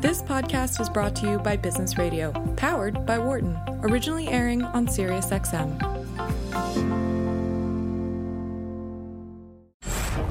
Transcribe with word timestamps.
This 0.00 0.22
podcast 0.22 0.78
is 0.78 0.90
brought 0.90 1.16
to 1.16 1.26
you 1.26 1.38
by 1.38 1.56
Business 1.56 1.96
Radio, 1.96 2.30
powered 2.56 3.06
by 3.06 3.18
Wharton, 3.18 3.58
originally 3.80 4.28
airing 4.28 4.62
on 4.62 4.86
SiriusXM. 4.86 5.80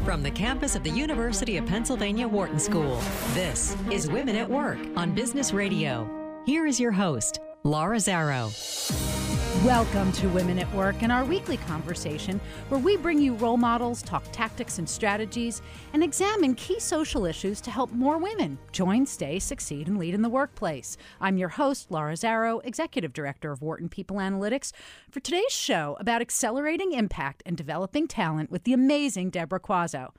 From 0.06 0.22
the 0.22 0.30
campus 0.30 0.76
of 0.76 0.84
the 0.84 0.92
University 0.92 1.58
of 1.58 1.66
Pennsylvania 1.66 2.28
Wharton 2.28 2.60
School, 2.60 3.02
this 3.34 3.76
is 3.92 4.08
Women 4.08 4.36
at 4.36 4.48
Work 4.48 4.78
on 4.96 5.16
Business 5.16 5.52
Radio. 5.52 6.08
Here 6.46 6.68
is 6.68 6.80
your 6.80 6.92
host, 6.92 7.40
Laura 7.64 7.98
Zarrow. 7.98 9.15
Welcome 9.64 10.12
to 10.14 10.28
Women 10.28 10.60
at 10.60 10.72
Work 10.76 11.02
and 11.02 11.12
our 11.12 11.26
weekly 11.26 11.58
conversation 11.58 12.40
where 12.70 12.80
we 12.80 12.98
bring 12.98 13.20
you 13.20 13.34
role 13.36 13.58
models, 13.58 14.04
talk 14.04 14.24
tactics 14.32 14.78
and 14.78 14.88
strategies, 14.88 15.62
and 15.94 16.04
examine 16.04 16.54
key 16.54 16.80
social 16.80 17.26
issues 17.26 17.62
to 17.62 17.72
help 17.72 17.92
more 17.92 18.20
women 18.20 18.60
join, 18.72 19.08
stay, 19.08 19.40
succeed, 19.40 19.88
and 19.88 19.98
lead 19.98 20.14
in 20.14 20.22
the 20.22 20.30
workplace. 20.30 20.98
I'm 21.20 21.38
your 21.38 21.50
host, 21.50 21.90
Laura 21.90 22.14
Zarrow, 22.14 22.64
Executive 22.64 23.14
Director 23.14 23.52
of 23.52 23.62
Wharton 23.62 23.90
People 23.90 24.18
Analytics, 24.18 24.72
for 25.10 25.20
today's 25.20 25.52
show 25.52 25.98
about 26.00 26.22
accelerating 26.22 26.92
impact 26.92 27.42
and 27.46 27.58
developing 27.58 28.08
talent 28.08 28.52
with 28.52 28.66
the 28.66 28.74
amazing 28.74 29.32
Deborah 29.32 29.60
Quazzo. 29.60 30.12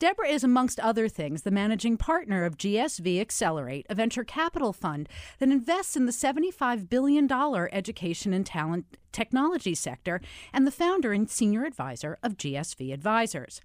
Deborah 0.00 0.28
is, 0.28 0.42
amongst 0.42 0.80
other 0.80 1.08
things, 1.08 1.42
the 1.42 1.50
managing 1.50 1.98
partner 1.98 2.46
of 2.46 2.56
GSV 2.56 3.20
Accelerate, 3.20 3.84
a 3.90 3.94
venture 3.94 4.24
capital 4.24 4.72
fund 4.72 5.06
that 5.38 5.50
invests 5.50 5.94
in 5.94 6.06
the 6.06 6.12
$75 6.12 6.88
billion 6.88 7.30
education 7.30 8.32
and 8.32 8.46
talent 8.46 8.96
technology 9.12 9.74
sector, 9.74 10.22
and 10.54 10.66
the 10.66 10.70
founder 10.70 11.12
and 11.12 11.28
senior 11.28 11.64
advisor 11.64 12.16
of 12.22 12.38
GSV 12.38 12.94
Advisors. 12.94 13.60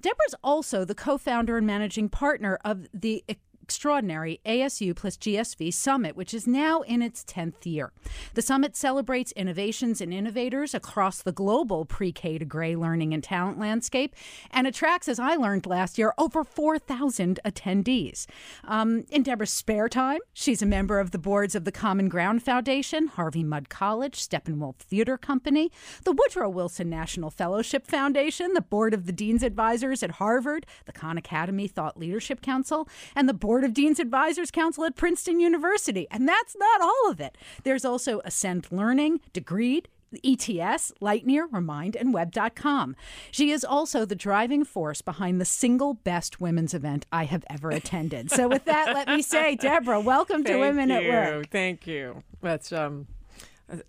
Deborah's 0.00 0.36
also 0.44 0.84
the 0.84 0.94
co 0.94 1.18
founder 1.18 1.56
and 1.56 1.66
managing 1.66 2.08
partner 2.08 2.56
of 2.64 2.86
the 2.94 3.24
extraordinary 3.70 4.40
ASU 4.44 4.96
plus 4.96 5.16
GSV 5.16 5.72
Summit, 5.72 6.16
which 6.16 6.34
is 6.34 6.44
now 6.44 6.80
in 6.80 7.02
its 7.02 7.22
10th 7.22 7.64
year. 7.64 7.92
The 8.34 8.42
summit 8.42 8.74
celebrates 8.74 9.30
innovations 9.36 10.00
and 10.00 10.12
innovators 10.12 10.74
across 10.74 11.22
the 11.22 11.30
global 11.30 11.84
pre 11.84 12.10
K 12.10 12.36
to 12.36 12.44
gray 12.44 12.74
learning 12.74 13.14
and 13.14 13.22
talent 13.22 13.60
landscape 13.60 14.16
and 14.50 14.66
attracts, 14.66 15.06
as 15.06 15.20
I 15.20 15.36
learned 15.36 15.66
last 15.66 15.98
year, 15.98 16.12
over 16.18 16.42
4,000 16.42 17.38
attendees. 17.44 18.26
Um, 18.64 19.04
in 19.08 19.22
Deborah's 19.22 19.52
spare 19.52 19.88
time, 19.88 20.18
she's 20.32 20.62
a 20.62 20.66
member 20.66 20.98
of 20.98 21.12
the 21.12 21.18
boards 21.18 21.54
of 21.54 21.64
the 21.64 21.70
Common 21.70 22.08
Ground 22.08 22.42
Foundation, 22.42 23.06
Harvey 23.06 23.44
Mudd 23.44 23.68
College, 23.68 24.18
Steppenwolf 24.18 24.78
Theater 24.78 25.16
Company, 25.16 25.70
the 26.02 26.10
Woodrow 26.10 26.48
Wilson 26.48 26.90
National 26.90 27.30
Fellowship 27.30 27.86
Foundation, 27.86 28.54
the 28.54 28.60
board 28.60 28.94
of 28.94 29.06
the 29.06 29.12
Dean's 29.12 29.44
Advisors 29.44 30.02
at 30.02 30.10
Harvard, 30.12 30.66
the 30.86 30.92
Khan 30.92 31.16
Academy 31.16 31.68
Thought 31.68 31.96
Leadership 31.96 32.42
Council, 32.42 32.88
and 33.14 33.28
the 33.28 33.32
board 33.32 33.59
Board 33.60 33.68
of 33.68 33.74
Dean's 33.74 34.00
Advisors 34.00 34.50
Council 34.50 34.86
at 34.86 34.96
Princeton 34.96 35.38
University. 35.38 36.06
And 36.10 36.26
that's 36.26 36.56
not 36.56 36.80
all 36.80 37.10
of 37.10 37.20
it. 37.20 37.36
There's 37.62 37.84
also 37.84 38.22
Ascend 38.24 38.66
Learning, 38.70 39.20
Degreed, 39.34 39.84
ETS, 40.24 40.92
Lightyear, 41.02 41.46
Remind, 41.52 41.94
and 41.94 42.14
Web.com. 42.14 42.96
She 43.30 43.50
is 43.50 43.62
also 43.62 44.06
the 44.06 44.14
driving 44.14 44.64
force 44.64 45.02
behind 45.02 45.42
the 45.42 45.44
single 45.44 45.92
best 45.92 46.40
women's 46.40 46.72
event 46.72 47.04
I 47.12 47.26
have 47.26 47.44
ever 47.50 47.68
attended. 47.70 48.30
So, 48.30 48.48
with 48.48 48.64
that, 48.64 48.94
let 48.94 49.08
me 49.08 49.20
say, 49.20 49.56
Deborah, 49.56 50.00
welcome 50.00 50.42
to 50.44 50.56
Women 50.56 50.88
you. 50.88 50.94
at 50.94 51.34
Work. 51.34 51.50
Thank 51.50 51.86
you. 51.86 52.22
That's 52.40 52.72
um, 52.72 53.08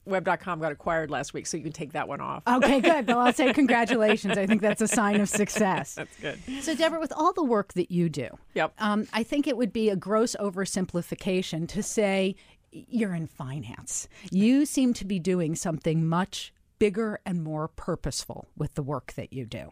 Web.com 0.05 0.59
got 0.59 0.71
acquired 0.71 1.09
last 1.09 1.33
week, 1.33 1.47
so 1.47 1.57
you 1.57 1.63
can 1.63 1.71
take 1.71 1.93
that 1.93 2.07
one 2.07 2.21
off. 2.21 2.43
Okay, 2.47 2.79
good. 2.81 3.07
Well, 3.07 3.19
I'll 3.19 3.33
say 3.33 3.51
congratulations. 3.61 4.37
I 4.37 4.45
think 4.45 4.61
that's 4.61 4.81
a 4.81 4.87
sign 4.87 5.19
of 5.21 5.29
success. 5.29 5.95
That's 5.95 6.15
good. 6.17 6.39
So, 6.61 6.75
Deborah, 6.75 6.99
with 6.99 7.13
all 7.15 7.33
the 7.33 7.43
work 7.43 7.73
that 7.73 7.91
you 7.91 8.09
do, 8.09 8.29
Yep. 8.53 8.73
um, 8.79 9.07
I 9.13 9.23
think 9.23 9.47
it 9.47 9.57
would 9.57 9.73
be 9.73 9.89
a 9.89 9.95
gross 9.95 10.35
oversimplification 10.39 11.67
to 11.69 11.83
say 11.83 12.35
you're 12.71 13.13
in 13.13 13.27
finance. 13.27 14.07
You 14.31 14.65
seem 14.65 14.93
to 14.95 15.05
be 15.05 15.19
doing 15.19 15.55
something 15.55 16.07
much 16.07 16.53
bigger 16.79 17.19
and 17.25 17.43
more 17.43 17.67
purposeful 17.67 18.47
with 18.57 18.73
the 18.75 18.83
work 18.83 19.13
that 19.13 19.33
you 19.33 19.45
do. 19.45 19.71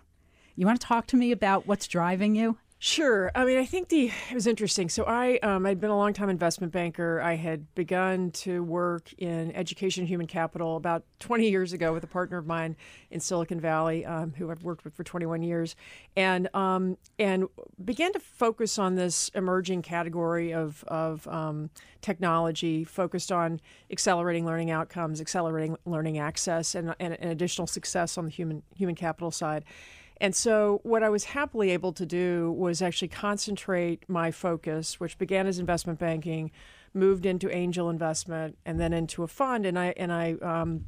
You 0.56 0.66
want 0.66 0.80
to 0.82 0.86
talk 0.86 1.08
to 1.08 1.18
me 1.18 1.32
about 1.32 1.66
what's 1.68 1.88
driving 1.88 2.36
you? 2.36 2.58
Sure. 2.82 3.30
I 3.36 3.44
mean, 3.44 3.58
I 3.58 3.66
think 3.66 3.90
the 3.90 4.10
it 4.30 4.34
was 4.34 4.48
interesting. 4.48 4.88
So 4.88 5.04
I 5.04 5.38
um, 5.40 5.66
I'd 5.66 5.82
been 5.82 5.90
a 5.90 5.98
long 5.98 6.14
time 6.14 6.30
investment 6.30 6.72
banker. 6.72 7.20
I 7.20 7.36
had 7.36 7.76
begun 7.76 8.32
to 8.32 8.64
work 8.64 9.12
in 9.18 9.54
education, 9.54 10.06
human 10.06 10.28
capital 10.28 10.78
about 10.78 11.04
20 11.20 11.50
years 11.50 11.74
ago 11.74 11.92
with 11.92 12.06
a 12.06 12.08
partner 12.08 12.38
of 12.38 12.48
mine 12.48 12.78
in 13.12 13.20
Silicon 13.20 13.60
Valley, 13.60 14.06
um, 14.06 14.34
who 14.38 14.50
I've 14.50 14.64
worked 14.64 14.86
with 14.86 14.94
for 14.94 15.04
21 15.04 15.44
years, 15.44 15.76
and 16.16 16.48
um, 16.56 16.98
and 17.20 17.50
began 17.84 18.14
to 18.14 18.20
focus 18.20 18.80
on 18.80 18.96
this 18.96 19.28
emerging 19.36 19.82
category 19.82 20.54
of 20.54 20.86
of 20.88 21.28
um, 21.28 21.72
technology, 22.00 22.86
focused 22.86 23.30
on 23.30 23.60
accelerating 23.92 24.46
learning 24.46 24.72
outcomes, 24.72 25.20
accelerating 25.20 25.76
learning 25.86 26.18
access, 26.18 26.76
and, 26.76 26.96
and, 27.02 27.20
and 27.20 27.30
additional 27.30 27.68
success 27.68 28.18
on 28.18 28.24
the 28.24 28.32
human 28.32 28.64
human 28.74 28.96
capital 28.96 29.32
side. 29.32 29.66
And 30.22 30.36
so, 30.36 30.82
what 30.84 31.02
I 31.02 31.10
was 31.10 31.26
happily 31.26 31.72
able 31.72 31.94
to 31.94 32.06
do 32.06 32.52
was 32.52 32.82
actually 32.82 33.08
concentrate 33.08 34.04
my 34.10 34.32
focus, 34.32 35.00
which 35.00 35.18
began 35.18 35.48
as 35.48 35.60
investment 35.60 35.98
banking, 35.98 36.52
moved 36.94 37.26
into 37.26 37.50
angel 37.56 37.90
investment, 37.90 38.58
and 38.66 38.80
then 38.80 38.92
into 38.92 39.24
a 39.24 39.28
fund. 39.28 39.66
And 39.66 39.80
I 39.80 39.94
and 39.96 40.12
I 40.12 40.34
um, 40.42 40.86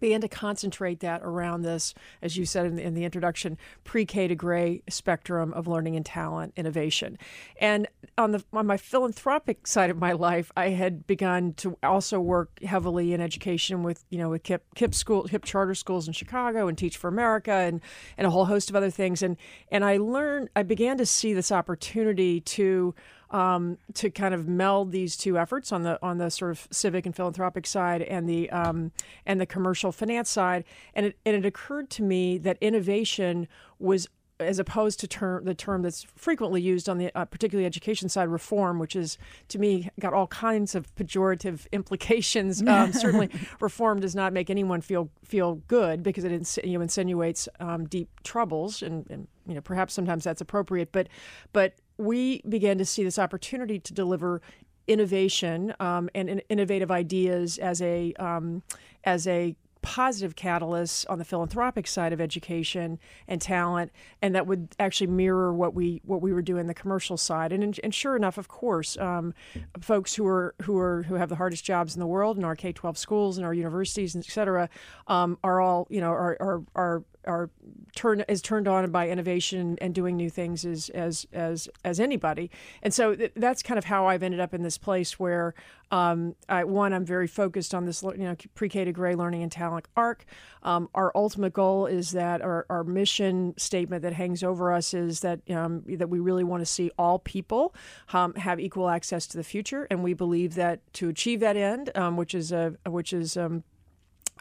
began 0.00 0.20
to 0.20 0.28
concentrate 0.28 1.00
that 1.00 1.22
around 1.22 1.62
this, 1.62 1.94
as 2.22 2.36
you 2.36 2.44
said 2.44 2.66
in 2.66 2.76
the, 2.76 2.82
in 2.82 2.94
the 2.94 3.04
introduction, 3.04 3.58
pre-K 3.84 4.28
to 4.28 4.34
gray 4.34 4.82
spectrum 4.88 5.52
of 5.52 5.66
learning 5.66 5.96
and 5.96 6.04
talent 6.04 6.52
innovation. 6.56 7.18
And 7.60 7.88
on 8.18 8.32
the 8.32 8.44
on 8.52 8.66
my 8.66 8.76
philanthropic 8.76 9.66
side 9.66 9.90
of 9.90 9.98
my 9.98 10.12
life, 10.12 10.50
I 10.56 10.70
had 10.70 11.06
begun 11.06 11.52
to 11.54 11.76
also 11.82 12.20
work 12.20 12.62
heavily 12.62 13.12
in 13.12 13.20
education 13.20 13.82
with 13.82 14.04
you 14.10 14.18
know 14.18 14.30
with 14.30 14.42
KIPP, 14.42 14.60
KIPP 14.74 14.94
school, 14.94 15.24
KIPP 15.24 15.44
charter 15.44 15.74
schools 15.74 16.06
in 16.06 16.12
Chicago, 16.12 16.68
and 16.68 16.76
Teach 16.76 16.96
for 16.96 17.08
America, 17.08 17.52
and 17.52 17.80
and 18.16 18.26
a 18.26 18.30
whole 18.30 18.46
host 18.46 18.70
of 18.70 18.76
other 18.76 18.90
things. 18.90 19.22
And 19.22 19.36
and 19.70 19.84
I 19.84 19.96
learned, 19.96 20.48
I 20.56 20.62
began 20.62 20.98
to 20.98 21.06
see 21.06 21.34
this 21.34 21.52
opportunity 21.52 22.40
to 22.40 22.94
um, 23.30 23.78
to 23.94 24.10
kind 24.10 24.34
of 24.34 24.46
meld 24.46 24.92
these 24.92 25.16
two 25.16 25.38
efforts 25.38 25.72
on 25.72 25.82
the 25.82 25.98
on 26.02 26.18
the 26.18 26.30
sort 26.30 26.52
of 26.52 26.68
civic 26.70 27.06
and 27.06 27.14
philanthropic 27.14 27.66
side 27.66 28.02
and 28.02 28.28
the 28.28 28.50
um, 28.50 28.92
and 29.24 29.40
the 29.40 29.46
commercial 29.46 29.92
finance 29.92 30.30
side. 30.30 30.64
And 30.94 31.06
it, 31.06 31.18
and 31.24 31.34
it 31.36 31.44
occurred 31.44 31.90
to 31.90 32.02
me 32.02 32.38
that 32.38 32.58
innovation 32.60 33.48
was 33.78 34.08
as 34.38 34.58
opposed 34.58 35.00
to 35.00 35.08
term 35.08 35.44
the 35.44 35.54
term 35.54 35.82
that's 35.82 36.04
frequently 36.14 36.60
used 36.60 36.88
on 36.88 36.98
the 36.98 37.10
uh, 37.16 37.24
particularly 37.24 37.64
education 37.64 38.08
side 38.08 38.28
reform 38.28 38.78
which 38.78 38.94
is 38.94 39.16
to 39.48 39.58
me 39.58 39.88
got 39.98 40.12
all 40.12 40.26
kinds 40.26 40.74
of 40.74 40.94
pejorative 40.94 41.66
implications 41.72 42.62
um, 42.66 42.92
certainly 42.92 43.30
reform 43.60 44.00
does 44.00 44.14
not 44.14 44.32
make 44.32 44.50
anyone 44.50 44.80
feel 44.80 45.08
feel 45.24 45.56
good 45.68 46.02
because 46.02 46.24
it 46.24 46.32
ins- 46.32 46.58
you 46.62 46.74
know, 46.74 46.82
insinuates 46.82 47.48
um, 47.60 47.86
deep 47.86 48.08
troubles 48.24 48.82
and, 48.82 49.06
and 49.10 49.26
you 49.46 49.54
know 49.54 49.60
perhaps 49.60 49.94
sometimes 49.94 50.24
that's 50.24 50.40
appropriate 50.40 50.92
but 50.92 51.08
but 51.52 51.74
we 51.98 52.42
began 52.48 52.78
to 52.78 52.84
see 52.84 53.04
this 53.04 53.18
opportunity 53.18 53.78
to 53.78 53.92
deliver 53.92 54.40
innovation 54.86 55.74
um, 55.80 56.08
and, 56.14 56.28
and 56.28 56.42
innovative 56.48 56.90
ideas 56.90 57.58
as 57.58 57.82
a 57.82 58.12
um, 58.14 58.62
as 59.04 59.26
a 59.26 59.56
positive 59.82 60.34
catalyst 60.34 61.06
on 61.06 61.16
the 61.16 61.24
philanthropic 61.24 61.86
side 61.86 62.12
of 62.12 62.20
education 62.20 62.98
and 63.28 63.40
talent, 63.40 63.92
and 64.20 64.34
that 64.34 64.44
would 64.44 64.74
actually 64.80 65.06
mirror 65.06 65.54
what 65.54 65.74
we 65.74 66.00
what 66.04 66.20
we 66.20 66.32
were 66.32 66.42
doing 66.42 66.66
the 66.66 66.74
commercial 66.74 67.16
side. 67.16 67.52
And, 67.52 67.78
and 67.84 67.94
sure 67.94 68.16
enough, 68.16 68.36
of 68.36 68.48
course, 68.48 68.96
um, 68.98 69.32
folks 69.80 70.16
who 70.16 70.26
are 70.26 70.56
who 70.62 70.76
are 70.76 71.04
who 71.04 71.14
have 71.14 71.28
the 71.28 71.36
hardest 71.36 71.64
jobs 71.64 71.94
in 71.94 72.00
the 72.00 72.06
world 72.06 72.36
in 72.36 72.44
our 72.44 72.56
K 72.56 72.72
twelve 72.72 72.98
schools 72.98 73.38
and 73.38 73.46
our 73.46 73.54
universities, 73.54 74.16
et 74.16 74.24
cetera, 74.24 74.68
um, 75.06 75.38
are 75.44 75.60
all 75.60 75.86
you 75.88 76.00
know 76.00 76.10
are 76.10 76.36
are, 76.40 76.62
are 76.74 77.04
are 77.26 77.50
turn 77.94 78.24
is 78.28 78.42
turned 78.42 78.68
on 78.68 78.90
by 78.90 79.08
innovation 79.08 79.76
and 79.80 79.94
doing 79.94 80.16
new 80.16 80.30
things 80.30 80.64
as 80.64 80.88
as 80.90 81.26
as 81.32 81.68
as 81.84 82.00
anybody. 82.00 82.50
And 82.82 82.92
so 82.92 83.14
th- 83.14 83.32
that's 83.36 83.62
kind 83.62 83.78
of 83.78 83.84
how 83.84 84.06
I've 84.06 84.22
ended 84.22 84.40
up 84.40 84.54
in 84.54 84.62
this 84.62 84.78
place 84.78 85.18
where 85.18 85.54
um, 85.90 86.34
I, 86.48 86.64
one 86.64 86.92
I'm 86.92 87.04
very 87.04 87.26
focused 87.26 87.74
on 87.74 87.84
this 87.86 88.02
you 88.02 88.16
know 88.16 88.36
pre-K 88.54 88.84
to 88.84 88.92
gray 88.92 89.14
learning 89.14 89.42
and 89.42 89.52
talent 89.52 89.86
arc. 89.96 90.24
Um, 90.62 90.88
our 90.94 91.12
ultimate 91.14 91.52
goal 91.52 91.86
is 91.86 92.10
that 92.12 92.42
our, 92.42 92.66
our 92.68 92.82
mission 92.82 93.54
statement 93.56 94.02
that 94.02 94.12
hangs 94.12 94.42
over 94.42 94.72
us 94.72 94.94
is 94.94 95.20
that 95.20 95.48
um, 95.50 95.84
that 95.86 96.08
we 96.08 96.18
really 96.18 96.44
want 96.44 96.60
to 96.60 96.66
see 96.66 96.90
all 96.98 97.18
people 97.20 97.74
um, 98.12 98.34
have 98.34 98.58
equal 98.58 98.88
access 98.88 99.26
to 99.28 99.36
the 99.36 99.44
future, 99.44 99.86
and 99.90 100.02
we 100.02 100.12
believe 100.12 100.54
that 100.54 100.80
to 100.94 101.08
achieve 101.08 101.40
that 101.40 101.56
end, 101.56 101.90
um, 101.94 102.16
which 102.16 102.34
is 102.34 102.52
a 102.52 102.74
which 102.86 103.12
is 103.12 103.36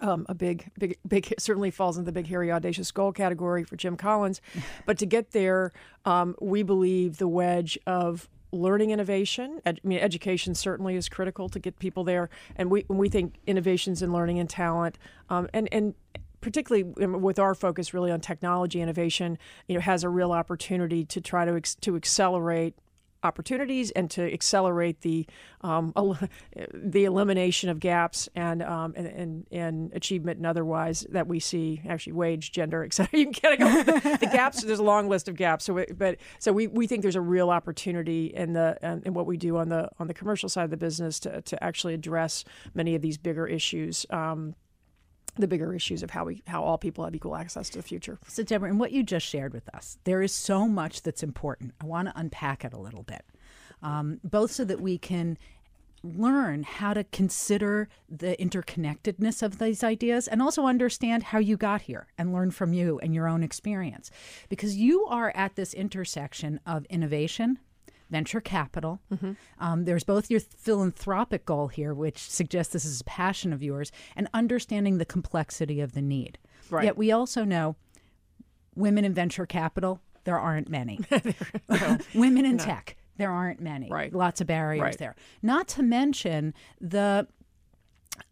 um, 0.02 0.16
um, 0.16 0.26
a 0.30 0.34
big, 0.34 0.72
big, 0.78 0.98
big 1.08 1.34
certainly 1.40 1.72
falls 1.72 1.98
into 1.98 2.06
the 2.06 2.12
big, 2.12 2.28
hairy, 2.28 2.52
audacious 2.52 2.92
goal 2.92 3.12
category 3.12 3.64
for 3.64 3.76
Jim 3.76 3.98
Collins. 3.98 4.42
but 4.86 4.98
to 5.00 5.06
get 5.06 5.32
there, 5.32 5.72
um, 6.06 6.36
we 6.42 6.64
believe 6.64 7.18
the 7.18 7.28
wedge 7.28 7.78
of 7.86 8.30
learning 8.52 8.92
innovation. 8.92 9.60
Ed, 9.66 9.82
I 9.84 9.88
mean, 9.88 10.00
education 10.00 10.56
certainly 10.56 10.96
is 10.96 11.10
critical 11.10 11.50
to 11.50 11.60
get 11.60 11.78
people 11.80 12.04
there, 12.04 12.30
and 12.56 12.72
we 12.72 12.86
we 12.88 13.10
think 13.10 13.36
innovations 13.46 14.02
in 14.02 14.14
learning 14.14 14.40
and 14.40 14.50
talent, 14.50 14.98
um, 15.30 15.50
and 15.54 15.68
and 15.72 15.94
particularly 16.42 16.84
with 16.84 17.40
our 17.40 17.56
focus 17.56 17.94
really 17.94 18.12
on 18.12 18.22
technology 18.22 18.80
innovation, 18.80 19.38
you 19.68 19.74
know, 19.74 19.82
has 19.82 20.04
a 20.04 20.10
real 20.10 20.32
opportunity 20.32 21.04
to 21.04 21.20
try 21.20 21.44
to 21.44 21.56
ex- 21.56 21.76
to 21.76 21.96
accelerate 21.96 22.76
opportunities 23.26 23.92
and 23.92 24.10
to 24.12 24.32
accelerate 24.32 25.02
the 25.02 25.26
um, 25.62 25.92
el- 25.96 26.18
the 26.74 27.06
elimination 27.06 27.70
of 27.70 27.80
gaps 27.80 28.30
and, 28.36 28.64
um, 28.64 28.94
and, 28.96 29.08
and 29.08 29.48
and 29.52 29.94
achievement 29.94 30.38
and 30.38 30.46
otherwise 30.46 31.06
that 31.10 31.28
we 31.28 31.40
see 31.40 31.82
actually 31.88 32.14
wage 32.14 32.52
gender 32.52 32.84
etc 32.84 33.10
you 33.20 33.32
can 33.32 33.58
kind 33.58 33.62
of 33.62 33.86
go 33.86 34.18
the, 34.18 34.26
gaps. 34.28 34.64
There's 34.64 34.80
a 34.80 34.84
long 34.84 35.10
list 35.10 35.28
of 35.28 35.36
gaps. 35.36 35.66
So 35.66 35.86
but 35.98 36.18
so 36.40 36.54
we, 36.54 36.68
we 36.68 36.88
think 36.88 37.02
there's 37.02 37.16
a 37.16 37.22
real 37.22 37.50
opportunity 37.50 38.28
in 38.28 38.54
the 38.54 38.78
in 39.06 39.14
what 39.14 39.26
we 39.26 39.38
do 39.38 39.58
on 39.58 39.70
the 39.70 39.90
on 40.00 40.08
the 40.08 40.14
commercial 40.14 40.50
side 40.50 40.66
of 40.66 40.70
the 40.70 40.78
business 40.78 41.20
to, 41.22 41.42
to 41.42 41.64
actually 41.64 41.94
address 41.94 42.44
many 42.74 42.96
of 42.96 43.02
these 43.02 43.18
bigger 43.18 43.48
issues. 43.48 44.06
Um, 44.10 44.56
the 45.38 45.48
bigger 45.48 45.74
issues 45.74 46.04
of 46.04 46.12
how 46.12 46.26
we 46.26 46.44
how 46.48 46.64
all 46.64 46.78
people 46.78 47.04
have 47.04 47.16
equal 47.16 47.36
access 47.36 47.70
to 47.70 47.78
the 47.80 47.84
future. 47.84 48.20
So, 48.28 48.44
Deborah, 48.44 48.70
in 48.70 48.78
what 48.78 48.92
you 48.92 49.04
just 49.04 49.26
shared 49.26 49.54
with 49.54 49.74
us, 49.74 49.98
there 50.04 50.22
is 50.22 50.32
so 50.32 50.68
much 50.68 51.02
that's 51.02 51.24
important. 51.24 51.74
I 51.82 51.86
want 51.86 52.08
to 52.08 52.20
unpack 52.20 52.64
it 52.66 52.74
a 52.74 52.80
little 52.80 53.04
bit, 53.04 53.24
um, 53.82 54.20
both 54.24 54.52
so 54.52 54.64
that 54.66 54.82
we 54.82 54.98
can 54.98 55.38
learn 56.06 56.64
how 56.64 56.94
to 56.94 57.04
consider 57.06 57.90
the 58.08 58.36
interconnectedness 58.40 59.42
of 59.42 59.58
these 59.58 59.84
ideas 59.84 60.28
and 60.28 60.42
also 60.42 60.66
understand 60.66 61.24
how 61.24 61.40
you 61.40 61.58
got 61.58 61.82
here 61.82 62.08
and 62.18 62.32
learn 62.32 62.52
from 62.52 62.74
you 62.74 63.00
and 63.00 63.16
your 63.16 63.28
own 63.28 63.44
experience. 63.44 64.12
Because 64.50 64.76
you 64.76 65.06
are 65.06 65.32
at 65.36 65.56
this 65.56 65.74
intersection 65.74 66.60
of 66.66 66.86
innovation, 66.86 67.60
venture 68.10 68.42
capital. 68.42 69.02
Mm-hmm. 69.14 69.32
Um, 69.60 69.86
there's 69.86 70.04
both 70.04 70.30
your 70.30 70.40
philanthropic 70.40 71.46
goal 71.46 71.68
here, 71.68 71.94
which 71.94 72.20
suggests 72.20 72.74
this 72.74 72.86
is 72.86 73.02
a 73.02 73.06
passion 73.06 73.54
of 73.54 73.64
yours, 73.64 73.92
and 74.16 74.28
understanding 74.34 74.98
the 74.98 75.06
complexity 75.06 75.82
of 75.82 75.94
the 75.94 76.02
need. 76.02 76.38
Right. 76.70 76.86
Yet 76.86 76.98
we 76.98 77.12
also 77.12 77.44
know 77.44 77.76
women 78.76 79.06
in 79.06 79.14
venture 79.14 79.46
capital, 79.46 80.02
there 80.24 80.40
aren't 80.40 80.70
many. 80.70 81.00
no. 81.70 81.98
women 82.14 82.46
in 82.46 82.58
no. 82.58 82.64
tech, 82.64 82.96
there 83.18 83.32
aren't 83.32 83.60
many. 83.60 83.90
Right. 83.90 84.14
Lots 84.14 84.42
of 84.42 84.48
barriers 84.48 84.82
right. 84.82 84.98
there. 84.98 85.16
Not 85.42 85.68
to 85.70 85.84
mention 85.84 86.54
the 86.80 87.28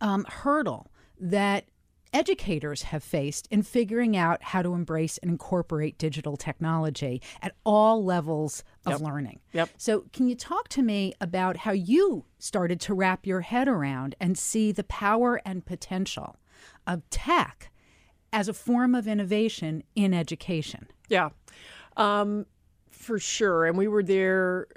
um, 0.02 0.25
hurdle 0.28 0.92
that 1.20 1.66
educators 2.13 2.83
have 2.83 3.04
faced 3.04 3.48
in 3.50 3.63
figuring 3.63 4.15
out 4.15 4.42
how 4.44 4.62
to 4.62 4.74
embrace 4.74 5.18
and 5.18 5.31
incorporate 5.31 5.98
digital 5.98 6.38
technology 6.38 7.21
at 7.42 7.56
all 7.65 8.04
levels 8.04 8.63
of 8.86 8.94
yep. 8.94 9.01
learning. 9.01 9.39
Yep. 9.54 9.69
So, 9.77 10.06
can 10.13 10.30
you 10.30 10.36
talk 10.36 10.69
to 10.69 10.81
me 10.81 11.13
about 11.19 11.57
how 11.57 11.71
you 11.71 12.25
started 12.38 12.80
to 12.81 12.94
wrap 12.94 13.25
your 13.25 13.42
head 13.42 13.68
around 13.68 14.15
and 14.19 14.38
see 14.38 14.71
the 14.71 14.83
power 14.83 15.42
and 15.45 15.65
potential 15.65 16.38
of 16.86 17.10
tech 17.10 17.71
as 18.31 18.48
a 18.48 18.54
form 18.54 18.95
of 18.95 19.07
innovation 19.07 19.83
in 19.95 20.13
education? 20.13 20.88
Yeah. 21.10 21.30
Um, 21.98 22.45
for 22.92 23.19
sure. 23.19 23.65
And 23.65 23.77
we 23.77 23.88
were 23.88 24.04
there 24.04 24.68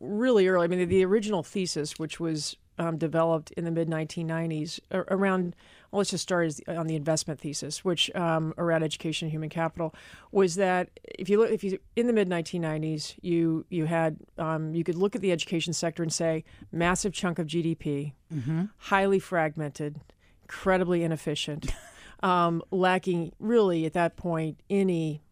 really 0.00 0.48
early. 0.48 0.64
I 0.64 0.68
mean, 0.68 0.78
the, 0.80 0.84
the 0.84 1.04
original 1.04 1.42
thesis, 1.42 1.98
which 1.98 2.20
was 2.20 2.56
um, 2.78 2.98
developed 2.98 3.50
in 3.52 3.64
the 3.64 3.70
mid 3.70 3.88
1990s, 3.88 4.80
around 4.92 5.56
well, 5.90 5.98
let's 5.98 6.10
just 6.10 6.22
start 6.22 6.52
on 6.68 6.86
the 6.86 6.96
investment 6.96 7.40
thesis, 7.40 7.84
which 7.84 8.14
um, 8.14 8.54
around 8.58 8.82
education 8.82 9.26
and 9.26 9.32
human 9.32 9.48
capital 9.48 9.94
was 10.32 10.56
that 10.56 10.90
if 11.04 11.28
you 11.28 11.38
look, 11.38 11.50
if 11.50 11.64
you 11.64 11.78
in 11.94 12.06
the 12.06 12.12
mid 12.12 12.28
1990s, 12.28 13.14
you 13.22 13.64
you 13.68 13.86
had 13.86 14.18
um, 14.38 14.74
you 14.74 14.84
could 14.84 14.96
look 14.96 15.14
at 15.14 15.22
the 15.22 15.32
education 15.32 15.72
sector 15.72 16.02
and 16.02 16.12
say 16.12 16.44
massive 16.72 17.12
chunk 17.12 17.38
of 17.38 17.46
GDP, 17.46 18.12
mm-hmm. 18.32 18.64
highly 18.78 19.18
fragmented, 19.18 20.00
incredibly 20.42 21.02
inefficient, 21.02 21.72
um, 22.20 22.62
lacking 22.70 23.32
really 23.38 23.86
at 23.86 23.92
that 23.92 24.16
point 24.16 24.60
any 24.68 25.22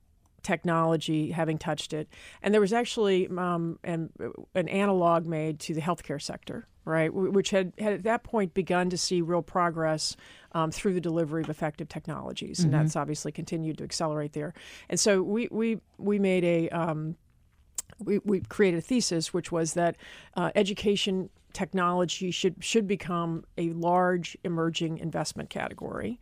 technology 0.44 1.32
having 1.32 1.58
touched 1.58 1.92
it. 1.92 2.08
And 2.42 2.54
there 2.54 2.60
was 2.60 2.72
actually 2.72 3.26
um, 3.28 3.80
an, 3.82 4.10
an 4.54 4.68
analog 4.68 5.26
made 5.26 5.58
to 5.60 5.74
the 5.74 5.80
healthcare 5.80 6.22
sector, 6.22 6.68
right, 6.84 7.12
which 7.12 7.50
had, 7.50 7.72
had 7.78 7.92
at 7.92 8.02
that 8.04 8.24
point 8.24 8.54
begun 8.54 8.90
to 8.90 8.98
see 8.98 9.22
real 9.22 9.42
progress 9.42 10.16
um, 10.52 10.70
through 10.70 10.94
the 10.94 11.00
delivery 11.00 11.42
of 11.42 11.50
effective 11.50 11.88
technologies, 11.88 12.58
mm-hmm. 12.58 12.66
and 12.66 12.74
that's 12.74 12.96
obviously 12.96 13.32
continued 13.32 13.78
to 13.78 13.84
accelerate 13.84 14.32
there. 14.32 14.54
And 14.88 14.98
so 14.98 15.22
we 15.22 15.48
we 15.50 15.80
we 15.98 16.18
made 16.18 16.44
a 16.44 16.68
um, 16.70 17.16
we, 17.98 18.18
we 18.18 18.40
created 18.40 18.78
a 18.78 18.82
thesis 18.82 19.32
which 19.32 19.52
was 19.52 19.74
that 19.74 19.96
uh, 20.36 20.50
education 20.54 21.30
technology 21.54 22.30
should 22.30 22.62
should 22.62 22.86
become 22.86 23.44
a 23.56 23.70
large 23.70 24.36
emerging 24.44 24.98
investment 24.98 25.48
category. 25.48 26.20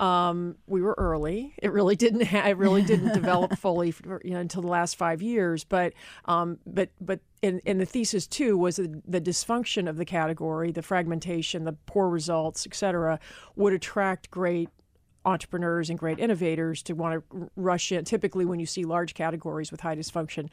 Um, 0.00 0.56
we 0.66 0.82
were 0.82 0.94
early. 0.98 1.54
It 1.62 1.72
really 1.72 1.96
didn't. 1.96 2.26
Ha- 2.26 2.48
it 2.48 2.56
really 2.56 2.82
didn't 2.82 3.12
develop 3.14 3.56
fully, 3.58 3.90
for, 3.90 4.20
you 4.24 4.32
know, 4.32 4.40
until 4.40 4.62
the 4.62 4.68
last 4.68 4.96
five 4.96 5.22
years. 5.22 5.64
But 5.64 5.94
um, 6.26 6.58
but 6.66 6.90
but 7.00 7.20
in, 7.44 7.58
in 7.66 7.76
the 7.76 7.84
thesis 7.84 8.26
too 8.26 8.56
was 8.56 8.76
the, 8.76 9.02
the 9.06 9.20
dysfunction 9.20 9.86
of 9.86 9.98
the 9.98 10.06
category, 10.06 10.72
the 10.72 10.80
fragmentation, 10.80 11.64
the 11.64 11.74
poor 11.84 12.08
results, 12.08 12.66
et 12.66 12.74
cetera, 12.74 13.20
would 13.54 13.74
attract 13.74 14.30
great 14.30 14.70
entrepreneurs 15.24 15.90
and 15.90 15.98
great 15.98 16.18
innovators 16.18 16.82
to 16.82 16.92
want 16.94 17.22
to 17.30 17.50
rush 17.56 17.92
in. 17.92 18.04
Typically, 18.04 18.44
when 18.44 18.60
you 18.60 18.66
see 18.66 18.84
large 18.84 19.14
categories 19.14 19.70
with 19.70 19.80
high 19.80 19.96
dysfunction, 19.96 20.48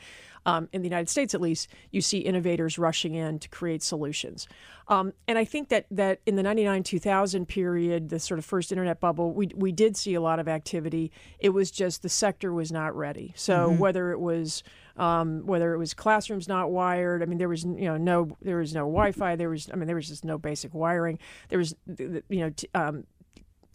um, 0.46 0.70
in 0.72 0.82
the 0.82 0.88
United 0.88 1.10
States 1.10 1.36
at 1.36 1.42
least, 1.42 1.70
you 1.92 2.02
see 2.02 2.20
innovators 2.20 2.78
rushing 2.78 3.16
in 3.16 3.40
to 3.40 3.50
create 3.50 3.84
solutions. 3.84 4.48
Um, 4.88 5.14
and 5.28 5.38
I 5.38 5.46
think 5.46 5.70
that 5.70 5.86
that 5.92 6.20
in 6.26 6.36
the 6.36 6.44
99 6.44 6.84
2000 6.84 7.48
period, 7.48 8.10
the 8.10 8.20
sort 8.20 8.40
of 8.40 8.46
first 8.46 8.72
internet 8.72 9.00
bubble, 9.00 9.34
we, 9.34 9.50
we 9.56 9.72
did 9.72 9.96
see 9.96 10.14
a 10.16 10.22
lot 10.22 10.40
of 10.40 10.48
activity. 10.48 11.12
It 11.40 11.50
was 11.50 11.72
just 11.72 12.02
the 12.02 12.10
sector 12.10 12.54
was 12.54 12.72
not 12.72 12.96
ready. 12.96 13.34
So 13.36 13.70
mm-hmm. 13.70 13.78
whether 13.78 14.12
it 14.12 14.20
was 14.20 14.64
um, 14.98 15.46
whether 15.46 15.74
it 15.74 15.78
was 15.78 15.94
classrooms 15.94 16.48
not 16.48 16.72
wired. 16.72 17.24
I 17.24 17.26
mean, 17.26 17.38
there 17.38 17.50
was 17.50 17.64
you 17.64 17.86
know 17.86 17.98
no 17.98 18.38
there 18.42 18.58
was 18.58 18.74
no 18.74 18.82
Wi-Fi. 18.82 19.36
There 19.36 19.50
was 19.50 19.70
I 19.72 19.76
mean 19.76 19.88
there 19.88 19.96
was 19.96 20.10
just 20.10 20.26
no 20.26 20.38
basic 20.38 20.74
wiring. 20.74 21.20
There 21.50 21.60
was 21.60 21.76
you 21.98 22.24
know 22.30 22.50
t- 22.50 22.70
um, 22.74 23.06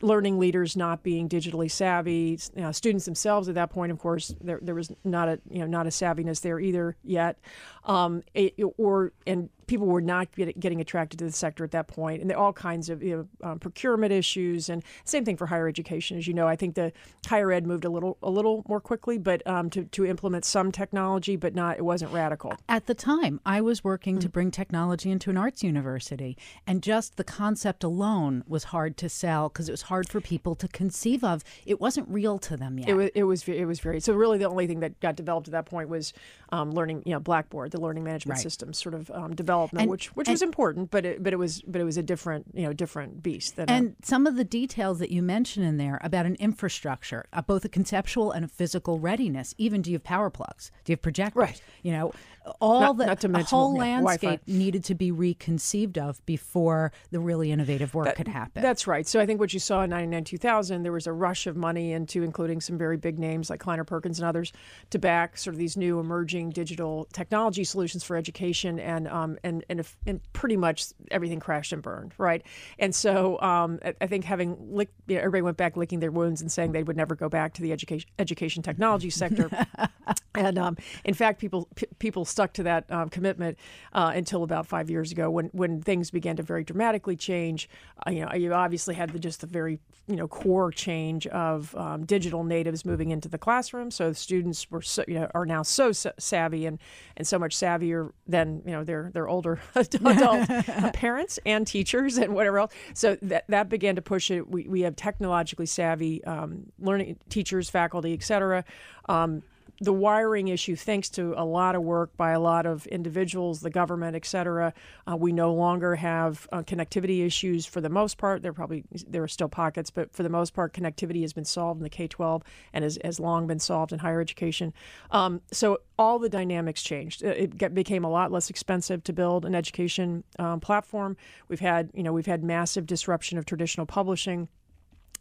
learning 0.02 0.38
leaders 0.38 0.76
not 0.76 1.02
being 1.02 1.28
digitally 1.28 1.70
savvy, 1.70 2.38
you 2.54 2.62
know, 2.62 2.72
students 2.72 3.04
themselves 3.04 3.48
at 3.48 3.54
that 3.54 3.70
point, 3.70 3.90
of 3.90 3.98
course, 3.98 4.34
there, 4.40 4.58
there 4.62 4.75
was 4.75 4.93
not 5.04 5.28
a 5.28 5.40
you 5.48 5.60
know 5.60 5.66
not 5.66 5.87
a 5.87 5.90
savviness 5.90 6.40
there 6.40 6.60
either 6.60 6.96
yet, 7.02 7.38
um, 7.84 8.22
it, 8.34 8.54
or 8.76 9.12
and 9.26 9.48
people 9.67 9.87
were 9.87 10.01
not 10.01 10.31
get, 10.33 10.59
getting 10.59 10.81
attracted 10.81 11.19
to 11.19 11.25
the 11.25 11.33
sector 11.33 11.65
at 11.65 11.71
that 11.73 11.89
point, 11.89 12.21
and 12.21 12.31
there 12.31 12.39
all 12.39 12.53
kinds 12.53 12.89
of 12.89 13.03
you 13.03 13.29
know, 13.43 13.49
um, 13.49 13.59
procurement 13.59 14.13
issues, 14.13 14.69
and 14.69 14.83
same 15.05 15.25
thing 15.25 15.37
for 15.37 15.47
higher 15.47 15.69
education. 15.69 16.17
As 16.19 16.27
you 16.27 16.35
know, 16.35 16.47
I 16.47 16.57
think 16.57 16.75
the 16.75 16.93
higher 17.27 17.53
ed 17.53 17.67
moved 17.67 17.85
a 17.85 17.89
little 17.89 18.19
a 18.23 18.31
little 18.31 18.65
more 18.69 18.81
quickly, 18.81 19.19
but 19.19 19.47
um, 19.47 19.71
to 19.71 19.85
to 19.85 20.05
implement 20.05 20.45
some 20.45 20.73
technology, 20.73 21.37
but 21.37 21.55
not 21.55 21.77
it 21.77 21.85
wasn't 21.85 22.13
radical. 22.13 22.55
At 22.69 22.87
the 22.87 22.95
time, 22.95 23.41
I 23.45 23.61
was 23.61 23.83
working 23.83 24.15
mm-hmm. 24.15 24.23
to 24.23 24.29
bring 24.29 24.51
technology 24.51 25.11
into 25.11 25.31
an 25.31 25.37
arts 25.37 25.63
university, 25.63 26.37
and 26.67 26.82
just 26.82 27.17
the 27.17 27.25
concept 27.25 27.85
alone 27.85 28.44
was 28.46 28.65
hard 28.65 28.96
to 28.99 29.08
sell 29.08 29.49
because 29.49 29.69
it 29.69 29.73
was 29.73 29.82
hard 29.82 30.08
for 30.08 30.20
people 30.20 30.55
to 30.56 30.69
conceive 30.69 31.25
of. 31.25 31.43
It 31.65 31.81
wasn't 31.81 32.08
real 32.08 32.39
to 32.41 32.56
them 32.56 32.79
yet. 32.79 32.89
It 32.89 32.94
was 32.94 33.11
it 33.15 33.23
was 33.25 33.49
it 33.49 33.65
was 33.65 33.81
very 33.81 34.01
so. 34.01 34.15
Really, 34.15 34.39
the 34.39 34.49
only 34.49 34.67
thing 34.67 34.81
that 34.81 34.99
got 35.01 35.17
developed 35.17 35.49
at 35.49 35.53
that 35.53 35.67
point 35.67 35.89
was 35.89 36.13
um, 36.50 36.72
learning, 36.72 37.03
you 37.05 37.12
know, 37.12 37.20
Blackboard, 37.20 37.70
the 37.70 37.81
learning 37.81 38.05
management 38.05 38.36
right. 38.36 38.43
system, 38.43 38.72
sort 38.72 38.94
of 38.94 39.10
um, 39.10 39.34
development, 39.34 39.82
and, 39.82 39.91
which 39.91 40.15
which 40.17 40.29
and, 40.29 40.34
was 40.34 40.43
important, 40.43 40.91
but 40.91 41.05
it, 41.05 41.22
but 41.22 41.32
it 41.32 41.36
was 41.36 41.62
but 41.62 41.81
it 41.81 41.84
was 41.84 41.96
a 41.96 42.03
different 42.03 42.46
you 42.55 42.62
know 42.62 42.72
different 42.72 43.22
beast. 43.22 43.55
and 43.58 43.96
a, 44.00 44.06
some 44.06 44.26
of 44.26 44.36
the 44.36 44.44
details 44.44 44.98
that 44.98 45.10
you 45.10 45.22
mention 45.22 45.62
in 45.62 45.76
there 45.76 46.00
about 46.03 46.26
an 46.26 46.36
infrastructure, 46.36 47.26
uh, 47.32 47.43
both 47.43 47.65
a 47.65 47.69
conceptual 47.69 48.32
and 48.32 48.44
a 48.44 48.48
physical 48.48 48.98
readiness. 48.98 49.55
Even 49.58 49.82
do 49.82 49.91
you 49.91 49.96
have 49.96 50.05
power 50.05 50.31
plugs? 50.31 50.70
Do 50.84 50.93
you 50.93 50.96
have 50.96 51.03
projectors? 51.03 51.41
Right. 51.41 51.62
You 51.82 51.93
know, 51.93 52.12
all 52.60 52.81
not, 52.81 52.96
the 52.98 53.06
not 53.06 53.20
to 53.20 53.29
mention, 53.29 53.56
whole 53.56 53.74
yeah, 53.74 53.81
landscape 54.00 54.41
Wi-Fi. 54.43 54.43
needed 54.46 54.84
to 54.84 54.94
be 54.94 55.10
reconceived 55.10 55.98
of 55.98 56.24
before 56.26 56.93
the 57.10 57.20
really 57.20 57.50
innovative 57.50 57.94
work 57.94 58.06
that, 58.06 58.17
could 58.17 58.29
happen. 58.29 58.62
That's 58.62 58.86
right. 58.86 59.06
So 59.06 59.20
I 59.20 59.26
think 59.26 59.41
what 59.41 59.53
you 59.53 59.60
saw 59.60 59.82
in 59.82 59.91
99 59.91 60.24
2000, 60.24 60.82
there 60.82 60.93
was 60.93 61.06
a 61.06 61.12
rush 61.12 61.46
of 61.46 61.56
money 61.56 61.93
into 61.93 62.22
including 62.22 62.60
some 62.60 62.79
very 62.79 62.96
big 62.96 63.19
names 63.19 63.50
like 63.50 63.60
Kleiner 63.60 63.84
Perkins 63.84 64.19
and 64.19 64.29
others 64.29 64.53
to 64.91 64.98
back 64.98 65.36
sort 65.36 65.55
of 65.55 65.58
these 65.58 65.76
new 65.76 65.98
emerging 65.98 66.50
digital 66.50 67.08
technology 67.12 67.65
solutions 67.65 68.05
for 68.05 68.17
education, 68.17 68.79
and 68.79 69.08
um, 69.08 69.38
and 69.43 69.65
and, 69.69 69.81
if, 69.81 69.96
and 70.06 70.20
pretty 70.32 70.56
much 70.56 70.86
everything 71.10 71.41
crashed 71.41 71.72
and 71.72 71.82
burned, 71.82 72.12
right? 72.19 72.43
And 72.79 72.94
so 72.94 73.41
um, 73.41 73.79
I, 73.84 73.94
I 74.00 74.06
think 74.06 74.24
having 74.24 74.56
licked, 74.74 74.94
you 75.06 75.17
know, 75.17 75.20
everybody 75.20 75.43
went 75.43 75.56
back 75.56 75.76
licking 75.76 76.00
their 76.00 76.10
wounds 76.10 76.41
and 76.41 76.50
saying 76.50 76.72
they 76.72 76.82
would 76.82 76.96
never 76.96 77.15
go 77.15 77.29
back 77.29 77.55
to 77.55 77.62
the 77.62 77.72
education 77.72 78.08
education 78.19 78.62
technology 78.62 79.10
sector, 79.10 79.50
and 80.34 80.58
um, 80.58 80.76
in 81.05 81.15
fact, 81.15 81.41
people 81.41 81.69
p- 81.74 81.86
people 81.98 82.24
stuck 82.36 82.52
to 82.52 82.62
that 82.64 82.84
um, 82.93 83.08
commitment 83.08 83.56
uh, 83.94 84.12
until 84.14 84.43
about 84.43 84.66
five 84.66 84.90
years 84.90 85.10
ago 85.10 85.31
when 85.31 85.46
when 85.55 85.81
things 85.81 86.10
began 86.10 86.36
to 86.36 86.43
very 86.43 86.62
dramatically 86.62 87.16
change. 87.16 87.66
Uh, 88.06 88.10
you 88.10 88.20
know, 88.20 88.34
you 88.34 88.52
obviously 88.52 88.94
had 88.94 89.08
the, 89.08 89.19
just 89.19 89.40
the 89.40 89.46
very 89.46 89.78
you 90.06 90.16
know 90.16 90.28
core 90.28 90.70
change 90.70 91.26
of 91.28 91.74
um, 91.76 92.05
digital 92.05 92.44
natives 92.44 92.84
moving 92.84 93.10
into 93.10 93.26
the 93.26 93.38
classroom. 93.38 93.90
So 93.90 94.12
students 94.12 94.70
were 94.70 94.82
so, 94.82 95.02
you 95.08 95.14
know 95.14 95.31
are 95.34 95.46
now 95.46 95.62
so 95.62 95.93
savvy 95.93 96.66
and 96.66 96.78
and 97.16 97.26
so 97.26 97.38
much 97.38 97.56
savvier 97.56 98.12
than 98.26 98.60
you 98.66 98.72
know 98.72 98.84
their 98.84 99.10
their 99.14 99.28
older 99.28 99.58
adult 99.74 100.46
parents 100.93 101.38
and 101.46 101.66
teachers 101.66 102.19
and 102.19 102.34
whatever 102.34 102.58
else. 102.58 102.72
So 102.93 103.16
that 103.22 103.46
that 103.48 103.70
began 103.70 103.96
to 103.96 104.02
push 104.02 104.31
it. 104.31 104.46
We 104.46 104.69
we 104.69 104.82
have 104.82 104.94
technologically 104.94 105.66
savvy 105.66 106.22
um, 106.24 106.66
learning 106.78 107.16
teachers, 107.31 107.70
faculty, 107.70 108.12
et 108.12 108.22
cetera. 108.22 108.62
Um, 109.08 109.43
the 109.81 109.93
wiring 109.93 110.49
issue, 110.49 110.75
thanks 110.75 111.11
to 111.11 111.35
a 111.37 111.45
lot 111.45 111.75
of 111.75 111.83
work 111.83 112.17
by 112.17 112.31
a 112.31 112.41
lot 112.41 112.65
of 112.65 112.87
individuals, 112.87 113.61
the 113.61 113.71
government, 113.71 114.17
et 114.17 114.25
cetera, 114.25 114.73
uh, 115.11 115.17
we 115.17 115.33
no 115.33 115.53
longer 115.53 115.97
have 115.97 116.49
uh, 116.51 116.63
connectivity 116.63 117.27
issues 117.27 117.67
for 117.67 117.81
the 117.81 117.91
most 117.91 118.17
part. 118.17 118.43
There 118.43 118.53
probably 118.53 118.85
there 119.06 119.23
are 119.23 119.29
still 119.29 119.49
pockets, 119.49 119.91
but 119.91 120.13
for 120.13 120.23
the 120.23 120.29
most 120.31 120.55
part, 120.55 120.73
connectivity 120.73 121.21
has 121.23 121.33
been 121.33 121.45
solved 121.45 121.81
in 121.81 121.85
the 121.85 121.91
K-12 121.91 122.43
and 122.73 122.85
has, 122.85 122.99
has 123.05 123.21
long 123.21 123.47
been 123.47 123.59
solved 123.59 123.93
in 123.93 123.99
higher 123.99 124.21
education. 124.21 124.73
Um, 125.11 125.43
so 125.53 125.79
all 125.99 126.19
the 126.19 126.29
dynamics 126.29 126.83
changed. 126.83 127.23
It 127.23 127.56
get, 127.56 127.75
became 127.75 128.05
a 128.05 128.11
lot 128.11 128.33
less 128.33 128.49
expensive 128.49 129.03
to 129.05 129.13
build 129.13 129.45
an 129.45 129.55
education 129.55 130.25
um, 130.39 130.61
platform. 130.61 131.17
We've 131.49 131.61
had 131.61 131.91
you 131.93 132.03
know 132.03 132.13
we've 132.13 132.27
had 132.27 132.43
massive 132.43 132.87
disruption 132.87 133.37
of 133.37 133.45
traditional 133.45 133.87
publishing 133.87 134.49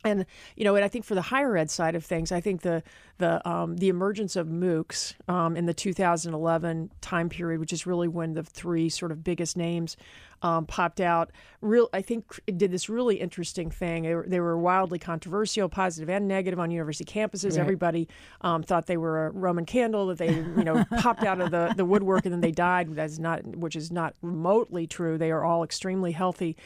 and 0.05 0.25
you 0.55 0.63
know, 0.63 0.75
and 0.75 0.85
I 0.85 0.87
think 0.87 1.03
for 1.03 1.15
the 1.15 1.21
higher 1.21 1.57
ed 1.57 1.69
side 1.69 1.95
of 1.95 2.05
things, 2.05 2.31
I 2.31 2.39
think 2.39 2.61
the 2.61 2.83
the 3.17 3.47
um, 3.49 3.77
the 3.77 3.89
emergence 3.89 4.35
of 4.35 4.47
MOOCs 4.47 5.15
um, 5.27 5.57
in 5.57 5.65
the 5.65 5.73
2011 5.73 6.91
time 7.01 7.29
period, 7.29 7.59
which 7.59 7.73
is 7.73 7.85
really 7.85 8.07
when 8.07 8.33
the 8.33 8.43
three 8.43 8.87
sort 8.89 9.11
of 9.11 9.23
biggest 9.23 9.57
names 9.57 9.97
um, 10.41 10.65
popped 10.65 11.01
out, 11.01 11.31
real 11.61 11.89
I 11.91 12.01
think 12.01 12.39
it 12.45 12.57
did 12.57 12.71
this 12.71 12.87
really 12.87 13.15
interesting 13.15 13.71
thing. 13.71 14.03
They 14.03 14.13
were, 14.13 14.25
they 14.27 14.39
were 14.39 14.57
wildly 14.57 14.99
controversial, 14.99 15.69
positive 15.69 16.09
and 16.09 16.27
negative 16.27 16.59
on 16.59 16.69
university 16.69 17.11
campuses. 17.11 17.51
Right. 17.51 17.61
Everybody 17.61 18.07
um, 18.41 18.61
thought 18.61 18.85
they 18.85 18.97
were 18.97 19.27
a 19.27 19.31
Roman 19.31 19.65
candle 19.65 20.07
that 20.07 20.19
they 20.19 20.35
you 20.35 20.63
know 20.63 20.85
popped 20.99 21.23
out 21.23 21.41
of 21.41 21.51
the, 21.51 21.73
the 21.75 21.85
woodwork 21.85 22.25
and 22.25 22.33
then 22.33 22.41
they 22.41 22.51
died. 22.51 22.93
That's 22.95 23.17
not 23.17 23.45
which 23.55 23.75
is 23.75 23.91
not 23.91 24.13
remotely 24.21 24.85
true. 24.85 25.17
They 25.17 25.31
are 25.31 25.43
all 25.43 25.63
extremely 25.63 26.11
healthy 26.11 26.57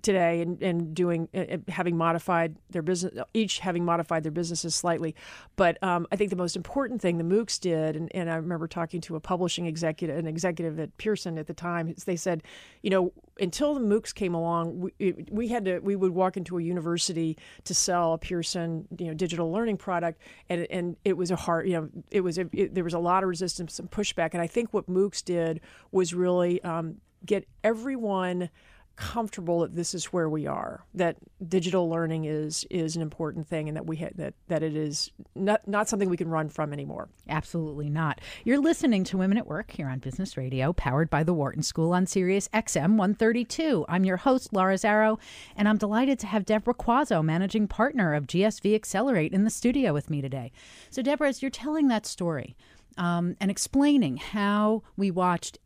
today 0.00 0.40
and, 0.40 0.62
and 0.62 0.94
doing 0.94 1.28
uh, 1.34 1.58
having 1.68 1.96
modified 1.96 2.56
their 2.70 2.82
business 2.82 3.12
each 3.34 3.58
having 3.58 3.84
modified 3.84 4.22
their 4.22 4.32
businesses 4.32 4.74
slightly. 4.74 5.14
But 5.56 5.82
um, 5.82 6.06
i 6.10 6.16
think 6.16 6.30
the 6.30 6.36
most 6.36 6.56
important 6.56 7.00
thing 7.00 7.18
the 7.18 7.24
moocs 7.24 7.60
did 7.60 7.96
and, 7.96 8.10
and 8.14 8.30
i 8.30 8.36
remember 8.36 8.66
talking 8.66 9.00
to 9.02 9.16
a 9.16 9.20
publishing 9.20 9.66
executive 9.66 10.16
an 10.16 10.26
executive 10.26 10.78
at 10.78 10.96
pearson 10.96 11.38
at 11.38 11.46
the 11.46 11.54
time 11.54 11.94
they 12.06 12.16
said 12.16 12.42
you 12.82 12.90
know 12.90 13.12
until 13.40 13.74
the 13.74 13.80
moocs 13.80 14.14
came 14.14 14.34
along 14.34 14.90
we, 14.98 15.26
we 15.30 15.48
had 15.48 15.64
to 15.64 15.78
we 15.80 15.96
would 15.96 16.12
walk 16.12 16.36
into 16.36 16.58
a 16.58 16.62
university 16.62 17.36
to 17.64 17.74
sell 17.74 18.14
a 18.14 18.18
pearson 18.18 18.86
you 18.98 19.06
know 19.06 19.14
digital 19.14 19.50
learning 19.50 19.76
product 19.76 20.20
and, 20.48 20.66
and 20.70 20.96
it 21.04 21.16
was 21.16 21.30
a 21.30 21.36
hard 21.36 21.68
you 21.68 21.74
know 21.74 21.88
it 22.10 22.20
was 22.20 22.38
a, 22.38 22.48
it, 22.52 22.74
there 22.74 22.84
was 22.84 22.94
a 22.94 22.98
lot 22.98 23.22
of 23.22 23.28
resistance 23.28 23.78
and 23.78 23.90
pushback. 23.90 24.30
And 24.32 24.42
i 24.42 24.46
think 24.46 24.72
what 24.72 24.88
moocs 24.88 25.24
did 25.24 25.60
was 25.90 26.14
really 26.14 26.62
um, 26.62 26.96
get 27.24 27.46
everyone 27.62 28.50
comfortable 28.96 29.60
that 29.60 29.74
this 29.74 29.94
is 29.94 30.06
where 30.06 30.28
we 30.28 30.46
are 30.46 30.84
that 30.94 31.16
digital 31.48 31.88
learning 31.88 32.24
is 32.24 32.66
is 32.70 32.94
an 32.96 33.02
important 33.02 33.46
thing 33.46 33.68
and 33.68 33.76
that 33.76 33.86
we 33.86 33.96
ha- 33.96 34.10
that 34.14 34.34
that 34.48 34.62
it 34.62 34.76
is 34.76 35.10
not 35.34 35.66
not 35.66 35.88
something 35.88 36.08
we 36.08 36.16
can 36.16 36.28
run 36.28 36.48
from 36.48 36.72
anymore. 36.72 37.08
Absolutely 37.28 37.88
not. 37.88 38.20
You're 38.44 38.60
listening 38.60 39.04
to 39.04 39.16
women 39.16 39.38
at 39.38 39.46
work 39.46 39.70
here 39.70 39.88
on 39.88 39.98
business 39.98 40.36
radio 40.36 40.72
powered 40.72 41.10
by 41.10 41.22
the 41.22 41.34
wharton 41.34 41.62
school 41.62 41.92
on 41.92 42.06
sirius 42.06 42.48
xm 42.48 42.96
132 42.96 43.84
i'm 43.88 44.04
your 44.04 44.18
host 44.18 44.52
laura 44.52 44.74
zarrow 44.74 45.18
and 45.56 45.68
i'm 45.68 45.78
delighted 45.78 46.18
to 46.18 46.26
have 46.26 46.44
deborah 46.44 46.74
quazzo 46.74 47.24
managing 47.24 47.66
partner 47.66 48.14
of 48.14 48.26
gsv 48.26 48.74
accelerate 48.74 49.32
in 49.32 49.44
the 49.44 49.50
studio 49.50 49.92
with 49.92 50.10
me 50.10 50.20
today. 50.20 50.52
So 50.90 51.02
deborah 51.02 51.28
as 51.28 51.42
you're 51.42 51.50
telling 51.50 51.88
that 51.88 52.06
story 52.06 52.56
um, 52.96 53.36
and 53.40 53.50
explaining 53.50 54.16
how 54.18 54.82
we 54.96 55.10
watched 55.10 55.58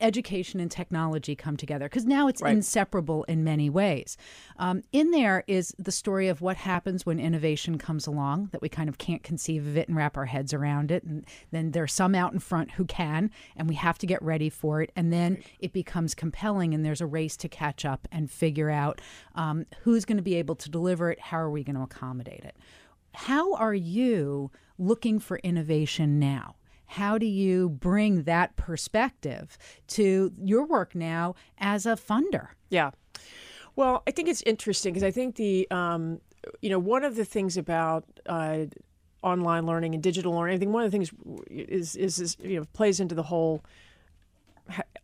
education 0.00 0.60
and 0.60 0.70
technology 0.70 1.34
come 1.34 1.56
together 1.56 1.86
because 1.86 2.04
now 2.04 2.28
it's 2.28 2.42
right. 2.42 2.54
inseparable 2.54 3.24
in 3.24 3.42
many 3.44 3.70
ways. 3.70 4.16
Um, 4.58 4.82
in 4.92 5.10
there 5.10 5.44
is 5.46 5.74
the 5.78 5.92
story 5.92 6.28
of 6.28 6.40
what 6.40 6.56
happens 6.56 7.06
when 7.06 7.18
innovation 7.18 7.78
comes 7.78 8.06
along 8.06 8.50
that 8.52 8.60
we 8.60 8.68
kind 8.68 8.88
of 8.88 8.98
can't 8.98 9.22
conceive 9.22 9.66
of 9.66 9.76
it 9.76 9.88
and 9.88 9.96
wrap 9.96 10.16
our 10.16 10.26
heads 10.26 10.52
around 10.52 10.90
it. 10.90 11.04
And 11.04 11.24
then 11.50 11.70
there's 11.70 11.92
some 11.92 12.14
out 12.14 12.32
in 12.32 12.38
front 12.38 12.72
who 12.72 12.84
can, 12.84 13.30
and 13.56 13.68
we 13.68 13.74
have 13.76 13.98
to 13.98 14.06
get 14.06 14.22
ready 14.22 14.50
for 14.50 14.82
it. 14.82 14.92
And 14.94 15.12
then 15.12 15.42
it 15.58 15.72
becomes 15.72 16.14
compelling, 16.14 16.74
and 16.74 16.84
there's 16.84 17.00
a 17.00 17.06
race 17.06 17.36
to 17.38 17.48
catch 17.48 17.84
up 17.84 18.06
and 18.12 18.30
figure 18.30 18.70
out 18.70 19.00
um, 19.34 19.66
who's 19.82 20.04
going 20.04 20.18
to 20.18 20.22
be 20.22 20.34
able 20.36 20.56
to 20.56 20.70
deliver 20.70 21.10
it, 21.10 21.20
how 21.20 21.38
are 21.38 21.50
we 21.50 21.64
going 21.64 21.76
to 21.76 21.82
accommodate 21.82 22.44
it. 22.44 22.56
How 23.14 23.54
are 23.54 23.74
you 23.74 24.50
looking 24.78 25.18
for 25.18 25.38
innovation 25.38 26.18
now? 26.18 26.56
How 26.92 27.16
do 27.16 27.24
you 27.24 27.70
bring 27.70 28.24
that 28.24 28.54
perspective 28.56 29.56
to 29.86 30.30
your 30.38 30.66
work 30.66 30.94
now 30.94 31.34
as 31.56 31.86
a 31.86 31.96
funder? 31.96 32.48
Yeah. 32.68 32.90
Well, 33.76 34.02
I 34.06 34.10
think 34.10 34.28
it's 34.28 34.42
interesting 34.42 34.92
because 34.92 35.02
I 35.02 35.10
think 35.10 35.36
the, 35.36 35.66
um, 35.70 36.20
you 36.60 36.68
know, 36.68 36.78
one 36.78 37.02
of 37.02 37.16
the 37.16 37.24
things 37.24 37.56
about 37.56 38.04
uh, 38.26 38.66
online 39.22 39.64
learning 39.64 39.94
and 39.94 40.02
digital 40.02 40.34
learning, 40.34 40.56
I 40.56 40.58
think 40.58 40.72
one 40.72 40.84
of 40.84 40.90
the 40.90 40.94
things 40.94 41.10
is, 41.50 41.96
is, 41.96 42.20
is 42.20 42.36
you 42.42 42.60
know, 42.60 42.66
plays 42.74 43.00
into 43.00 43.14
the 43.14 43.22
whole 43.22 43.64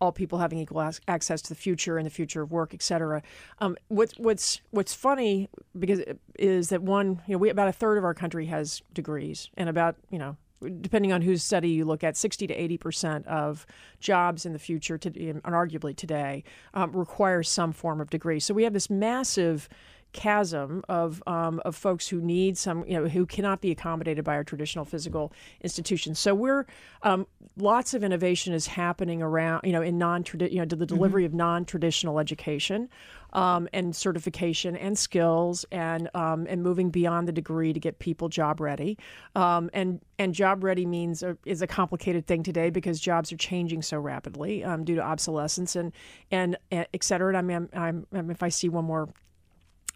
all 0.01 0.13
people 0.13 0.39
having 0.39 0.59
equal 0.59 0.93
access 1.09 1.43
to 1.43 1.49
the 1.49 1.55
future 1.55 1.97
and 1.97 2.05
the 2.05 2.11
future 2.11 2.43
of 2.43 2.53
work, 2.53 2.75
et 2.75 2.83
cetera. 2.83 3.23
Um, 3.61 3.77
what's 3.89 4.17
what's 4.19 4.61
what's 4.71 4.95
funny 4.95 5.49
because 5.79 6.01
is 6.39 6.69
that 6.69 6.83
one, 6.83 7.23
you 7.27 7.33
know, 7.33 7.39
we 7.39 7.49
about 7.49 7.69
a 7.69 7.73
third 7.73 7.99
of 7.99 8.05
our 8.05 8.15
country 8.15 8.47
has 8.47 8.83
degrees, 8.93 9.51
and 9.57 9.69
about 9.69 9.97
you 10.11 10.19
know 10.19 10.37
depending 10.81 11.13
on 11.13 11.23
whose 11.23 11.43
study 11.43 11.71
you 11.71 11.85
look 11.85 12.03
at, 12.05 12.17
60 12.17 12.47
to 12.47 12.55
80 12.55 12.79
percent 12.79 13.27
of 13.27 13.67
jobs 14.01 14.47
in 14.47 14.53
the 14.53 14.59
future, 14.59 14.99
to, 14.99 15.29
and 15.29 15.43
arguably 15.43 15.95
today, 15.97 16.45
um, 16.75 16.93
require 16.93 17.43
some 17.43 17.73
form 17.73 18.01
of 18.01 18.11
degree. 18.11 18.41
So 18.41 18.55
we 18.55 18.65
have 18.65 18.73
this 18.73 18.91
massive 18.91 19.69
chasm 20.13 20.83
of 20.89 21.23
um, 21.27 21.61
of 21.65 21.77
folks 21.77 22.09
who 22.09 22.21
need 22.21 22.57
some, 22.57 22.85
you 22.87 22.99
know, 22.99 23.09
who 23.09 23.27
cannot 23.27 23.61
be 23.61 23.71
accommodated 23.71 24.25
by 24.25 24.35
our 24.35 24.45
traditional 24.45 24.85
physical 24.85 25.33
institutions. 25.61 26.19
So 26.19 26.35
we're 26.35 26.67
um, 27.03 27.27
lots 27.57 27.95
of 27.95 28.03
innovation 28.03 28.55
is 28.55 28.67
happening 28.67 29.23
around, 29.23 29.63
you 29.65 29.73
know, 29.73 29.83
in 29.83 29.99
non 29.99 30.25
you 30.39 30.57
know, 30.57 30.65
to 30.65 30.77
the 30.77 30.87
delivery 30.87 31.23
mm-hmm. 31.23 31.35
of 31.35 31.39
non 31.39 31.65
traditional 31.65 32.19
education 32.19 32.89
um, 33.33 33.69
and 33.73 33.95
certification 33.95 34.77
and 34.77 34.99
skills 34.99 35.65
and 35.71 36.09
um, 36.15 36.47
and 36.49 36.63
moving 36.63 36.91
beyond 36.91 37.29
the 37.29 37.33
degree 37.33 37.73
to 37.73 37.81
get 37.81 37.99
people 37.99 38.29
job 38.29 38.61
ready. 38.61 38.99
Um, 39.35 39.71
and 39.73 40.01
and 40.19 40.35
job 40.35 40.65
ready 40.65 40.87
means 40.87 41.23
a, 41.23 41.37
is 41.45 41.63
a 41.63 41.67
complicated 41.67 42.27
thing 42.27 42.43
today 42.43 42.71
because 42.71 42.99
jobs 42.99 43.33
are 43.33 43.37
changing 43.37 43.83
so 43.83 43.99
rapidly 43.99 44.65
um, 44.65 44.85
due 44.85 44.97
to 44.97 45.03
obsolescence 45.03 45.77
and 45.77 45.93
and, 46.31 46.57
and 46.71 46.87
et 46.95 47.05
cetera. 47.05 47.29
And 47.29 47.37
I 47.37 47.43
mean, 47.43 47.69
I'm, 47.73 48.07
I'm, 48.13 48.31
if 48.31 48.43
I 48.43 48.49
see 48.49 48.69
one 48.69 48.85
more 48.85 49.09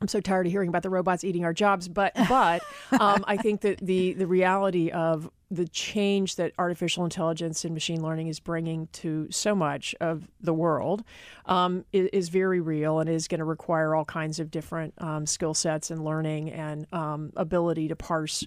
I'm 0.03 0.09
so 0.09 0.21
tired 0.21 0.47
of 0.47 0.53
hearing 0.53 0.69
about 0.69 0.83
the 0.83 0.91
robots 0.91 1.23
eating 1.23 1.45
our 1.45 1.53
jobs, 1.53 1.87
but 1.87 2.13
but 2.29 2.65
um, 3.01 3.25
I 3.29 3.37
think 3.37 3.61
that 3.61 3.79
the 3.79 4.15
the 4.15 4.27
reality 4.27 4.91
of 4.91 5.31
the 5.49 5.69
change 5.69 6.37
that 6.37 6.53
artificial 6.59 7.05
intelligence 7.05 7.65
and 7.65 7.73
machine 7.73 8.03
learning 8.03 8.27
is 8.27 8.41
bringing 8.41 8.89
to 8.89 9.29
so 9.31 9.55
much 9.55 9.95
of 10.01 10.27
the 10.41 10.53
world 10.53 11.05
um, 11.47 11.85
is, 11.93 12.09
is, 12.13 12.29
very 12.31 12.59
real 12.59 13.01
and 13.01 13.09
is 13.09 13.29
going 13.29 13.39
to 13.39 13.45
require 13.45 13.95
all 13.95 14.07
kinds 14.07 14.41
of 14.41 14.51
different 14.51 14.95
um, 14.97 15.27
skill 15.27 15.53
sets 15.53 15.91
and 15.91 16.05
learning 16.05 16.51
and 16.51 16.87
um, 16.93 17.33
ability 17.37 17.87
to 17.87 17.95
parse 17.95 18.45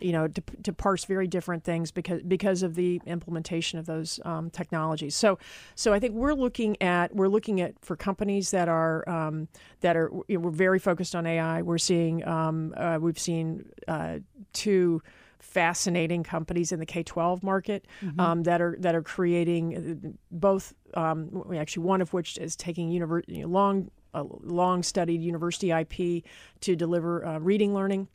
you 0.00 0.12
know 0.12 0.28
to, 0.28 0.42
to 0.62 0.72
parse 0.72 1.04
very 1.04 1.26
different 1.26 1.64
things 1.64 1.90
because 1.90 2.22
because 2.22 2.62
of 2.62 2.74
the 2.74 3.00
implementation 3.06 3.78
of 3.78 3.86
those 3.86 4.20
um, 4.24 4.50
technologies. 4.50 5.14
So 5.14 5.38
so 5.74 5.92
I 5.92 5.98
think 5.98 6.14
we're 6.14 6.34
looking 6.34 6.80
at 6.82 7.14
we're 7.14 7.28
looking 7.28 7.60
at 7.60 7.74
for 7.84 7.96
companies 7.96 8.50
that 8.50 8.68
are 8.68 9.08
um, 9.08 9.48
that 9.80 9.96
are 9.96 10.10
you 10.28 10.38
know, 10.38 10.40
we're 10.40 10.50
very 10.50 10.78
focused 10.78 11.14
on 11.14 11.26
AI. 11.26 11.62
We're 11.62 11.78
seeing 11.78 12.26
um, 12.26 12.74
uh, 12.76 12.98
we've 13.00 13.18
seen 13.18 13.66
uh, 13.88 14.18
two 14.52 15.02
fascinating 15.38 16.22
companies 16.22 16.72
in 16.72 16.80
the 16.80 16.86
K-12 16.86 17.42
market 17.42 17.86
mm-hmm. 18.02 18.18
um, 18.18 18.42
that 18.44 18.60
are 18.60 18.76
that 18.80 18.94
are 18.94 19.02
creating 19.02 19.76
uh, 20.04 20.08
both. 20.30 20.74
Um, 20.94 21.44
actually, 21.56 21.84
one 21.84 22.00
of 22.00 22.12
which 22.12 22.38
is 22.38 22.56
taking 22.56 22.88
univer- 22.90 23.24
you 23.26 23.42
know, 23.42 23.48
long 23.48 23.90
long 24.14 24.82
studied 24.82 25.20
university 25.20 25.70
IP 25.70 26.24
to 26.60 26.76
deliver 26.76 27.24
uh, 27.24 27.38
reading 27.38 27.74
learning 27.74 28.08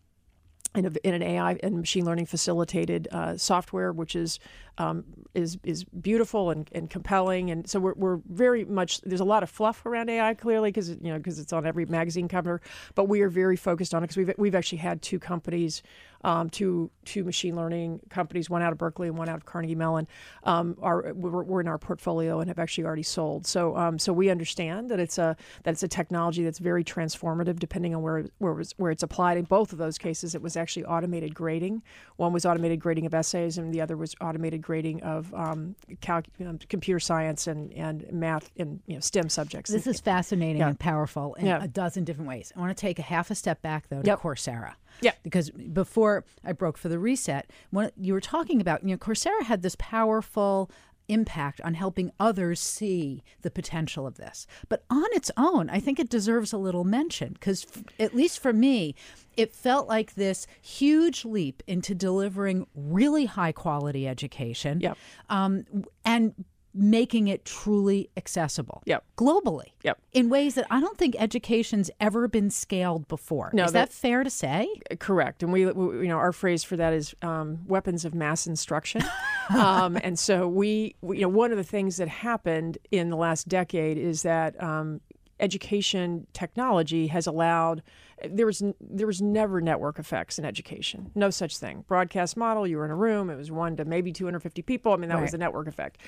in, 0.75 0.85
a, 0.85 0.91
in, 1.03 1.13
an 1.15 1.23
AI 1.23 1.57
and 1.63 1.77
machine 1.77 2.05
learning 2.05 2.27
facilitated 2.27 3.07
uh, 3.11 3.35
software, 3.37 3.91
which 3.91 4.15
is 4.15 4.39
um, 4.77 5.03
is 5.33 5.57
is 5.63 5.83
beautiful 5.83 6.51
and, 6.51 6.69
and 6.73 6.89
compelling, 6.89 7.49
and 7.49 7.69
so 7.69 7.79
we're, 7.79 7.93
we're 7.95 8.19
very 8.29 8.65
much 8.65 9.01
there's 9.01 9.19
a 9.19 9.25
lot 9.25 9.43
of 9.43 9.49
fluff 9.49 9.85
around 9.85 10.09
AI 10.09 10.33
clearly 10.35 10.69
because 10.69 10.89
you 10.89 10.97
know 11.01 11.17
because 11.17 11.39
it's 11.39 11.51
on 11.51 11.65
every 11.65 11.85
magazine 11.85 12.27
cover, 12.27 12.61
but 12.95 13.05
we 13.05 13.21
are 13.21 13.29
very 13.29 13.55
focused 13.55 13.93
on 13.93 14.03
it 14.03 14.07
because 14.07 14.17
we've 14.17 14.33
we've 14.37 14.55
actually 14.55 14.77
had 14.77 15.01
two 15.01 15.19
companies 15.19 15.81
um, 16.23 16.49
two 16.49 16.91
two 17.05 17.23
machine 17.23 17.55
learning 17.55 18.01
companies, 18.09 18.49
one 18.49 18.61
out 18.61 18.71
of 18.71 18.77
Berkeley 18.77 19.07
and 19.07 19.17
one 19.17 19.29
out 19.29 19.37
of 19.37 19.45
Carnegie 19.45 19.75
Mellon, 19.75 20.07
um, 20.43 20.77
are 20.81 21.13
we're, 21.13 21.43
we're, 21.43 21.61
in 21.61 21.67
our 21.67 21.77
portfolio 21.77 22.39
and 22.39 22.49
have 22.49 22.59
actually 22.59 22.85
already 22.85 23.03
sold. 23.03 23.45
So 23.47 23.75
um, 23.77 23.99
so 23.99 24.13
we 24.13 24.29
understand 24.29 24.89
that 24.91 24.99
it's 24.99 25.17
a 25.17 25.35
that 25.63 25.71
it's 25.71 25.83
a 25.83 25.87
technology 25.87 26.43
that's 26.43 26.59
very 26.59 26.83
transformative 26.83 27.59
depending 27.59 27.95
on 27.95 28.01
where 28.01 28.25
where 28.37 28.53
it 28.53 28.57
was, 28.57 28.73
where 28.77 28.91
it's 28.91 29.03
applied. 29.03 29.37
In 29.37 29.45
both 29.45 29.71
of 29.71 29.77
those 29.77 29.97
cases, 29.97 30.35
it 30.35 30.41
was 30.41 30.57
actually 30.57 30.85
automated 30.85 31.33
grading. 31.33 31.81
One 32.17 32.33
was 32.33 32.45
automated 32.45 32.79
grading 32.79 33.05
of 33.05 33.13
essays, 33.13 33.57
and 33.57 33.73
the 33.73 33.81
other 33.81 33.97
was 33.97 34.15
automated 34.21 34.61
grading 34.61 35.01
of 35.03 35.33
um, 35.33 35.75
cal- 36.01 36.23
computer 36.69 36.99
science 36.99 37.47
and, 37.47 37.71
and 37.73 38.11
math 38.11 38.51
and 38.57 38.79
you 38.87 38.95
know, 38.95 38.99
STEM 38.99 39.29
subjects. 39.29 39.71
This 39.71 39.87
is 39.87 39.99
fascinating 39.99 40.57
yeah. 40.57 40.69
and 40.69 40.79
powerful 40.79 41.33
in 41.35 41.45
yeah. 41.45 41.63
a 41.63 41.67
dozen 41.67 42.03
different 42.03 42.29
ways. 42.29 42.51
I 42.55 42.59
want 42.59 42.75
to 42.75 42.79
take 42.79 42.99
a 42.99 43.03
half 43.03 43.31
a 43.31 43.35
step 43.35 43.61
back 43.61 43.87
though 43.89 44.01
to 44.01 44.07
yep. 44.07 44.19
Coursera. 44.19 44.73
Yeah. 45.01 45.13
Because 45.23 45.49
before 45.51 46.25
I 46.43 46.51
broke 46.53 46.77
for 46.77 46.89
the 46.89 46.99
reset, 46.99 47.49
when 47.71 47.91
you 47.97 48.13
were 48.13 48.21
talking 48.21 48.61
about, 48.61 48.83
you 48.83 48.89
know, 48.89 48.97
Coursera 48.97 49.43
had 49.43 49.61
this 49.61 49.75
powerful 49.79 50.69
impact 51.07 51.59
on 51.61 51.73
helping 51.73 52.11
others 52.19 52.59
see 52.59 53.23
the 53.41 53.49
potential 53.49 54.05
of 54.05 54.15
this. 54.17 54.45
But 54.69 54.83
on 54.91 55.05
its 55.13 55.31
own, 55.37 55.69
I 55.69 55.79
think 55.79 55.99
it 55.99 56.07
deserves 56.09 56.53
a 56.53 56.57
little 56.57 56.83
mention 56.83 57.33
because, 57.33 57.65
at 57.99 58.13
least 58.15 58.39
for 58.39 58.53
me, 58.53 58.93
it 59.35 59.51
felt 59.51 59.87
like 59.87 60.13
this 60.13 60.45
huge 60.61 61.25
leap 61.25 61.63
into 61.65 61.95
delivering 61.95 62.67
really 62.75 63.25
high 63.25 63.51
quality 63.51 64.07
education 64.07 64.81
Yep. 64.81 64.97
um, 65.29 65.65
and 66.05 66.45
making 66.79 67.27
it 67.27 67.43
truly 67.45 68.09
accessible 68.15 68.81
Yep. 68.85 69.03
globally 69.17 69.73
Yep. 69.83 69.99
in 70.13 70.29
ways 70.29 70.55
that 70.55 70.65
I 70.71 70.79
don't 70.79 70.97
think 70.97 71.15
education's 71.19 71.91
ever 71.99 72.27
been 72.27 72.49
scaled 72.49 73.07
before. 73.07 73.49
No, 73.53 73.65
Is 73.65 73.73
that, 73.73 73.89
that- 73.89 73.93
fair 73.93 74.23
to 74.23 74.29
say? 74.29 74.67
Correct, 74.99 75.43
and 75.43 75.51
we, 75.51 75.65
we 75.65 76.03
you 76.03 76.07
know, 76.07 76.17
our 76.17 76.31
phrase 76.31 76.63
for 76.63 76.77
that 76.77 76.93
is 76.93 77.13
um, 77.21 77.59
weapons 77.67 78.05
of 78.05 78.15
mass 78.15 78.47
instruction. 78.47 79.03
um, 79.49 79.97
and 80.03 80.17
so 80.17 80.47
we, 80.47 80.95
we, 81.01 81.17
you 81.17 81.23
know, 81.23 81.29
one 81.29 81.51
of 81.51 81.57
the 81.57 81.63
things 81.63 81.97
that 81.97 82.07
happened 82.07 82.77
in 82.91 83.09
the 83.09 83.17
last 83.17 83.47
decade 83.49 83.97
is 83.97 84.21
that 84.23 84.61
um, 84.63 85.01
education 85.39 86.27
technology 86.33 87.07
has 87.07 87.27
allowed. 87.27 87.81
There 88.27 88.45
was 88.45 88.61
there 88.81 89.07
was 89.07 89.21
never 89.21 89.61
network 89.61 89.97
effects 89.97 90.37
in 90.37 90.43
education. 90.45 91.09
No 91.15 91.29
such 91.29 91.57
thing. 91.57 91.85
Broadcast 91.87 92.35
model. 92.35 92.67
You 92.67 92.77
were 92.77 92.85
in 92.85 92.91
a 92.91 92.95
room. 92.95 93.29
It 93.29 93.37
was 93.37 93.49
one 93.49 93.77
to 93.77 93.85
maybe 93.85 94.11
250 94.11 94.61
people. 94.63 94.91
I 94.91 94.97
mean, 94.97 95.09
that 95.09 95.15
was 95.15 95.27
Right. 95.27 95.31
the 95.31 95.37
network 95.37 95.67
effect. 95.67 95.99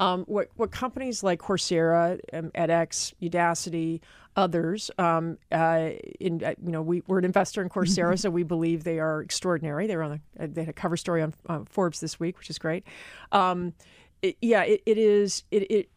Um, 0.00 0.24
what 0.24 0.48
what 0.56 0.72
companies 0.72 1.22
like 1.22 1.38
Coursera, 1.40 2.18
um, 2.32 2.50
edX, 2.56 3.14
Udacity, 3.22 4.00
others, 4.36 4.90
um, 4.98 5.38
uh, 5.52 5.90
in 6.18 6.42
uh, 6.42 6.54
you 6.64 6.72
know, 6.72 6.82
we, 6.82 7.02
we're 7.06 7.18
an 7.18 7.24
investor 7.24 7.62
in 7.62 7.68
Coursera, 7.68 8.18
so 8.22 8.30
we 8.30 8.42
believe 8.42 8.82
they 8.82 8.98
are 8.98 9.20
extraordinary. 9.22 9.86
They 9.86 9.96
were 9.96 10.02
on 10.02 10.20
the, 10.36 10.44
uh, 10.44 10.48
they 10.50 10.62
had 10.62 10.70
a 10.70 10.72
cover 10.72 10.96
story 10.96 11.22
on 11.22 11.34
uh, 11.48 11.60
Forbes 11.68 12.00
this 12.00 12.18
week, 12.18 12.36
which 12.38 12.50
is 12.50 12.58
great. 12.58 12.84
Um, 13.30 13.74
it, 14.22 14.36
yeah, 14.42 14.62
it, 14.64 14.82
it 14.86 14.98
is 14.98 15.44
it. 15.52 15.70
it 15.70 15.88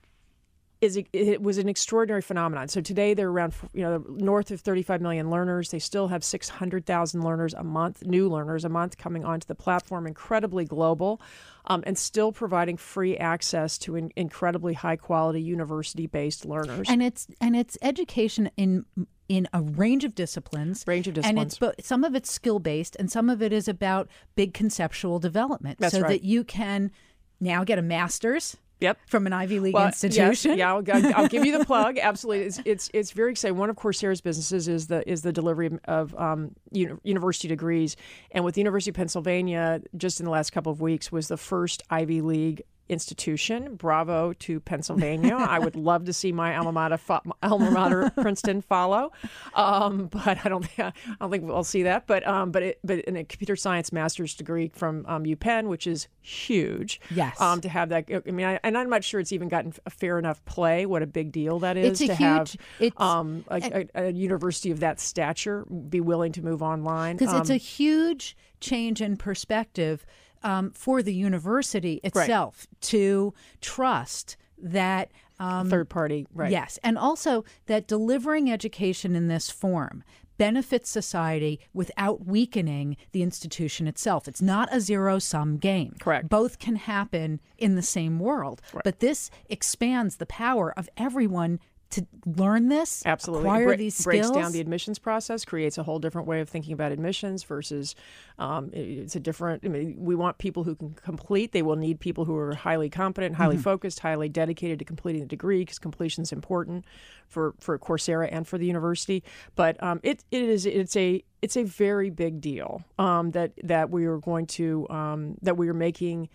is 0.83 0.99
it, 1.13 1.41
was 1.41 1.57
an 1.57 1.69
extraordinary 1.69 2.21
phenomenon. 2.21 2.67
So 2.67 2.81
today 2.81 3.13
they're 3.13 3.29
around 3.29 3.53
you 3.73 3.81
know 3.81 4.03
north 4.09 4.51
of 4.51 4.59
35 4.61 5.01
million 5.01 5.29
learners. 5.29 5.71
They 5.71 5.79
still 5.79 6.09
have 6.09 6.23
600,000 6.23 7.23
learners 7.23 7.53
a 7.53 7.63
month, 7.63 8.05
new 8.05 8.29
learners 8.29 8.65
a 8.65 8.69
month 8.69 8.97
coming 8.97 9.23
onto 9.23 9.47
the 9.47 9.55
platform. 9.55 10.05
Incredibly 10.05 10.65
global, 10.65 11.21
um, 11.65 11.83
and 11.85 11.97
still 11.97 12.31
providing 12.31 12.75
free 12.75 13.17
access 13.17 13.77
to 13.79 13.95
in, 13.95 14.11
incredibly 14.15 14.73
high 14.73 14.97
quality 14.97 15.41
university 15.41 16.05
based 16.05 16.45
learners. 16.45 16.87
And 16.89 17.01
it's 17.01 17.27
and 17.39 17.55
it's 17.55 17.77
education 17.81 18.51
in 18.57 18.85
in 19.29 19.47
a 19.53 19.61
range 19.61 20.03
of 20.03 20.15
disciplines. 20.15 20.83
Range 20.85 21.07
of 21.07 21.17
And 21.19 21.39
it's 21.39 21.55
disciplines. 21.55 21.77
but 21.77 21.85
some 21.85 22.03
of 22.03 22.13
it's 22.13 22.29
skill 22.29 22.59
based 22.59 22.97
and 22.99 23.09
some 23.09 23.29
of 23.29 23.41
it 23.41 23.53
is 23.53 23.69
about 23.69 24.09
big 24.35 24.53
conceptual 24.53 25.19
development. 25.19 25.79
That's 25.79 25.93
so 25.93 26.01
right. 26.01 26.09
that 26.09 26.23
you 26.23 26.43
can 26.43 26.91
now 27.39 27.63
get 27.63 27.79
a 27.79 27.81
master's 27.81 28.57
Yep. 28.83 28.99
from 29.07 29.25
an 29.25 29.33
Ivy 29.33 29.59
League 29.59 29.73
Well, 29.73 29.87
institution. 29.87 30.57
Yes, 30.57 30.57
yeah, 30.57 30.73
I'll, 30.73 31.15
I'll, 31.15 31.27
give 31.27 31.45
you 31.45 31.57
the 31.57 31.65
plug. 31.73 31.97
Absolutely, 31.97 32.45
it's, 32.45 32.59
it's 32.65 32.89
it's 32.93 33.11
very 33.11 33.31
exciting. 33.31 33.57
One 33.57 33.69
of 33.69 33.75
Coursera's 33.75 34.21
businesses 34.21 34.67
is 34.67 34.87
the 34.87 35.09
is 35.09 35.21
the 35.21 35.31
delivery 35.31 35.71
of 35.85 36.15
um, 36.15 36.51
uni- 36.71 36.99
university 37.03 37.47
degrees, 37.47 37.95
and 38.31 38.43
with 38.43 38.55
the 38.55 38.61
University 38.61 38.91
of 38.91 38.95
Pennsylvania, 38.95 39.81
just 39.97 40.19
in 40.19 40.25
the 40.25 40.31
last 40.31 40.51
couple 40.51 40.71
of 40.71 40.81
weeks, 40.81 41.11
was 41.11 41.27
the 41.29 41.37
first 41.37 41.81
Ivy 41.89 42.21
League 42.21 42.63
institution. 42.89 43.75
Bravo 43.75 44.33
to 44.33 44.59
Pennsylvania. 44.59 45.35
I 45.35 45.59
would 45.59 45.75
love 45.75 46.05
to 46.05 46.13
see 46.13 46.31
my 46.31 46.55
alma 46.55 46.71
mater, 46.71 46.97
fo- 46.97 47.21
alma 47.41 47.71
mater 47.71 48.11
Princeton 48.21 48.61
follow, 48.61 49.11
um, 49.55 50.07
but 50.07 50.45
I 50.45 50.49
don't 50.49 50.65
think 50.65 50.79
I 51.09 51.15
don't 51.19 51.31
think 51.31 51.43
we'll 51.45 51.63
see 51.63 51.83
that. 51.83 52.07
But 52.07 52.27
um, 52.27 52.51
but 52.51 52.63
it, 52.63 52.79
but 52.83 52.99
in 52.99 53.15
a 53.15 53.23
computer 53.23 53.55
science 53.55 53.91
master's 53.91 54.35
degree 54.35 54.71
from 54.73 55.05
um, 55.07 55.23
UPenn, 55.23 55.67
which 55.67 55.87
is 55.87 56.07
huge. 56.21 56.99
Yes. 57.13 57.39
Um, 57.41 57.61
to 57.61 57.69
have 57.69 57.89
that. 57.89 58.05
I 58.27 58.31
mean, 58.31 58.45
I, 58.45 58.59
and 58.63 58.77
I'm 58.77 58.89
not 58.89 59.03
sure 59.03 59.19
it's 59.19 59.31
even 59.31 59.47
gotten 59.47 59.73
a 59.85 59.89
fair 59.89 60.19
enough 60.19 60.43
play. 60.45 60.85
What 60.85 61.01
a 61.01 61.07
big 61.07 61.31
deal 61.31 61.59
that 61.59 61.77
is 61.77 62.01
It's 62.01 62.07
to 62.07 62.15
huge- 62.15 62.17
have 62.19 62.55
it's- 62.79 63.01
um, 63.01 63.45
a, 63.49 63.87
a, 63.95 64.07
a 64.07 64.11
university 64.11 64.71
of 64.71 64.79
that 64.81 64.99
stature 64.99 65.65
be 65.89 66.01
willing 66.01 66.31
to 66.33 66.41
move 66.43 66.61
online. 66.61 67.15
because 67.17 67.33
it's 67.33 67.49
Um, 67.49 67.55
a 67.55 67.57
huge 67.57 68.35
change 68.59 69.01
in 69.01 69.17
perspective 69.17 70.05
um, 70.43 70.71
for 70.71 71.01
the 71.01 71.13
university 71.13 71.99
itself 72.03 72.67
to 72.81 73.33
trust 73.61 74.37
that 74.57 75.11
um, 75.39 75.69
third 75.69 75.89
party, 75.89 76.25
right? 76.33 76.51
Yes, 76.51 76.79
and 76.83 76.97
also 76.97 77.43
that 77.65 77.87
delivering 77.87 78.51
education 78.51 79.15
in 79.15 79.27
this 79.27 79.49
form 79.49 80.03
benefits 80.37 80.89
society 80.89 81.59
without 81.73 82.25
weakening 82.25 82.97
the 83.11 83.21
institution 83.21 83.87
itself. 83.87 84.27
It's 84.27 84.41
not 84.41 84.67
a 84.71 84.81
zero 84.81 85.19
sum 85.19 85.57
game. 85.57 85.95
Correct. 85.99 86.29
Both 86.29 86.59
can 86.59 86.75
happen 86.75 87.39
in 87.57 87.75
the 87.75 87.81
same 87.81 88.19
world, 88.19 88.61
but 88.83 88.99
this 88.99 89.29
expands 89.49 90.17
the 90.17 90.25
power 90.25 90.73
of 90.77 90.89
everyone 90.97 91.59
to 91.93 92.05
learn 92.25 92.69
this, 92.69 93.03
Absolutely. 93.05 93.47
acquire 93.47 93.65
bre- 93.69 93.75
these 93.75 94.03
breaks 94.03 94.29
down 94.29 94.51
the 94.51 94.59
admissions 94.59 94.99
process, 94.99 95.45
creates 95.45 95.77
a 95.77 95.83
whole 95.83 95.99
different 95.99 96.27
way 96.27 96.41
of 96.41 96.49
thinking 96.49 96.73
about 96.73 96.91
admissions 96.91 97.43
versus 97.43 97.95
um, 98.39 98.69
it's 98.73 99.15
a 99.15 99.19
different. 99.19 99.63
I 99.65 99.67
mean, 99.69 99.95
we 99.97 100.15
want 100.15 100.37
people 100.37 100.63
who 100.63 100.75
can 100.75 100.93
complete. 100.95 101.51
They 101.51 101.61
will 101.61 101.75
need 101.75 101.99
people 101.99 102.25
who 102.25 102.35
are 102.35 102.55
highly 102.55 102.89
competent, 102.89 103.35
highly 103.35 103.55
Mm-hmm. 103.55 103.63
focused, 103.63 103.99
highly 103.99 104.29
dedicated 104.29 104.79
to 104.79 104.85
completing 104.85 105.21
the 105.21 105.27
degree 105.27 105.59
because 105.59 105.79
completion 105.79 106.23
is 106.23 106.31
important 106.31 106.85
for 107.27 107.53
for 107.59 107.77
Coursera 107.79 108.27
and 108.31 108.47
for 108.47 108.57
the 108.57 108.65
university. 108.65 109.23
But 109.55 109.81
um, 109.83 109.99
it 110.03 110.23
it 110.31 110.41
is 110.43 110.65
it's 110.65 110.95
a 110.95 111.23
it's 111.41 111.55
a 111.57 111.63
very 111.63 112.09
big 112.09 112.41
deal 112.41 112.83
um, 112.97 113.31
that 113.31 113.51
that 113.63 113.89
we 113.91 114.05
are 114.05 114.17
going 114.17 114.47
to 114.47 114.87
um, 114.89 115.35
that 115.41 115.55
we 115.57 115.69
are 115.69 115.73
making 115.73 116.29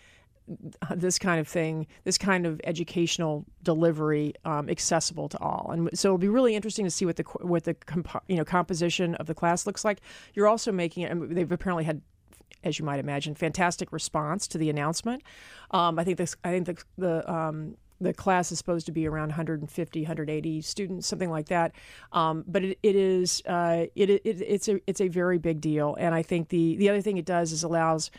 this 0.94 1.18
kind 1.18 1.40
of 1.40 1.48
thing, 1.48 1.86
this 2.04 2.18
kind 2.18 2.46
of 2.46 2.60
educational 2.64 3.44
delivery, 3.62 4.34
um, 4.44 4.68
accessible 4.68 5.28
to 5.28 5.38
all. 5.38 5.70
And 5.72 5.90
so 5.98 6.08
it'll 6.08 6.18
be 6.18 6.28
really 6.28 6.54
interesting 6.54 6.84
to 6.84 6.90
see 6.90 7.04
what 7.04 7.16
the 7.16 7.24
what 7.40 7.64
the 7.64 7.74
compo- 7.74 8.22
you 8.28 8.36
know 8.36 8.44
composition 8.44 9.14
of 9.16 9.26
the 9.26 9.34
class 9.34 9.66
looks 9.66 9.84
like. 9.84 10.00
You're 10.34 10.48
also 10.48 10.72
making 10.72 11.04
it. 11.04 11.34
They've 11.34 11.50
apparently 11.50 11.84
had. 11.84 12.02
As 12.64 12.76
you 12.76 12.84
might 12.84 12.98
imagine, 12.98 13.36
fantastic 13.36 13.92
response 13.92 14.48
to 14.48 14.58
the 14.58 14.68
announcement. 14.68 15.22
Um, 15.70 15.96
I 15.96 16.02
think 16.02 16.18
this. 16.18 16.34
I 16.42 16.50
think 16.50 16.66
the 16.66 16.76
the 16.96 17.32
um, 17.32 17.76
the 18.00 18.12
class 18.12 18.52
is 18.52 18.58
supposed 18.58 18.86
to 18.86 18.92
be 18.92 19.06
around 19.06 19.28
150, 19.28 20.00
180 20.00 20.60
students, 20.62 21.06
something 21.06 21.30
like 21.30 21.48
that. 21.48 21.72
Um, 22.12 22.44
but 22.46 22.64
it, 22.64 22.78
it 22.82 22.96
is 22.96 23.42
uh, 23.46 23.86
it, 23.94 24.10
it 24.10 24.22
it's 24.24 24.68
a 24.68 24.80
it's 24.86 25.00
a 25.00 25.08
very 25.08 25.38
big 25.38 25.60
deal. 25.60 25.96
And 25.98 26.14
I 26.14 26.22
think 26.22 26.48
the 26.48 26.76
the 26.76 26.88
other 26.88 27.00
thing 27.00 27.16
it 27.16 27.24
does 27.24 27.52
is 27.52 27.62
allows 27.62 28.10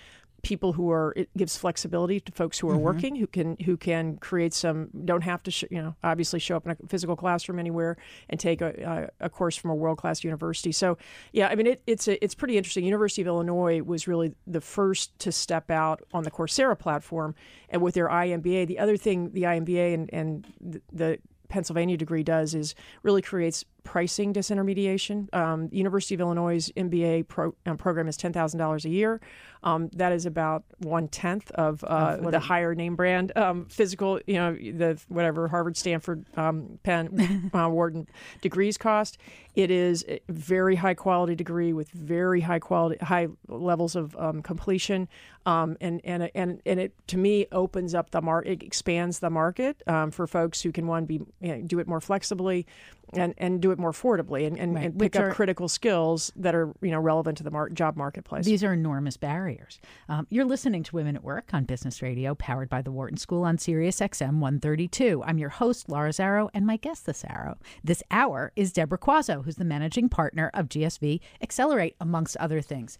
people 0.44 0.74
who 0.74 0.92
are 0.92 1.14
it 1.16 1.30
gives 1.36 1.58
flexibility 1.58 2.20
to 2.20 2.32
folks 2.32 2.60
who 2.60 2.70
are 2.70 2.74
mm-hmm. 2.74 2.84
working 2.84 3.16
who 3.16 3.28
can 3.28 3.58
who 3.66 3.76
can 3.78 4.18
create 4.18 4.54
some 4.54 4.90
don't 5.06 5.24
have 5.24 5.44
to 5.44 5.52
sh- 5.52 5.66
you 5.70 5.82
know 5.82 5.96
obviously 6.04 6.40
show 6.40 6.56
up 6.56 6.66
in 6.66 6.72
a 6.72 6.78
physical 6.88 7.16
classroom 7.16 7.60
anywhere 7.60 7.98
and 8.30 8.40
take 8.40 8.62
a, 8.62 9.10
a, 9.20 9.26
a 9.26 9.30
course 9.30 9.56
from 9.56 9.72
a 9.72 9.76
world 9.76 9.98
class 9.98 10.24
university. 10.24 10.72
So 10.72 10.98
yeah 11.34 11.48
i 11.48 11.56
mean 11.56 11.68
it, 11.68 11.82
it's 11.88 12.08
a, 12.08 12.24
it's 12.24 12.36
pretty 12.36 12.58
interesting. 12.58 12.84
University 12.86 13.22
of 13.22 13.28
illinois 13.28 13.82
was 13.82 14.08
really 14.08 14.34
the 14.48 14.62
first 14.62 15.18
to 15.20 15.32
step 15.32 15.70
out 15.70 16.02
on 16.14 16.24
the 16.24 16.32
coursera 16.32 16.78
platform 16.78 17.36
and 17.70 17.82
with 17.82 17.96
their 17.96 18.08
imba 18.08 18.68
the 18.68 18.80
other 18.80 18.98
thing 18.98 19.32
the 19.32 19.44
imba 19.44 19.94
and 19.94 20.10
and 20.14 20.82
the 20.92 21.20
Pennsylvania 21.50 21.98
degree 21.98 22.24
does 22.24 22.54
is 22.54 22.76
really 23.04 23.22
creates 23.22 23.66
pricing 23.90 24.32
disintermediation. 24.32 25.34
Um, 25.34 25.68
University 25.72 26.14
of 26.14 26.22
Illinois' 26.22 26.70
MBA 26.78 27.28
pro, 27.28 27.56
um, 27.66 27.76
program 27.76 28.08
is 28.08 28.18
ten 28.18 28.32
thousand 28.32 28.60
dollars 28.60 28.86
a 28.86 28.90
year. 28.90 29.20
Um, 29.64 29.90
that 29.94 30.12
is 30.12 30.28
about 30.28 30.64
one 30.78 31.08
tenth 31.08 31.50
of 31.52 31.84
uh, 31.84 32.18
the 32.18 32.40
higher 32.40 32.76
name 32.76 32.96
brand 32.96 33.36
um, 33.36 33.66
physical, 33.66 34.22
you 34.28 34.36
know, 34.36 34.54
the 34.54 35.02
whatever 35.10 35.48
Harvard, 35.48 35.76
Stanford, 35.76 36.24
um, 36.38 36.80
Penn, 36.84 37.50
uh, 37.54 37.68
Wharton 37.68 38.08
degrees 38.42 38.78
cost. 38.78 39.18
It 39.56 39.72
is 39.72 40.06
a 40.08 40.22
very 40.30 40.76
high 40.76 40.94
quality 40.94 41.36
degree 41.36 41.74
with 41.74 41.90
very 41.90 42.40
high 42.40 42.60
quality, 42.60 43.04
high 43.04 43.28
levels 43.48 43.96
of 43.96 44.16
um, 44.16 44.42
completion, 44.44 45.10
um, 45.46 45.76
and 45.82 46.00
and 46.06 46.30
and 46.36 46.62
and 46.66 46.80
it 46.80 46.94
to 47.08 47.18
me 47.18 47.48
opens 47.52 47.96
up 47.96 48.12
the 48.12 48.22
market, 48.22 48.62
expands 48.64 49.20
the 49.20 49.32
market 49.32 49.82
um, 49.88 50.12
for 50.12 50.28
folks 50.28 50.62
who 50.62 50.72
can 50.72 50.88
one 50.88 51.06
be 51.06 51.16
you 51.42 51.58
know, 51.58 51.62
do 51.64 51.80
it 51.80 51.88
more 51.88 52.00
flexibly, 52.00 52.68
and 53.14 53.34
and 53.38 53.62
do 53.62 53.72
it 53.72 53.80
more 53.80 53.92
affordably, 53.92 54.46
and, 54.48 54.58
and, 54.60 54.76
Right, 54.76 54.86
and 54.86 54.94
pick 54.94 55.02
which 55.02 55.16
up 55.16 55.24
are- 55.24 55.32
critical 55.34 55.68
skills 55.68 56.32
that 56.36 56.54
are 56.56 56.74
you 56.82 56.92
know 56.92 57.00
relevant 57.00 57.38
to 57.40 57.44
the 57.44 57.52
mar- 57.52 57.70
job 57.70 57.96
marketplace. 57.98 58.46
These 58.46 58.64
are 58.64 58.74
enormous 58.74 59.18
barriers. 59.18 59.80
Um, 60.08 60.28
you're 60.30 60.46
listening 60.46 60.84
to 60.84 60.96
Women 60.96 61.16
at 61.16 61.24
Work 61.24 61.50
on 61.54 61.64
Business 61.66 62.02
Radio, 62.02 62.36
powered 62.36 62.70
by 62.70 62.82
the 62.82 62.92
Wharton 62.92 63.18
School 63.18 63.44
on 63.44 63.58
Sirius 63.58 64.00
XM 64.00 64.40
132. 64.40 65.24
I'm 65.26 65.38
your 65.38 65.50
host, 65.50 65.90
Laura 65.90 66.10
Zarrow, 66.12 66.50
and 66.54 66.66
my 66.66 66.78
guest 66.78 67.06
this 67.06 67.24
hour, 67.30 67.58
this 67.84 68.04
hour 68.12 68.52
is 68.56 68.74
Deborah 68.74 68.98
Quazzo, 68.98 69.44
who's 69.44 69.56
the 69.56 69.66
managing 69.66 70.10
partner 70.10 70.52
of 70.54 70.70
GSV 70.70 71.20
Accelerate, 71.42 71.96
amongst 72.00 72.38
other 72.38 72.62
things. 72.62 72.98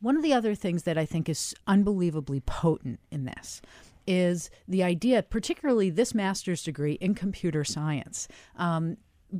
One 0.00 0.16
of 0.16 0.22
the 0.22 0.32
other 0.32 0.54
things 0.54 0.84
that 0.84 0.96
I 0.96 1.04
think 1.04 1.28
is 1.28 1.54
unbelievably 1.66 2.40
potent 2.40 3.00
in 3.10 3.24
this 3.26 3.60
is 4.06 4.50
the 4.66 4.82
idea, 4.82 5.22
particularly 5.22 5.90
this 5.90 6.14
master's 6.14 6.62
degree 6.64 6.94
in 6.94 7.14
computer 7.14 7.64
science, 7.64 8.26
um, 8.56 8.96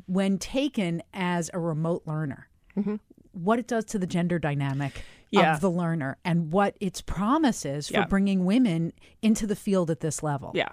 when 0.07 0.39
taken 0.39 1.03
as 1.15 1.51
a 1.53 1.59
remote 1.59 2.03
learner 2.07 2.49
what 3.33 3.59
it 3.59 3.67
does 3.69 3.85
to 3.85 3.99
the 3.99 4.07
gender 4.07 4.39
dynamic 4.39 5.05
Yeah. 5.31 5.55
of 5.55 5.61
the 5.61 5.71
learner 5.71 6.17
and 6.25 6.51
what 6.53 6.77
its 6.81 7.01
promise 7.01 7.65
is 7.65 7.89
for 7.89 7.95
Yeah. 7.95 8.07
bringing 8.07 8.45
women 8.45 8.93
into 9.23 9.47
the 9.47 9.55
field 9.55 9.91
at 9.91 10.01
this 10.01 10.23
level. 10.23 10.51
Yeah, 10.55 10.71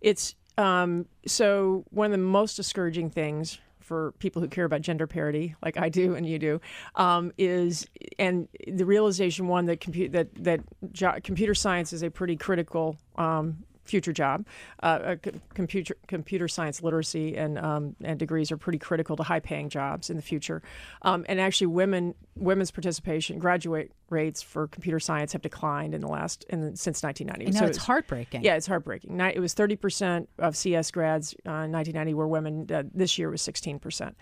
it's 0.00 0.34
um, 0.56 1.06
so 1.26 1.84
one 1.90 2.06
of 2.06 2.12
the 2.12 2.18
most 2.24 2.54
discouraging 2.54 3.10
things 3.10 3.58
for 3.80 4.12
people 4.18 4.40
who 4.40 4.48
care 4.48 4.64
about 4.64 4.82
gender 4.82 5.06
parity, 5.06 5.54
like 5.62 5.76
I 5.76 5.88
do 5.88 6.14
and 6.14 6.24
you 6.26 6.38
do, 6.38 6.60
um, 6.94 7.32
is 7.36 7.86
and 8.18 8.46
the 8.68 8.86
realization 8.86 9.48
one 9.48 9.66
that 9.66 9.80
compute 9.80 10.12
that 10.12 10.28
that 10.36 10.60
jo- 10.92 11.18
computer 11.24 11.54
science 11.54 11.92
is 11.92 12.02
a 12.02 12.10
pretty 12.10 12.36
critical. 12.36 12.96
Um, 13.16 13.64
Future 13.90 14.12
job, 14.12 14.46
uh, 14.84 15.16
computer 15.54 15.96
computer 16.06 16.46
science 16.46 16.80
literacy 16.82 17.36
and 17.36 17.58
um, 17.58 17.96
and 18.04 18.18
degrees 18.20 18.52
are 18.52 18.56
pretty 18.56 18.78
critical 18.78 19.16
to 19.16 19.22
high 19.24 19.40
paying 19.40 19.68
jobs 19.68 20.10
in 20.10 20.16
the 20.16 20.22
future, 20.22 20.62
um, 21.02 21.26
and 21.28 21.40
actually 21.40 21.66
women 21.66 22.14
women's 22.36 22.70
participation 22.70 23.38
graduate 23.40 23.90
rates 24.08 24.42
for 24.42 24.66
computer 24.68 24.98
science 25.00 25.32
have 25.32 25.42
declined 25.42 25.94
in 25.94 26.00
the 26.00 26.06
last 26.08 26.44
in 26.50 26.60
the, 26.60 26.76
since 26.76 27.02
1990. 27.02 27.44
You 27.46 27.52
know, 27.52 27.58
So 27.58 27.66
it's 27.68 27.76
it's- 27.76 27.86
heartbreaking. 27.86 28.42
yeah, 28.42 28.54
it's 28.56 28.66
heartbreaking. 28.66 29.20
It 29.20 29.38
was 29.40 29.54
30% 29.54 30.26
of 30.38 30.56
CS 30.56 30.90
grads 30.90 31.34
uh, 31.46 31.66
in 31.66 31.72
1990 31.72 32.14
were 32.14 32.26
women. 32.28 32.66
Uh, 32.72 32.82
this 32.94 33.18
year 33.18 33.28
was 33.30 33.42
16%. 33.42 34.14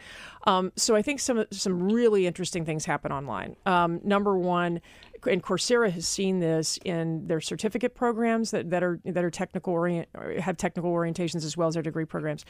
Um, 0.47 0.73
so 0.77 0.95
I 0.97 1.03
think 1.03 1.21
some 1.21 1.45
some 1.51 1.91
really 1.93 2.27
interesting 2.27 2.65
things 2.65 2.85
happen 2.87 3.13
online. 3.13 3.57
Um, 3.67 4.01
number 4.03 4.37
one, 4.39 4.81
and 5.27 5.43
Coursera 5.43 5.91
has 5.91 6.07
seen 6.07 6.41
this 6.41 6.79
in 6.85 7.27
their 7.27 7.41
certificate 7.41 7.95
programs 7.95 8.51
that, 8.51 8.71
that 8.71 8.83
are 8.83 9.01
that 9.05 9.25
are 9.25 9.31
technical 9.31 9.73
orient 9.73 10.09
have 10.39 10.57
technical 10.57 10.93
orientations 10.93 11.45
as 11.45 11.57
well 11.57 11.69
as 11.69 11.75
their 11.75 11.83
degree 11.83 12.05
programs. 12.05 12.45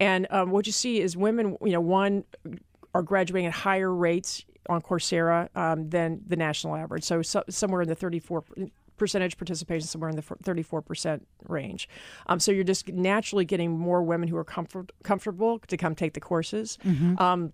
And 0.00 0.26
um, 0.30 0.50
what 0.50 0.66
you 0.66 0.72
see 0.72 1.00
is 1.00 1.16
women, 1.16 1.56
you 1.62 1.72
know, 1.72 1.80
one 1.80 2.24
are 2.94 3.02
graduating 3.02 3.46
at 3.46 3.52
higher 3.52 3.92
rates 3.94 4.44
on 4.68 4.80
Coursera 4.82 5.48
um, 5.54 5.88
than 5.90 6.20
the 6.26 6.36
national 6.36 6.76
average. 6.76 7.04
So, 7.04 7.22
so 7.22 7.44
somewhere 7.48 7.82
in 7.82 7.88
the 7.88 7.94
34 7.94 8.44
percentage 8.96 9.36
participation, 9.36 9.86
somewhere 9.86 10.10
in 10.10 10.16
the 10.16 10.22
34 10.22 10.82
percent 10.82 11.26
range. 11.48 11.88
Um, 12.26 12.40
so 12.40 12.50
you're 12.52 12.64
just 12.64 12.88
naturally 12.88 13.44
getting 13.44 13.70
more 13.70 14.02
women 14.02 14.28
who 14.28 14.36
are 14.36 14.44
comfort, 14.44 14.92
comfortable 15.02 15.58
to 15.60 15.76
come 15.76 15.94
take 15.94 16.14
the 16.14 16.20
courses. 16.20 16.78
Um, 17.18 17.52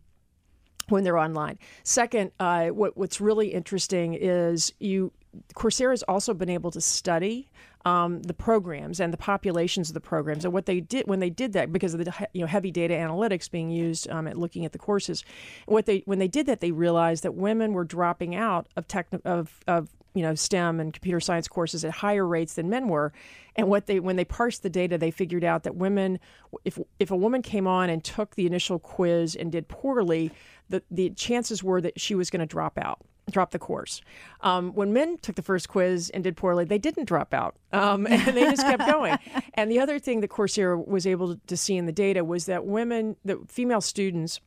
when 0.89 1.05
they're 1.05 1.19
online. 1.19 1.59
Second, 1.85 2.33
uh, 2.41 2.69
what, 2.69 2.97
what's 2.97 3.21
really 3.21 3.49
interesting 3.49 4.15
is 4.15 4.73
you 4.79 5.13
Coursera 5.55 5.91
has 5.91 6.03
also 6.03 6.35
been 6.35 6.51
able 6.51 6.71
to 6.71 6.81
study 6.81 7.49
um, 7.85 8.23
the 8.23 8.35
programs 8.35 9.01
and 9.01 9.13
the 9.13 9.17
populations 9.17 9.89
of 9.89 9.95
the 9.95 10.01
programs 10.01 10.45
and 10.45 10.53
what 10.53 10.67
they 10.67 10.81
did 10.81 11.07
when 11.09 11.21
they 11.21 11.31
did 11.31 11.53
that 11.55 11.73
because 11.73 11.95
of 11.95 12.05
the 12.05 12.29
you 12.33 12.43
know 12.43 12.47
heavy 12.47 12.71
data 12.71 12.95
analytics 12.95 13.51
being 13.51 13.71
used 13.71 14.09
um, 14.11 14.27
at 14.27 14.37
looking 14.37 14.65
at 14.65 14.73
the 14.73 14.79
courses. 14.79 15.25
What 15.67 15.87
they 15.87 16.03
when 16.05 16.19
they 16.19 16.29
did 16.29 16.47
that, 16.47 16.61
they 16.61 16.71
realized 16.71 17.25
that 17.25 17.35
women 17.35 17.73
were 17.73 17.85
dropping 17.85 18.35
out 18.35 18.69
of 18.77 18.87
tech 18.87 19.09
of 19.25 19.61
of 19.67 19.89
you 20.15 20.23
know 20.23 20.35
STEM 20.35 20.79
and 20.79 20.93
computer 20.93 21.21
science 21.21 21.49
courses 21.49 21.85
at 21.85 21.91
higher 21.91 22.27
rates 22.27 22.55
than 22.55 22.69
men 22.69 22.89
were. 22.89 23.13
And 23.57 23.69
what 23.69 23.87
they 23.87 24.01
when 24.01 24.17
they 24.17 24.25
parsed 24.25 24.63
the 24.63 24.71
data, 24.71 24.97
they 24.97 25.11
figured 25.11 25.45
out 25.45 25.65
that 25.65 25.75
women, 25.75 26.21
if 26.65 26.79
if 26.99 27.11
a 27.11 27.17
woman 27.17 27.43
came 27.43 27.67
on 27.67 27.91
and 27.91 28.05
took 28.05 28.35
the 28.35 28.47
initial 28.47 28.79
quiz 28.79 29.35
and 29.35 29.51
did 29.51 29.69
poorly, 29.69 30.31
the 30.73 30.83
the 30.91 31.11
chances 31.11 31.63
were 31.63 31.81
that 31.81 32.01
she 32.01 32.15
was 32.15 32.31
going 32.31 32.41
to 32.41 32.47
drop 32.47 32.77
out 32.79 32.99
drop 33.31 33.53
the 33.53 33.59
course. 33.59 34.01
Um, 34.41 34.73
when 34.75 34.93
men 34.93 35.17
took 35.19 35.37
the 35.37 35.43
first 35.43 35.69
quiz 35.69 36.11
and 36.11 36.25
did 36.25 36.37
poorly, 36.37 36.65
they 36.65 36.79
didn't 36.79 37.05
drop 37.05 37.33
out, 37.33 37.55
um, 37.73 38.05
and 38.11 38.37
they 38.37 38.43
just 38.43 38.63
kept 38.63 38.85
going. 38.85 39.17
And 39.55 39.71
the 39.71 39.79
other 39.79 40.01
thing 40.01 40.21
that 40.23 40.31
Coursera 40.31 40.85
was 40.85 41.07
able 41.07 41.37
to 41.47 41.57
see 41.57 41.77
in 41.77 41.87
the 41.87 41.93
data 41.93 42.25
was 42.25 42.47
that 42.47 42.67
women, 42.67 43.17
the 43.25 43.39
female 43.47 43.81
students, 43.81 44.41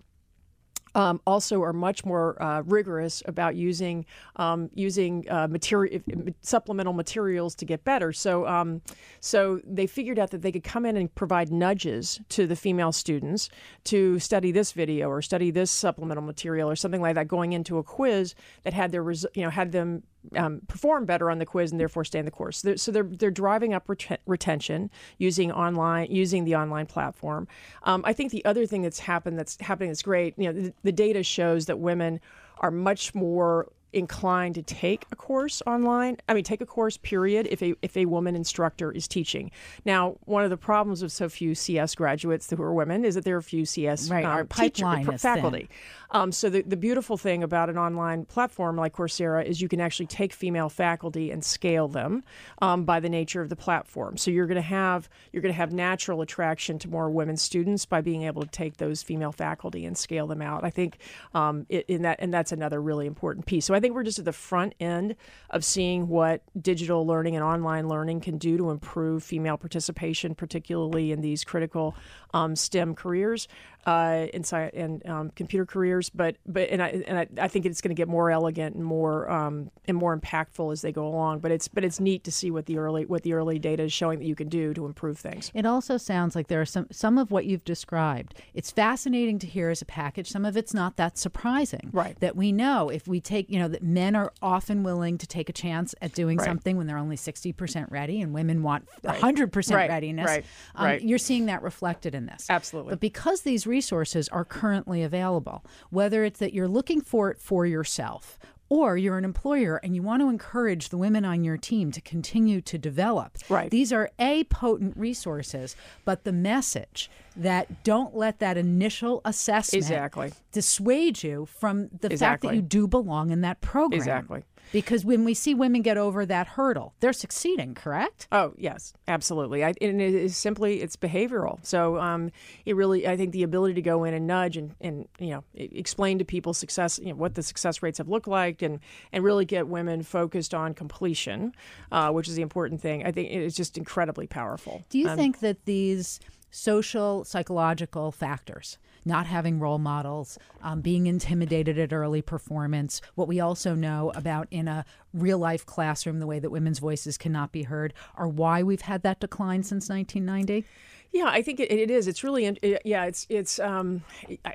um, 0.95 1.21
also 1.27 1.61
are 1.61 1.73
much 1.73 2.05
more 2.05 2.41
uh, 2.41 2.61
rigorous 2.61 3.21
about 3.25 3.55
using 3.55 4.05
um, 4.37 4.69
using 4.73 5.29
uh, 5.29 5.47
material 5.47 6.01
supplemental 6.41 6.93
materials 6.93 7.53
to 7.55 7.65
get 7.65 7.83
better. 7.83 8.11
So 8.13 8.47
um, 8.47 8.81
so 9.19 9.61
they 9.65 9.85
figured 9.85 10.17
out 10.17 10.31
that 10.31 10.41
they 10.41 10.51
could 10.51 10.63
come 10.63 10.85
in 10.85 10.97
and 10.97 11.13
provide 11.13 11.51
nudges 11.51 12.19
to 12.29 12.47
the 12.47 12.55
female 12.55 12.91
students 12.91 13.49
to 13.85 14.17
study 14.19 14.51
this 14.51 14.71
video 14.71 15.09
or 15.09 15.21
study 15.21 15.51
this 15.51 15.69
supplemental 15.69 16.23
material 16.23 16.69
or 16.69 16.75
something 16.75 17.01
like 17.01 17.15
that 17.15 17.27
going 17.27 17.53
into 17.53 17.77
a 17.77 17.83
quiz 17.83 18.33
that 18.63 18.73
had 18.73 18.91
their 18.91 19.03
res- 19.03 19.25
you 19.35 19.43
know 19.43 19.49
had 19.49 19.71
them 19.71 20.03
um, 20.35 20.61
perform 20.67 21.05
better 21.05 21.29
on 21.31 21.39
the 21.39 21.45
quiz 21.45 21.71
and 21.71 21.79
therefore 21.79 22.03
stay 22.05 22.19
in 22.19 22.25
the 22.25 22.31
course. 22.31 22.61
They're, 22.61 22.77
so 22.77 22.91
they're 22.91 23.03
they're 23.03 23.31
driving 23.31 23.73
up 23.73 23.87
ret- 23.87 24.21
retention 24.25 24.89
using 25.17 25.51
online 25.51 26.07
using 26.11 26.43
the 26.45 26.55
online 26.55 26.85
platform. 26.85 27.47
Um, 27.83 28.01
I 28.05 28.13
think 28.13 28.31
the 28.31 28.43
other 28.45 28.65
thing 28.65 28.81
that's 28.81 28.99
happened 28.99 29.37
that's 29.39 29.57
happening 29.61 29.89
that's 29.89 30.01
great. 30.01 30.33
You 30.37 30.51
know, 30.51 30.61
the, 30.61 30.73
the 30.83 30.91
data 30.91 31.23
shows 31.23 31.65
that 31.67 31.79
women 31.79 32.19
are 32.59 32.71
much 32.71 33.13
more 33.15 33.69
inclined 33.93 34.55
to 34.55 34.61
take 34.61 35.05
a 35.13 35.15
course 35.15 35.61
online. 35.65 36.17
I 36.27 36.33
mean, 36.33 36.43
take 36.43 36.59
a 36.59 36.65
course. 36.65 36.97
Period. 36.97 37.47
If 37.49 37.63
a 37.63 37.75
if 37.81 37.95
a 37.95 38.05
woman 38.05 38.35
instructor 38.35 38.91
is 38.91 39.07
teaching. 39.07 39.51
Now, 39.85 40.17
one 40.25 40.43
of 40.43 40.49
the 40.49 40.57
problems 40.57 41.01
of 41.01 41.13
so 41.13 41.29
few 41.29 41.55
CS 41.55 41.95
graduates 41.95 42.49
who 42.49 42.61
are 42.61 42.73
women 42.73 43.05
is 43.05 43.15
that 43.15 43.23
there 43.23 43.37
are 43.37 43.41
few 43.41 43.65
CS 43.65 44.09
Right, 44.09 44.25
um, 44.25 44.31
our 44.31 44.43
teacher- 44.43 44.83
pipeline 44.83 45.05
thin. 45.05 45.17
faculty. 45.17 45.69
Um, 46.15 46.31
so 46.31 46.49
the, 46.49 46.61
the 46.61 46.77
beautiful 46.77 47.17
thing 47.17 47.43
about 47.43 47.69
an 47.69 47.77
online 47.77 48.23
platform 48.23 48.77
like 48.77 48.93
Coursera 48.93 49.43
is 49.43 49.59
you 49.59 49.67
can 49.67 49.81
actually 49.81 50.05
take 50.05 50.31
female 50.31 50.69
faculty 50.69 51.29
and 51.29 51.43
scale 51.43 51.89
them 51.89 52.23
um, 52.61 52.85
by 52.85 53.01
the 53.01 53.09
nature 53.09 53.41
of 53.41 53.49
the 53.49 53.55
platform. 53.57 54.15
So 54.15 54.31
you're 54.31 54.47
going 54.47 54.55
to 54.55 54.61
have 54.61 55.09
you're 55.33 55.41
going 55.41 55.53
to 55.53 55.57
have 55.57 55.73
natural 55.73 56.21
attraction 56.21 56.79
to 56.79 56.87
more 56.87 57.09
women 57.09 57.35
students 57.35 57.85
by 57.85 57.99
being 57.99 58.23
able 58.23 58.43
to 58.43 58.47
take 58.47 58.77
those 58.77 59.03
female 59.03 59.33
faculty 59.33 59.85
and 59.85 59.97
scale 59.97 60.25
them 60.25 60.41
out. 60.41 60.63
I 60.63 60.69
think 60.69 60.99
um, 61.33 61.65
it, 61.67 61.85
in 61.89 62.03
that 62.03 62.15
and 62.19 62.33
that's 62.33 62.53
another 62.53 62.81
really 62.81 63.07
important 63.07 63.45
piece. 63.45 63.65
So 63.65 63.73
I 63.73 63.81
think 63.81 63.93
we're 63.93 64.03
just 64.03 64.19
at 64.19 64.23
the 64.23 64.31
front 64.31 64.73
end 64.79 65.17
of 65.49 65.65
seeing 65.65 66.07
what 66.07 66.43
digital 66.61 67.05
learning 67.05 67.35
and 67.35 67.43
online 67.43 67.89
learning 67.89 68.21
can 68.21 68.37
do 68.37 68.55
to 68.55 68.69
improve 68.69 69.21
female 69.21 69.57
participation, 69.57 70.33
particularly 70.33 71.11
in 71.11 71.19
these 71.19 71.43
critical 71.43 71.93
um, 72.33 72.55
STEM 72.55 72.95
careers 72.95 73.49
uh, 73.85 74.27
in 74.33 74.43
and 74.73 75.05
um, 75.07 75.29
computer 75.35 75.65
careers. 75.65 76.09
But 76.09 76.37
but 76.45 76.69
and 76.69 76.81
I 76.81 77.03
and 77.07 77.17
I, 77.19 77.27
I 77.39 77.47
think 77.47 77.65
it's 77.65 77.81
going 77.81 77.95
to 77.95 77.99
get 77.99 78.07
more 78.07 78.31
elegant 78.31 78.75
and 78.75 78.83
more 78.83 79.29
um, 79.29 79.71
and 79.87 79.95
more 79.97 80.17
impactful 80.17 80.71
as 80.71 80.81
they 80.81 80.91
go 80.91 81.05
along. 81.07 81.39
But 81.39 81.51
it's 81.51 81.67
but 81.67 81.83
it's 81.83 81.99
neat 81.99 82.23
to 82.23 82.31
see 82.31 82.51
what 82.51 82.65
the 82.65 82.77
early 82.77 83.05
what 83.05 83.23
the 83.23 83.33
early 83.33 83.59
data 83.59 83.83
is 83.83 83.93
showing 83.93 84.19
that 84.19 84.25
you 84.25 84.35
can 84.35 84.49
do 84.49 84.73
to 84.73 84.85
improve 84.85 85.17
things. 85.17 85.51
It 85.53 85.65
also 85.65 85.97
sounds 85.97 86.35
like 86.35 86.47
there 86.47 86.61
are 86.61 86.65
some 86.65 86.87
some 86.91 87.17
of 87.17 87.31
what 87.31 87.45
you've 87.45 87.65
described. 87.65 88.35
It's 88.53 88.71
fascinating 88.71 89.39
to 89.39 89.47
hear 89.47 89.69
as 89.69 89.81
a 89.81 89.85
package. 89.85 90.29
Some 90.29 90.45
of 90.45 90.57
it's 90.57 90.73
not 90.73 90.97
that 90.97 91.17
surprising. 91.17 91.89
Right. 91.93 92.19
That 92.19 92.35
we 92.35 92.51
know 92.51 92.89
if 92.89 93.07
we 93.07 93.19
take, 93.21 93.49
you 93.49 93.59
know, 93.59 93.67
that 93.67 93.83
men 93.83 94.15
are 94.15 94.31
often 94.41 94.83
willing 94.83 95.17
to 95.17 95.27
take 95.27 95.49
a 95.49 95.53
chance 95.53 95.93
at 96.01 96.13
doing 96.13 96.37
Right. 96.37 96.45
something 96.45 96.77
when 96.77 96.87
they're 96.87 96.97
only 96.97 97.15
60% 97.15 97.91
ready 97.91 98.21
and 98.21 98.33
women 98.33 98.63
want 98.63 98.87
100% 99.03 99.75
Right. 99.75 99.89
readiness. 99.89 100.25
Right. 100.25 100.45
Um, 100.75 100.85
Right. 100.85 101.01
You're 101.01 101.17
seeing 101.17 101.45
that 101.47 101.61
reflected 101.61 102.15
in 102.15 102.25
this. 102.25 102.47
Absolutely. 102.49 102.91
But 102.91 102.99
because 102.99 103.41
these 103.41 103.65
resources 103.75 104.29
are 104.29 104.45
currently 104.45 105.03
available, 105.03 105.65
whether 105.89 106.23
it's 106.23 106.39
that 106.39 106.53
you're 106.53 106.75
looking 106.77 107.01
for 107.01 107.29
it 107.29 107.37
for 107.41 107.65
yourself 107.65 108.39
or 108.69 108.95
you're 108.95 109.17
an 109.17 109.25
employer 109.25 109.81
and 109.83 109.93
you 109.95 110.01
want 110.01 110.21
to 110.21 110.29
encourage 110.29 110.87
the 110.87 110.97
women 110.97 111.25
on 111.25 111.43
your 111.43 111.57
team 111.57 111.91
to 111.91 111.99
continue 111.99 112.61
to 112.61 112.77
develop. 112.77 113.37
Right. 113.49 113.69
These 113.69 113.91
are 113.91 114.09
a 114.17 114.45
potent 114.45 114.95
resources, 114.95 115.75
but 116.05 116.23
the 116.23 116.31
message 116.31 117.09
that 117.37 117.83
don't 117.83 118.15
let 118.15 118.39
that 118.39 118.57
initial 118.57 119.21
assessment 119.25 119.83
Exactly. 119.83 120.31
dissuade 120.51 121.23
you 121.23 121.45
from 121.45 121.89
the 121.99 122.15
fact 122.17 122.43
that 122.43 122.55
you 122.55 122.61
do 122.61 122.87
belong 122.87 123.31
in 123.31 123.41
that 123.41 123.61
program. 123.61 123.99
Exactly. 123.99 124.43
Because 124.71 125.05
when 125.05 125.25
we 125.25 125.35
see 125.35 125.53
women 125.53 125.83
get 125.83 125.95
over 125.95 126.25
that 126.25 126.47
hurdle, 126.47 126.95
they're 126.99 127.13
succeeding, 127.13 127.75
correct? 127.75 128.27
Oh 128.31 128.51
yes, 128.57 128.93
absolutely. 129.07 129.63
I, 129.63 129.73
and 129.79 130.01
it 130.01 130.15
is 130.15 130.35
simply 130.35 130.81
it's 130.81 130.95
behavioral. 130.95 131.63
So 131.63 131.99
um, 131.99 132.31
it 132.65 132.75
really, 132.75 133.07
I 133.07 133.15
think, 133.15 133.31
the 133.31 133.43
ability 133.43 133.75
to 133.75 133.83
go 133.83 134.05
in 134.05 134.15
and 134.15 134.25
nudge 134.25 134.57
and, 134.57 134.73
and 134.81 135.07
you 135.19 135.29
know 135.29 135.43
explain 135.53 136.17
to 136.17 136.25
people 136.25 136.51
success, 136.55 136.99
you 136.99 137.09
know, 137.09 137.15
what 137.15 137.35
the 137.35 137.43
success 137.43 137.83
rates 137.83 137.99
have 137.99 138.09
looked 138.09 138.27
like, 138.27 138.63
and 138.63 138.79
and 139.13 139.23
really 139.23 139.45
get 139.45 139.67
women 139.67 140.01
focused 140.01 140.55
on 140.55 140.73
completion, 140.73 141.53
uh, 141.91 142.09
which 142.09 142.27
is 142.27 142.35
the 142.35 142.41
important 142.41 142.81
thing. 142.81 143.05
I 143.05 143.11
think 143.11 143.29
it 143.29 143.43
is 143.43 143.55
just 143.55 143.77
incredibly 143.77 144.25
powerful. 144.25 144.83
Do 144.89 144.97
you 144.97 145.09
Um, 145.09 145.15
think 145.15 145.39
that 145.41 145.65
these 145.65 146.19
social, 146.55 147.25
psychological 147.25 148.13
factors, 148.13 148.77
not 149.03 149.27
having 149.27 149.59
role 149.59 149.77
models, 149.77 150.39
um, 150.63 150.79
being 150.79 151.05
intimidated 151.05 151.77
at 151.77 151.91
early 151.91 152.21
performance, 152.21 153.01
what 153.15 153.27
we 153.27 153.41
also 153.41 153.75
know 153.75 154.11
about 154.15 154.47
in 154.51 154.69
a 154.69 154.85
real 155.13 155.37
life 155.37 155.65
classroom, 155.65 156.19
the 156.19 156.25
way 156.25 156.39
that 156.39 156.49
women's 156.49 156.79
voices 156.79 157.17
cannot 157.17 157.51
be 157.51 157.63
heard, 157.63 157.93
are 158.15 158.27
why 158.27 158.63
we've 158.63 158.81
had 158.81 159.03
that 159.03 159.19
decline 159.19 159.63
since 159.63 159.89
1990? 159.89 160.65
Yeah, 161.11 161.27
I 161.27 161.41
think 161.41 161.59
it, 161.59 161.71
it 161.71 161.91
is. 161.91 162.07
It's 162.07 162.23
really, 162.23 162.45
it, 162.45 162.81
yeah, 162.85 163.05
it's 163.05 163.25
it's 163.29 163.59
um, 163.59 164.03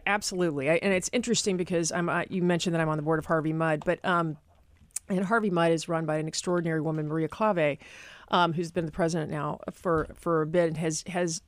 absolutely, 0.07 0.71
I, 0.71 0.75
and 0.77 0.93
it's 0.93 1.09
interesting 1.13 1.57
because 1.57 1.93
I'm. 1.93 2.09
Uh, 2.09 2.25
you 2.29 2.43
mentioned 2.43 2.75
that 2.75 2.81
I'm 2.81 2.89
on 2.89 2.99
the 2.99 3.03
board 3.03 3.19
of 3.19 3.25
Harvey 3.25 3.55
Mudd, 3.55 3.83
but 3.87 4.05
um, 4.05 4.37
and 5.09 5.25
Harvey 5.25 5.51
Mudd 5.51 5.73
is 5.73 5.89
run 5.89 6.07
by 6.07 6.17
an 6.17 6.29
extraordinary 6.29 6.81
woman, 6.81 7.09
Maria 7.09 7.29
Klawe. 7.29 7.79
Um, 8.31 8.53
who's 8.53 8.71
been 8.71 8.87
the 8.87 8.93
president 8.93 9.31
now 9.31 9.59
for 9.73 10.09
for 10.15 10.43
a 10.43 10.47
bit 10.47 10.69
and 10.69 10.77
has 10.77 11.05
has 11.09 11.43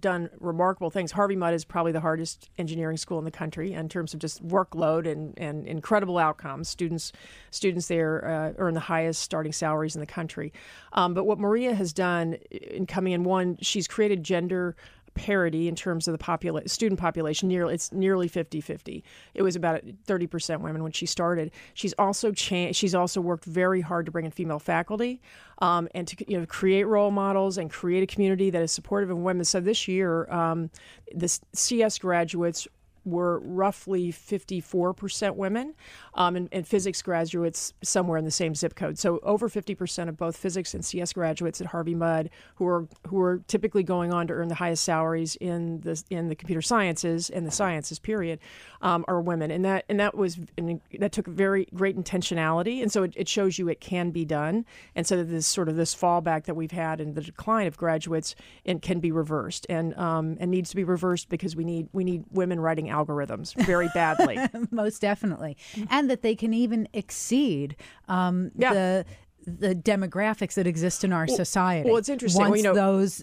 done 0.00 0.30
remarkable 0.40 0.90
things. 0.90 1.12
Harvey 1.12 1.36
Mudd 1.36 1.52
is 1.52 1.64
probably 1.64 1.92
the 1.92 2.00
hardest 2.00 2.48
engineering 2.58 2.96
school 2.96 3.18
in 3.18 3.24
the 3.24 3.30
country 3.30 3.74
in 3.74 3.88
terms 3.88 4.14
of 4.14 4.20
just 4.20 4.46
workload 4.46 5.10
and, 5.10 5.38
and 5.38 5.66
incredible 5.66 6.18
outcomes. 6.18 6.68
Students 6.68 7.12
students 7.50 7.88
there 7.88 8.26
uh, 8.26 8.52
earn 8.58 8.74
the 8.74 8.80
highest 8.80 9.20
starting 9.20 9.52
salaries 9.52 9.94
in 9.94 10.00
the 10.00 10.06
country. 10.06 10.52
Um, 10.92 11.14
but 11.14 11.24
what 11.24 11.38
Maria 11.38 11.74
has 11.74 11.92
done 11.92 12.34
in 12.50 12.86
coming 12.86 13.12
in, 13.12 13.24
one, 13.24 13.58
she's 13.60 13.86
created 13.86 14.22
gender 14.22 14.76
parity 15.18 15.68
in 15.68 15.74
terms 15.74 16.08
of 16.08 16.12
the 16.16 16.22
popula- 16.22 16.68
student 16.68 17.00
population. 17.00 17.48
Nearly, 17.48 17.74
it's 17.74 17.92
nearly 17.92 18.28
50-50. 18.28 19.02
It 19.34 19.42
was 19.42 19.56
about 19.56 19.82
30% 20.06 20.60
women 20.60 20.82
when 20.82 20.92
she 20.92 21.06
started. 21.06 21.50
She's 21.74 21.92
also 21.94 22.32
cha- 22.32 22.72
She's 22.72 22.94
also 22.94 23.20
worked 23.20 23.44
very 23.44 23.80
hard 23.80 24.06
to 24.06 24.12
bring 24.12 24.24
in 24.24 24.30
female 24.30 24.58
faculty 24.58 25.20
um, 25.60 25.88
and 25.94 26.06
to 26.08 26.30
you 26.30 26.38
know 26.38 26.46
create 26.46 26.84
role 26.84 27.10
models 27.10 27.58
and 27.58 27.70
create 27.70 28.02
a 28.02 28.06
community 28.06 28.50
that 28.50 28.62
is 28.62 28.72
supportive 28.72 29.10
of 29.10 29.18
women. 29.18 29.44
So 29.44 29.60
this 29.60 29.88
year, 29.88 30.30
um, 30.30 30.70
the 31.14 31.28
CS 31.52 31.98
graduates 31.98 32.68
were 33.10 33.40
roughly 33.40 34.12
54% 34.12 35.36
women, 35.36 35.74
um, 36.14 36.36
and, 36.36 36.48
and, 36.52 36.66
physics 36.66 37.00
graduates 37.02 37.72
somewhere 37.82 38.18
in 38.18 38.24
the 38.24 38.30
same 38.30 38.54
zip 38.54 38.74
code. 38.74 38.98
So 38.98 39.18
over 39.22 39.48
50% 39.48 40.08
of 40.08 40.16
both 40.16 40.36
physics 40.36 40.74
and 40.74 40.84
CS 40.84 41.12
graduates 41.12 41.60
at 41.60 41.68
Harvey 41.68 41.94
Mudd, 41.94 42.30
who 42.56 42.66
are 42.66 42.86
who 43.06 43.20
are 43.20 43.40
typically 43.48 43.82
going 43.82 44.12
on 44.12 44.26
to 44.26 44.34
earn 44.34 44.48
the 44.48 44.54
highest 44.54 44.84
salaries 44.84 45.36
in 45.36 45.80
the 45.80 46.02
in 46.10 46.28
the 46.28 46.34
computer 46.34 46.62
sciences 46.62 47.30
and 47.30 47.46
the 47.46 47.50
sciences 47.50 47.98
period, 47.98 48.38
um, 48.82 49.04
are 49.08 49.20
women, 49.20 49.50
and 49.50 49.64
that 49.64 49.84
and 49.88 49.98
that 50.00 50.16
was 50.16 50.38
and 50.56 50.80
that 50.98 51.12
took 51.12 51.26
very 51.26 51.68
great 51.74 51.96
intentionality, 51.96 52.82
and 52.82 52.92
so 52.92 53.02
it, 53.02 53.12
it 53.16 53.28
shows 53.28 53.58
you 53.58 53.68
it 53.68 53.80
can 53.80 54.10
be 54.10 54.24
done, 54.24 54.64
and 54.94 55.06
so 55.06 55.22
this 55.22 55.46
sort 55.46 55.68
of 55.68 55.76
this 55.76 55.94
fallback 55.94 56.44
that 56.44 56.54
we've 56.54 56.70
had 56.70 57.00
and 57.00 57.14
the 57.14 57.20
decline 57.20 57.66
of 57.66 57.76
graduates 57.76 58.34
and 58.64 58.82
can 58.82 59.00
be 59.00 59.12
reversed, 59.12 59.66
and 59.68 59.96
um, 59.96 60.36
and 60.40 60.50
needs 60.50 60.70
to 60.70 60.76
be 60.76 60.84
reversed 60.84 61.28
because 61.28 61.56
we 61.56 61.64
need 61.64 61.88
we 61.92 62.04
need 62.04 62.24
women 62.30 62.60
writing 62.60 62.90
algorithms 62.98 63.54
very 63.64 63.88
badly. 63.94 64.38
Most 64.70 65.00
definitely. 65.00 65.56
And 65.90 66.10
that 66.10 66.22
they 66.22 66.34
can 66.34 66.52
even 66.52 66.88
exceed 66.92 67.76
um, 68.08 68.50
yeah. 68.56 68.72
the 68.72 69.04
the 69.46 69.74
demographics 69.74 70.54
that 70.54 70.66
exist 70.66 71.04
in 71.04 71.12
our 71.12 71.24
well, 71.26 71.36
society. 71.36 71.88
Well, 71.88 71.98
it's 71.98 72.10
interesting. 72.10 72.40
Once 72.40 72.50
well, 72.50 72.56
you 72.58 72.62
know, 72.62 72.74
those 72.74 73.22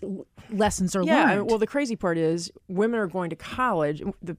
lessons 0.49 0.95
are 0.95 1.03
yeah, 1.03 1.35
learned. 1.35 1.49
well, 1.49 1.59
the 1.59 1.67
crazy 1.67 1.95
part 1.95 2.17
is 2.17 2.51
women 2.67 2.99
are 2.99 3.07
going 3.07 3.29
to 3.29 3.35
college. 3.35 4.01
The 4.23 4.35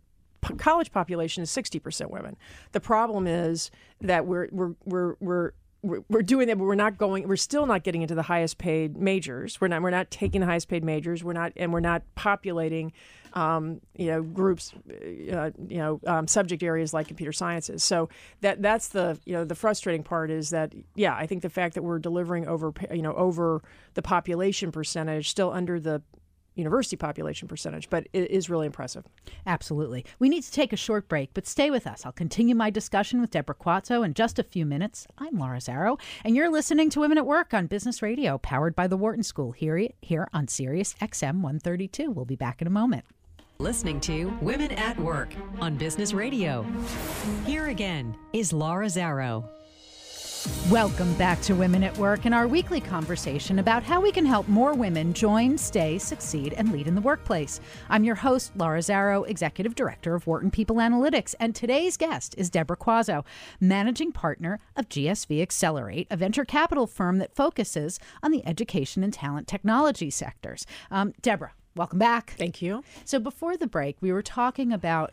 college 0.59 0.90
population 0.90 1.42
is 1.42 1.51
60% 1.51 2.11
women. 2.11 2.37
The 2.72 2.81
problem 2.81 3.27
is 3.27 3.70
that 4.01 4.27
we're 4.27 4.49
we're 4.51 4.75
we're 4.85 5.14
we're 5.20 5.53
we're 5.83 6.22
doing 6.22 6.49
that, 6.49 6.59
but 6.59 6.64
we're 6.64 6.75
not 6.75 6.99
going. 6.99 7.29
We're 7.29 7.37
still 7.37 7.66
not 7.66 7.85
getting 7.85 8.03
into 8.03 8.14
the 8.14 8.22
highest 8.22 8.59
paid 8.59 8.96
majors. 8.96 9.61
We're 9.61 9.68
not. 9.68 9.83
We're 9.83 9.90
not 9.90 10.11
taking 10.11 10.40
the 10.40 10.46
highest 10.46 10.68
paid 10.68 10.85
majors. 10.85 11.22
We're 11.22 11.33
not, 11.33 11.53
and 11.57 11.72
we're 11.72 11.81
not 11.81 12.03
populating, 12.14 12.92
um, 13.37 13.83
you 13.94 14.07
know, 14.07 14.22
groups, 14.22 14.72
uh, 15.31 15.51
you 15.68 15.77
know, 15.77 16.01
um, 16.07 16.27
subject 16.27 16.62
areas 16.62 16.94
like 16.94 17.07
computer 17.07 17.33
sciences. 17.33 17.85
So 17.85 18.09
that 18.40 18.62
that's 18.62 18.88
the 18.88 19.20
you 19.27 19.35
know 19.35 19.44
the 19.44 19.55
frustrating 19.55 20.03
part 20.03 20.31
is 20.31 20.51
that 20.51 20.72
yeah, 20.94 21.14
I 21.14 21.27
think 21.27 21.42
the 21.42 21.51
fact 21.51 21.75
that 21.75 21.83
we're 21.83 21.99
delivering 21.99 22.49
over 22.49 22.72
you 22.90 23.03
know 23.03 23.12
over 23.12 23.62
the 23.94 24.03
population 24.03 24.72
percentage, 24.72 25.29
still 25.31 25.53
under 25.53 25.79
the 25.79 26.03
university 26.55 26.96
population 26.96 27.46
percentage, 27.46 27.90
but 27.90 28.09
it 28.14 28.31
is 28.31 28.49
really 28.49 28.64
impressive. 28.64 29.05
Absolutely. 29.46 30.07
We 30.18 30.31
need 30.31 30.42
to 30.42 30.51
take 30.51 30.72
a 30.72 30.77
short 30.77 31.07
break, 31.07 31.35
but 31.35 31.46
stay 31.46 31.70
with 31.70 31.87
us. 31.87 32.07
I'll 32.07 32.12
continue 32.12 32.55
my 32.55 32.70
discussion 32.70 33.20
with 33.20 33.31
Deborah 33.31 33.55
Quazzo 33.55 34.03
in 34.03 34.14
just 34.14 34.38
a 34.38 34.42
few 34.42 34.64
minutes. 34.64 35.07
I'm 35.18 35.38
Laura 35.38 35.59
Zarrow, 35.59 36.01
and 36.25 36.35
you're 36.35 36.51
listening 36.51 36.88
to 36.90 37.01
Women 37.01 37.18
at 37.18 37.27
Work 37.27 37.53
on 37.53 37.66
Business 37.66 38.01
Radio, 38.01 38.38
powered 38.38 38.75
by 38.75 38.87
the 38.87 38.96
Wharton 38.96 39.22
School 39.22 39.53
here, 39.53 39.88
here 40.01 40.29
on 40.33 40.49
Sirius 40.49 40.94
XM 40.94 41.42
132. 41.42 42.11
We'll 42.11 42.25
be 42.25 42.37
back 42.37 42.62
in 42.62 42.66
a 42.66 42.70
moment. 42.70 43.05
Listening 43.59 44.01
to 44.01 44.27
Women 44.42 44.73
at 44.73 45.01
Work 45.01 45.31
on 45.61 45.77
Business 45.77 46.12
Radio. 46.12 46.66
Here 47.47 47.69
again 47.69 48.14
is 48.35 48.53
Laura 48.53 48.85
Zarrow. 48.85 49.49
Welcome 50.71 51.14
back 51.14 51.40
to 51.42 51.55
Women 51.55 51.83
at 51.83 51.97
Work 51.97 52.27
and 52.27 52.35
our 52.35 52.47
weekly 52.47 52.83
conversation 52.83 53.59
about 53.59 53.83
how 53.83 53.99
we 53.99 54.12
can 54.12 54.27
help 54.27 54.47
more 54.47 54.75
women 54.75 55.14
join, 55.14 55.57
stay, 55.57 55.97
succeed, 55.97 56.53
and 56.53 56.71
lead 56.71 56.87
in 56.87 56.95
the 56.95 57.01
workplace. 57.01 57.61
I'm 57.88 58.05
your 58.05 58.14
host, 58.16 58.53
Laura 58.57 58.81
Zarrow, 58.81 59.27
Executive 59.27 59.75
Director 59.75 60.14
of 60.14 60.27
Wharton 60.27 60.51
People 60.51 60.77
Analytics, 60.77 61.35
and 61.40 61.55
today's 61.55 61.97
guest 61.97 62.35
is 62.37 62.51
Deborah 62.51 62.77
Quazzo, 62.77 63.25
Managing 63.59 64.12
Partner 64.12 64.61
of 64.77 64.90
GSV 64.90 65.40
Accelerate, 65.40 66.09
a 66.11 66.16
venture 66.19 66.45
capital 66.45 66.87
firm 66.87 67.16
that 67.19 67.35
focuses 67.35 67.99
on 68.23 68.33
the 68.33 68.47
education 68.47 69.03
and 69.03 69.14
talent 69.14 69.49
technology 69.49 70.11
sectors. 70.11 70.66
Um, 70.90 71.14
Deborah, 71.23 71.55
welcome 71.77 71.99
back. 71.99 72.35
Thank 72.37 72.61
you. 72.62 72.83
So 73.05 73.19
before 73.19 73.57
the 73.57 73.67
break, 73.67 73.97
we 74.01 74.12
were 74.12 74.23
talking 74.23 74.73
about 74.73 75.12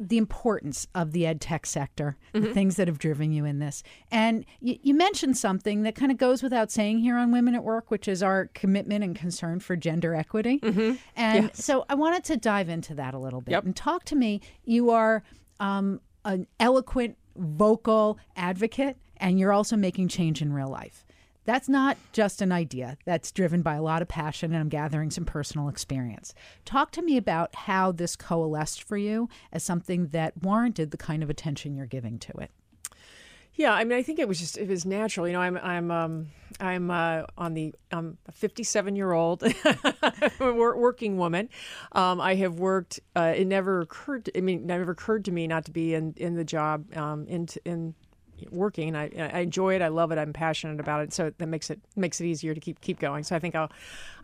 the 0.00 0.18
importance 0.18 0.88
of 0.94 1.12
the 1.12 1.26
ed 1.26 1.40
tech 1.40 1.66
sector, 1.66 2.16
mm-hmm. 2.34 2.46
the 2.46 2.54
things 2.54 2.76
that 2.76 2.88
have 2.88 2.98
driven 2.98 3.30
you 3.30 3.44
in 3.44 3.58
this. 3.60 3.82
And 4.10 4.44
you, 4.60 4.78
you 4.82 4.94
mentioned 4.94 5.36
something 5.36 5.82
that 5.82 5.94
kind 5.94 6.10
of 6.10 6.18
goes 6.18 6.42
without 6.42 6.70
saying 6.70 6.98
here 6.98 7.16
on 7.16 7.30
Women 7.30 7.54
at 7.54 7.62
Work, 7.62 7.90
which 7.90 8.08
is 8.08 8.22
our 8.22 8.46
commitment 8.54 9.04
and 9.04 9.14
concern 9.14 9.60
for 9.60 9.76
gender 9.76 10.14
equity. 10.14 10.58
Mm-hmm. 10.58 10.96
And 11.14 11.44
yes. 11.44 11.64
so 11.64 11.84
I 11.88 11.94
wanted 11.94 12.24
to 12.24 12.36
dive 12.36 12.68
into 12.68 12.94
that 12.94 13.14
a 13.14 13.18
little 13.18 13.40
bit 13.40 13.52
yep. 13.52 13.64
and 13.64 13.76
talk 13.76 14.04
to 14.06 14.16
me. 14.16 14.40
You 14.64 14.90
are 14.90 15.22
um, 15.60 16.00
an 16.24 16.46
eloquent, 16.58 17.16
vocal 17.36 18.18
advocate, 18.34 18.96
and 19.18 19.38
you're 19.38 19.52
also 19.52 19.76
making 19.76 20.08
change 20.08 20.42
in 20.42 20.52
real 20.52 20.68
life 20.68 21.04
that's 21.44 21.68
not 21.68 21.96
just 22.12 22.40
an 22.40 22.52
idea 22.52 22.96
that's 23.04 23.32
driven 23.32 23.62
by 23.62 23.74
a 23.74 23.82
lot 23.82 24.02
of 24.02 24.08
passion 24.08 24.52
and 24.52 24.60
I'm 24.60 24.68
gathering 24.68 25.10
some 25.10 25.24
personal 25.24 25.68
experience. 25.68 26.34
Talk 26.64 26.90
to 26.92 27.02
me 27.02 27.16
about 27.16 27.54
how 27.54 27.92
this 27.92 28.16
coalesced 28.16 28.82
for 28.82 28.96
you 28.96 29.28
as 29.52 29.62
something 29.62 30.08
that 30.08 30.40
warranted 30.42 30.90
the 30.90 30.96
kind 30.96 31.22
of 31.22 31.30
attention 31.30 31.74
you're 31.74 31.86
giving 31.86 32.18
to 32.20 32.32
it. 32.38 32.50
Yeah, 33.54 33.74
I 33.74 33.84
mean, 33.84 33.98
I 33.98 34.02
think 34.02 34.18
it 34.18 34.26
was 34.26 34.38
just 34.38 34.56
it 34.56 34.68
was 34.68 34.86
natural. 34.86 35.26
You 35.26 35.34
know, 35.34 35.40
I'm 35.40 35.58
I'm 35.58 35.90
um, 35.90 36.28
I'm 36.58 36.90
uh, 36.90 37.24
on 37.36 37.52
the 37.52 37.74
I'm 37.90 38.16
a 38.26 38.32
57 38.32 38.96
year 38.96 39.12
old 39.12 39.42
working 40.40 41.18
woman. 41.18 41.50
Um, 41.92 42.18
I 42.18 42.34
have 42.36 42.58
worked. 42.58 43.00
Uh, 43.14 43.34
it 43.36 43.46
never 43.46 43.82
occurred. 43.82 44.24
To, 44.24 44.38
I 44.38 44.40
mean, 44.40 44.66
never 44.66 44.90
occurred 44.90 45.26
to 45.26 45.32
me 45.32 45.46
not 45.46 45.66
to 45.66 45.70
be 45.70 45.92
in 45.92 46.14
in 46.16 46.34
the 46.34 46.44
job 46.44 46.96
um, 46.96 47.26
in 47.28 47.46
in 47.66 47.94
working. 48.50 48.96
I, 48.96 49.10
I 49.16 49.40
enjoy 49.40 49.74
it. 49.74 49.82
I 49.82 49.88
love 49.88 50.12
it. 50.12 50.18
I'm 50.18 50.32
passionate 50.32 50.80
about 50.80 51.02
it. 51.02 51.12
So 51.12 51.32
that 51.36 51.46
makes 51.46 51.70
it 51.70 51.80
makes 51.96 52.20
it 52.20 52.26
easier 52.26 52.54
to 52.54 52.60
keep 52.60 52.80
keep 52.80 52.98
going. 52.98 53.24
So 53.24 53.36
I 53.36 53.38
think 53.38 53.54
I'll, 53.54 53.70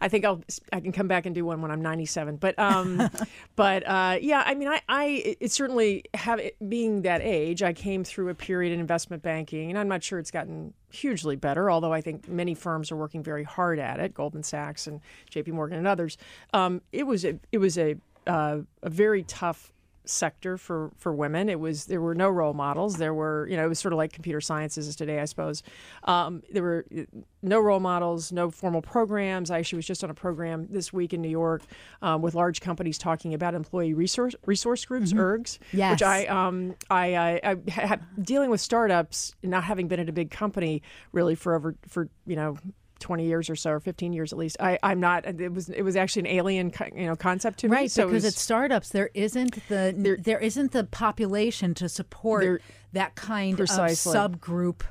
I 0.01 0.09
think 0.09 0.25
I'll 0.25 0.43
I 0.73 0.81
can 0.81 0.93
come 0.93 1.09
back 1.09 1.27
and 1.27 1.35
do 1.35 1.45
one 1.45 1.63
when 1.63 1.71
I'm 1.71 1.83
97. 1.83 2.37
But 2.37 2.59
um, 2.59 3.09
but 3.57 3.87
uh, 3.87 4.19
yeah, 4.21 4.43
I 4.45 4.55
mean, 4.55 4.69
I 4.69 4.81
I 4.89 5.37
it 5.41 5.53
certainly 5.53 6.05
have 6.15 6.39
it, 6.39 6.57
being 6.69 7.03
that 7.03 7.21
age. 7.23 7.63
I 7.63 7.73
came 7.73 8.05
through 8.05 8.29
a 8.29 8.35
period 8.35 8.73
in 8.73 8.81
investment 8.81 9.23
banking, 9.23 9.71
and 9.71 9.79
I'm 9.79 9.89
not 9.89 10.03
sure 10.03 10.19
it's 10.19 10.31
gotten 10.31 10.75
hugely 10.91 11.37
better. 11.37 11.71
Although 11.71 11.93
I 11.93 12.01
think 12.01 12.29
many 12.29 12.55
firms 12.55 12.91
are 12.91 12.97
working 12.97 13.23
very 13.23 13.45
hard 13.45 13.79
at 13.79 14.01
it. 14.01 14.15
Goldman 14.15 14.43
Sachs 14.43 14.87
and 14.87 15.01
J.P. 15.31 15.53
Morgan 15.53 15.79
and 15.79 15.87
others. 15.87 16.17
Um, 16.53 16.83
it 16.93 17.07
was 17.07 17.25
a 17.25 17.39
it 17.53 17.59
was 17.59 17.79
a 17.79 17.97
uh, 18.27 18.59
a 18.83 18.91
very 18.91 19.23
tough 19.25 19.73
sector 20.09 20.57
for 20.57 20.91
for 20.97 21.13
women. 21.13 21.49
It 21.49 21.61
was 21.61 21.87
there 21.87 22.01
were 22.01 22.15
no 22.15 22.29
role 22.29 22.55
models. 22.55 22.97
There 22.97 23.15
were 23.15 23.47
you 23.49 23.57
know 23.57 23.65
it 23.65 23.69
was 23.69 23.79
sort 23.79 23.93
of 23.93 23.99
like 23.99 24.13
computer 24.13 24.41
sciences 24.41 24.89
is 24.89 24.97
today, 24.97 25.21
I 25.21 25.25
suppose. 25.25 25.63
Um, 26.05 26.43
there 26.51 26.63
were 26.63 26.87
uh, 26.97 27.03
no 27.43 27.61
role 27.61 27.81
models, 27.81 28.33
no 28.33 28.51
formal 28.51 28.83
programs. 28.83 29.51
I 29.51 29.59
actually 29.59 29.79
was 29.79 29.87
just 29.87 30.03
on 30.03 30.11
a 30.11 30.15
program 30.15 30.67
this 30.71 30.93
week 30.93 31.13
in 31.13 31.23
New 31.23 31.29
York 31.29 31.63
um, 32.03 32.23
with 32.23 32.35
large 32.35 32.61
companies 32.61 32.99
talking 32.99 33.35
about 33.35 33.55
employee 33.55 33.95
resource 33.95 34.35
resource 34.47 34.85
groups, 34.85 35.13
mm-hmm. 35.13 35.21
ERGs, 35.21 35.59
yes. 35.73 35.93
which 35.93 36.03
I 36.03 36.27
um 36.27 36.75
I, 36.91 37.15
I, 37.15 37.41
I 37.45 37.71
ha- 37.71 37.99
dealing 38.21 38.51
with 38.51 38.61
startups, 38.61 39.35
not 39.43 39.65
having 39.65 39.89
been 39.89 40.01
at 40.01 40.09
a 40.09 40.13
big 40.13 40.31
company 40.31 40.83
really 41.13 41.35
for 41.35 41.55
over 41.55 41.75
for 41.87 42.09
you 42.27 42.37
know 42.37 42.57
20 43.01 43.27
years 43.27 43.51
or 43.51 43.57
so 43.57 43.71
or 43.71 43.81
15 43.81 44.13
years 44.13 44.33
at 44.33 44.39
least 44.39 44.57
I, 44.61 44.79
i'm 44.83 45.01
not 45.01 45.27
it 45.27 45.53
was 45.53 45.69
it 45.69 45.83
was 45.83 45.97
actually 45.97 46.21
an 46.21 46.37
alien 46.37 46.73
you 46.95 47.07
know 47.07 47.17
concept 47.17 47.61
to 47.61 47.69
me 47.69 47.77
right, 47.77 47.91
so 47.91 48.07
because 48.07 48.25
was, 48.25 48.35
at 48.35 48.39
startups 48.39 48.91
there 48.91 49.11
isn't 49.15 49.55
the 49.69 49.95
there, 49.97 50.17
there 50.17 50.39
isn't 50.39 50.73
the 50.73 50.85
population 50.85 51.75
to 51.75 51.89
support 51.89 52.63
that 52.93 53.15
kind 53.15 53.57
precisely. 53.57 54.17
of 54.17 54.33
subgroup 54.33 54.83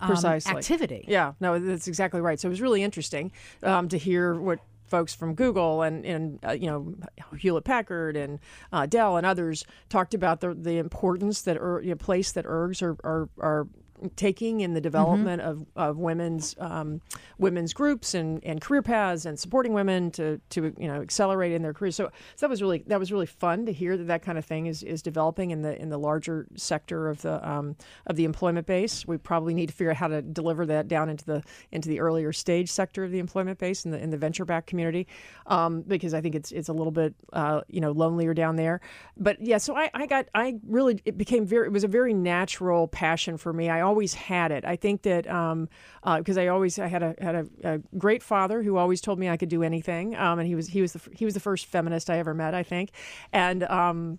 um, 0.00 0.08
precisely. 0.08 0.52
activity 0.52 1.04
yeah 1.08 1.32
no 1.40 1.58
that's 1.58 1.88
exactly 1.88 2.20
right 2.20 2.40
so 2.40 2.48
it 2.48 2.50
was 2.50 2.60
really 2.60 2.82
interesting 2.82 3.32
um, 3.62 3.88
to 3.88 3.98
hear 3.98 4.34
what 4.34 4.58
folks 4.86 5.14
from 5.14 5.34
Google 5.34 5.82
and, 5.82 6.04
and 6.04 6.38
uh, 6.46 6.52
you 6.52 6.66
know 6.66 6.94
Hewlett 7.36 7.64
Packard 7.64 8.16
and 8.16 8.38
uh, 8.72 8.86
Dell 8.86 9.16
and 9.16 9.26
others 9.26 9.64
talked 9.88 10.14
about 10.14 10.40
the 10.40 10.54
the 10.54 10.78
importance 10.78 11.42
that 11.42 11.56
er, 11.56 11.80
you 11.82 11.90
know, 11.90 11.96
place 11.96 12.32
that 12.32 12.44
ergs 12.44 12.82
are, 12.82 12.96
are 13.02 13.28
are 13.40 13.66
taking 14.10 14.60
in 14.60 14.74
the 14.74 14.80
development 14.80 15.42
of, 15.42 15.66
of 15.76 15.98
women's 15.98 16.54
um, 16.58 17.00
women's 17.38 17.72
groups 17.72 18.14
and, 18.14 18.42
and 18.44 18.60
career 18.60 18.82
paths 18.82 19.26
and 19.26 19.38
supporting 19.38 19.72
women 19.72 20.10
to, 20.12 20.40
to 20.50 20.74
you 20.78 20.88
know 20.88 21.00
accelerate 21.00 21.52
in 21.52 21.62
their 21.62 21.72
careers. 21.72 21.96
So, 21.96 22.10
so 22.36 22.46
that 22.46 22.50
was 22.50 22.62
really 22.62 22.84
that 22.86 22.98
was 22.98 23.12
really 23.12 23.26
fun 23.26 23.66
to 23.66 23.72
hear 23.72 23.96
that 23.96 24.04
that 24.04 24.22
kind 24.22 24.38
of 24.38 24.44
thing 24.44 24.66
is, 24.66 24.82
is 24.82 25.02
developing 25.02 25.50
in 25.50 25.62
the 25.62 25.80
in 25.80 25.88
the 25.88 25.98
larger 25.98 26.46
sector 26.56 27.08
of 27.08 27.22
the 27.22 27.46
um, 27.48 27.76
of 28.06 28.16
the 28.16 28.24
employment 28.24 28.66
base. 28.66 29.06
We 29.06 29.16
probably 29.16 29.54
need 29.54 29.68
to 29.68 29.74
figure 29.74 29.90
out 29.90 29.96
how 29.96 30.08
to 30.08 30.22
deliver 30.22 30.66
that 30.66 30.88
down 30.88 31.08
into 31.08 31.24
the 31.24 31.42
into 31.72 31.88
the 31.88 32.00
earlier 32.00 32.32
stage 32.32 32.70
sector 32.70 33.04
of 33.04 33.10
the 33.10 33.18
employment 33.18 33.58
base 33.58 33.84
in 33.84 33.90
the 33.90 33.98
in 33.98 34.10
the 34.10 34.16
venture 34.16 34.44
back 34.44 34.66
community, 34.66 35.06
um, 35.46 35.82
because 35.82 36.14
I 36.14 36.20
think 36.20 36.34
it's 36.34 36.52
it's 36.52 36.68
a 36.68 36.72
little 36.72 36.92
bit 36.92 37.14
uh, 37.32 37.62
you 37.68 37.80
know 37.80 37.92
lonelier 37.92 38.34
down 38.34 38.56
there. 38.56 38.80
But 39.16 39.40
yeah, 39.40 39.58
so 39.58 39.76
I, 39.76 39.90
I 39.94 40.06
got 40.06 40.26
I 40.34 40.56
really 40.66 41.00
it 41.04 41.16
became 41.16 41.46
very 41.46 41.66
it 41.66 41.72
was 41.72 41.84
a 41.84 41.88
very 41.88 42.14
natural 42.14 42.88
passion 42.88 43.36
for 43.36 43.52
me. 43.52 43.68
I 43.68 43.80
always 43.80 43.93
had 44.02 44.50
it. 44.50 44.64
I 44.64 44.76
think 44.76 45.02
that 45.02 45.28
um, 45.30 45.68
because 46.02 46.36
uh, 46.36 46.42
I 46.42 46.46
always 46.48 46.78
I 46.78 46.86
had 46.86 47.02
a 47.02 47.14
had 47.20 47.34
a, 47.34 47.46
a, 47.62 47.78
great 47.96 48.22
father 48.22 48.62
who 48.62 48.76
always 48.76 49.00
told 49.00 49.18
me 49.18 49.28
I 49.28 49.36
could 49.36 49.48
do 49.48 49.62
anything, 49.62 50.16
um, 50.16 50.38
and 50.38 50.48
he 50.48 50.54
was 50.54 50.68
he 50.68 50.80
was 50.80 50.94
the 50.94 51.00
he 51.12 51.24
was 51.24 51.34
the 51.34 51.40
first 51.40 51.66
feminist 51.66 52.10
I 52.10 52.18
ever 52.18 52.34
met, 52.34 52.54
I 52.54 52.62
think, 52.62 52.90
and. 53.32 53.62
Um, 53.64 54.18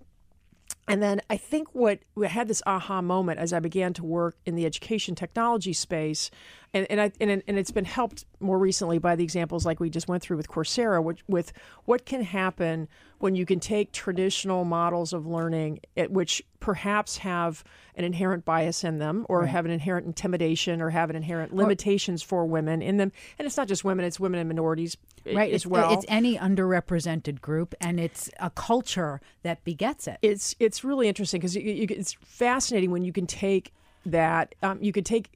and 0.87 1.01
then 1.01 1.21
I 1.31 1.37
think 1.37 1.73
what 1.73 1.99
I 2.21 2.27
had 2.27 2.47
this 2.47 2.61
aha 2.65 3.01
moment 3.01 3.39
as 3.39 3.53
I 3.53 3.59
began 3.59 3.93
to 3.93 4.05
work 4.05 4.37
in 4.45 4.55
the 4.55 4.67
education 4.67 5.15
technology 5.15 5.73
space, 5.73 6.29
and 6.75 6.85
and, 6.89 7.01
I, 7.01 7.11
and 7.21 7.41
and 7.47 7.57
it's 7.57 7.71
been 7.71 7.85
helped 7.85 8.25
more 8.41 8.59
recently 8.59 8.99
by 8.99 9.15
the 9.15 9.23
examples 9.23 9.65
like 9.65 9.79
we 9.79 9.89
just 9.89 10.09
went 10.09 10.21
through 10.21 10.37
with 10.37 10.49
Coursera, 10.49 11.01
which, 11.01 11.23
with 11.27 11.53
what 11.85 12.05
can 12.05 12.21
happen 12.21 12.89
when 13.19 13.33
you 13.33 13.45
can 13.45 13.61
take 13.61 13.93
traditional 13.93 14.65
models 14.65 15.13
of 15.13 15.25
learning, 15.25 15.79
which 16.09 16.43
perhaps 16.59 17.17
have 17.19 17.63
an 17.95 18.03
inherent 18.03 18.43
bias 18.43 18.83
in 18.83 18.99
them, 18.99 19.25
or 19.29 19.39
right. 19.39 19.49
have 19.49 19.63
an 19.63 19.71
inherent 19.71 20.05
intimidation, 20.05 20.81
or 20.81 20.89
have 20.89 21.09
an 21.09 21.15
inherent 21.15 21.55
limitations 21.55 22.21
or, 22.21 22.27
for 22.27 22.45
women 22.45 22.81
in 22.81 22.97
them, 22.97 23.11
and 23.39 23.45
it's 23.45 23.55
not 23.55 23.69
just 23.69 23.85
women; 23.85 24.03
it's 24.03 24.19
women 24.19 24.41
and 24.41 24.49
minorities 24.49 24.97
right. 25.25 25.53
as 25.53 25.61
it's, 25.61 25.65
well. 25.65 25.93
It's 25.93 26.05
any 26.09 26.37
underrepresented 26.37 27.39
group, 27.39 27.73
and 27.79 28.01
it's 28.01 28.29
a 28.39 28.49
culture 28.49 29.21
that 29.43 29.63
begets 29.63 30.07
it. 30.07 30.17
It's 30.21 30.55
it's 30.59 30.83
really 30.83 31.07
interesting 31.07 31.39
because 31.39 31.55
it's 31.55 32.13
fascinating 32.13 32.91
when 32.91 33.05
you 33.05 33.13
can 33.13 33.27
take 33.27 33.71
that 34.05 34.53
um, 34.61 34.77
you 34.81 34.91
could 34.91 35.05
take 35.05 35.31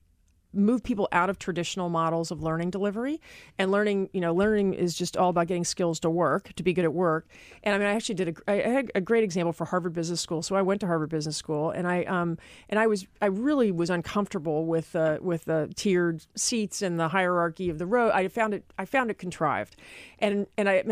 move 0.54 0.84
people 0.84 1.08
out 1.12 1.30
of 1.30 1.38
traditional 1.38 1.90
models 1.90 2.32
of 2.32 2.42
learning 2.42 2.70
delivery. 2.70 3.22
And 3.58 3.72
learning 3.72 4.10
you 4.14 4.22
know 4.22 4.34
learning 4.34 4.74
is 4.74 4.96
just 4.96 5.18
all 5.18 5.30
about 5.30 5.48
getting 5.48 5.64
skills 5.64 6.00
to 6.02 6.10
work 6.10 6.54
to 6.56 6.64
be 6.64 6.74
good 6.74 6.86
at 6.86 6.94
work. 6.94 7.28
And 7.64 7.76
i 7.76 7.78
mean 7.78 7.88
i 7.88 7.92
actually 7.92 8.16
did 8.16 8.30
a, 8.48 8.52
I 8.52 8.70
had 8.70 8.92
a 8.96 9.02
great 9.02 9.24
example 9.24 9.54
for 9.54 9.66
harvard 9.66 9.94
business 9.94 10.22
school. 10.22 10.42
So 10.42 10.56
i 10.56 10.62
went 10.62 10.82
to 10.82 10.88
harvard 10.88 11.10
business 11.10 11.38
school 11.38 11.72
and 11.72 11.88
i 11.88 12.04
um 12.04 12.38
and 12.70 12.80
i 12.80 12.88
was 12.88 13.08
i 13.22 13.28
really 13.28 13.72
was 13.72 13.90
uncomfortable 13.90 14.66
with 14.66 14.96
uh, 14.96 15.18
with 15.22 15.46
the 15.46 15.72
tiered 15.76 16.26
seats 16.36 16.82
and 16.82 17.00
the 17.00 17.10
hierarchy 17.10 17.70
of 17.70 17.78
the 17.78 17.86
row. 17.86 18.10
I 18.12 18.28
found 18.28 18.54
it 18.54 18.64
i 18.78 18.86
found 18.86 19.12
it 19.12 19.18
contrived. 19.18 19.76
And 20.20 20.48
and 20.58 20.70
i 20.70 20.84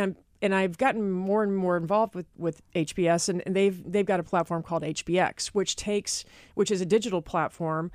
and 0.42 0.54
I've 0.54 0.78
gotten 0.78 1.12
more 1.12 1.44
and 1.44 1.56
more 1.56 1.78
involved 1.78 2.14
with, 2.14 2.28
with 2.38 2.62
HBS, 2.74 3.30
and, 3.30 3.42
and 3.46 3.56
they've 3.56 3.92
they've 3.92 4.06
got 4.06 4.20
a 4.20 4.24
platform 4.24 4.64
called 4.64 4.84
HBX, 4.84 5.48
which 5.48 5.76
takes 5.76 6.26
which 6.54 6.72
is 6.72 6.82
a 6.82 6.86
digital 6.86 7.22
platform 7.22 7.92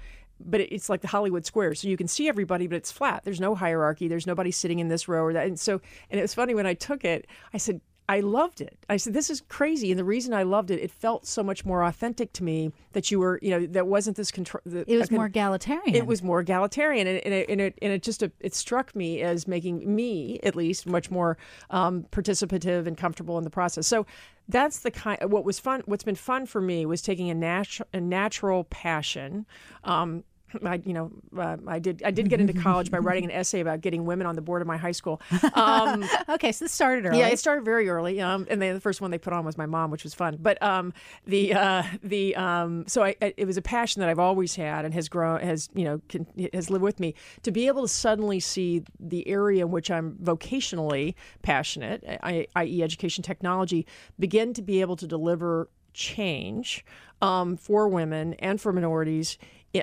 but 0.47 0.61
it's 0.61 0.89
like 0.89 1.01
the 1.01 1.09
Hollywood 1.09 1.47
Square. 1.47 1.75
So 1.77 1.89
you 1.89 1.97
can 1.97 2.09
see 2.09 2.29
everybody, 2.29 2.67
but 2.67 2.77
it's 2.77 2.93
flat. 2.93 3.25
There's 3.25 3.41
no 3.41 3.55
hierarchy. 3.55 4.09
There's 4.09 4.27
nobody 4.27 4.51
sitting 4.51 4.79
in 4.79 4.89
this 4.89 5.09
row 5.09 5.25
or 5.25 5.33
that. 5.33 5.47
And 5.47 5.59
so, 5.59 5.81
and 6.11 6.19
it 6.19 6.23
was 6.23 6.35
funny 6.35 6.55
when 6.55 6.67
I 6.67 6.75
took 6.75 7.05
it, 7.05 7.27
I 7.55 7.59
said, 7.59 7.81
I 8.09 8.19
loved 8.19 8.61
it. 8.61 8.77
I 8.91 8.97
said, 8.97 9.15
this 9.15 9.31
is 9.31 9.41
crazy. 9.43 9.93
And 9.93 9.99
the 9.99 10.05
reason 10.05 10.35
I 10.35 10.43
loved 10.43 10.73
it, 10.73 10.81
it 10.81 10.91
felt 10.91 11.25
so 11.25 11.43
much 11.43 11.65
more 11.65 11.85
authentic 11.85 12.33
to 12.35 12.45
me 12.45 12.73
that 12.93 13.11
you 13.11 13.21
were, 13.21 13.39
you 13.41 13.51
know, 13.51 13.65
that 13.67 13.87
wasn't 13.87 14.17
this 14.17 14.33
control. 14.33 14.61
It 14.67 14.99
was 14.99 15.11
more 15.11 15.27
egalitarian. 15.27 15.95
It 15.95 16.05
was 16.05 16.21
more 16.21 16.41
egalitarian. 16.41 17.07
And, 17.07 17.21
and, 17.25 17.33
it, 17.33 17.49
and, 17.49 17.61
it, 17.61 17.79
and 17.81 17.93
it 17.93 18.03
just, 18.03 18.23
it 18.23 18.55
struck 18.55 18.95
me 18.97 19.23
as 19.23 19.47
making 19.47 19.95
me, 19.95 20.41
at 20.43 20.57
least, 20.57 20.85
much 20.85 21.13
more 21.13 21.39
um, 21.71 22.05
participative 22.11 22.87
and 22.89 22.99
comfortable 22.99 23.39
in 23.39 23.45
the 23.45 23.51
process. 23.51 23.87
So 23.87 24.05
that's 24.49 24.81
the 24.81 24.91
kind, 24.91 25.19
what 25.31 25.45
was 25.45 25.61
fun, 25.61 25.83
what's 25.87 26.05
been 26.05 26.17
fun 26.17 26.45
for 26.47 26.61
me 26.61 26.85
was 26.85 27.03
taking 27.03 27.31
a, 27.31 27.35
natu- 27.35 27.87
a 27.95 28.01
natural 28.01 28.65
passion, 28.65 29.47
um, 29.85 30.25
I, 30.65 30.81
you 30.85 30.93
know, 30.93 31.11
uh, 31.37 31.57
I 31.67 31.79
did. 31.79 32.03
I 32.05 32.11
did 32.11 32.29
get 32.29 32.41
into 32.41 32.53
college 32.53 32.91
by 32.91 32.99
writing 32.99 33.25
an 33.25 33.31
essay 33.31 33.61
about 33.61 33.81
getting 33.81 34.05
women 34.05 34.27
on 34.27 34.35
the 34.35 34.43
board 34.43 34.63
of 34.63 34.69
my 34.69 34.77
high 34.77 34.93
school. 34.93 35.21
Um, 35.55 36.05
okay, 36.29 36.53
so 36.53 36.65
this 36.65 36.73
started 36.73 37.07
early. 37.07 37.19
Yeah, 37.19 37.29
it 37.29 37.39
started 37.39 37.65
very 37.65 37.89
early. 37.89 38.21
Um, 38.21 38.47
and 38.51 38.61
then 38.61 38.75
the 38.75 38.81
first 38.81 39.01
one 39.01 39.11
they 39.11 39.19
put 39.19 39.33
on 39.33 39.45
was 39.45 39.57
my 39.57 39.67
mom, 39.67 39.91
which 39.91 40.05
was 40.05 40.15
fun. 40.15 40.39
But 40.41 40.63
um, 40.63 40.93
the 41.27 41.55
uh, 41.55 41.83
the 42.03 42.37
um, 42.37 42.85
so 42.87 43.05
I, 43.05 43.17
it 43.21 43.47
was 43.47 43.57
a 43.57 43.63
passion 43.63 44.01
that 44.01 44.09
I've 44.09 44.19
always 44.19 44.55
had 44.55 44.85
and 44.85 44.95
has 44.95 45.09
grown, 45.09 45.41
has 45.41 45.69
you 45.75 45.85
know, 45.85 46.01
can, 46.09 46.27
has 46.53 46.71
lived 46.71 46.83
with 46.83 47.01
me. 47.01 47.15
To 47.43 47.51
be 47.51 47.67
able 47.67 47.83
to 47.83 47.89
suddenly 47.89 48.41
see 48.41 48.85
the 48.99 49.27
area 49.29 49.65
in 49.65 49.71
which 49.71 49.91
I'm 49.91 50.17
vocationally 50.23 51.15
passionate, 51.43 52.05
i.e., 52.23 52.83
education 52.83 53.23
technology, 53.23 53.87
begin 54.19 54.55
to 54.55 54.63
be 54.63 54.81
able 54.81 54.97
to 54.97 55.07
deliver 55.07 55.69
change 55.95 56.85
um, 57.21 57.57
for 57.57 57.89
women 57.89 58.35
and 58.35 58.61
for 58.61 58.73
minorities 58.73 59.39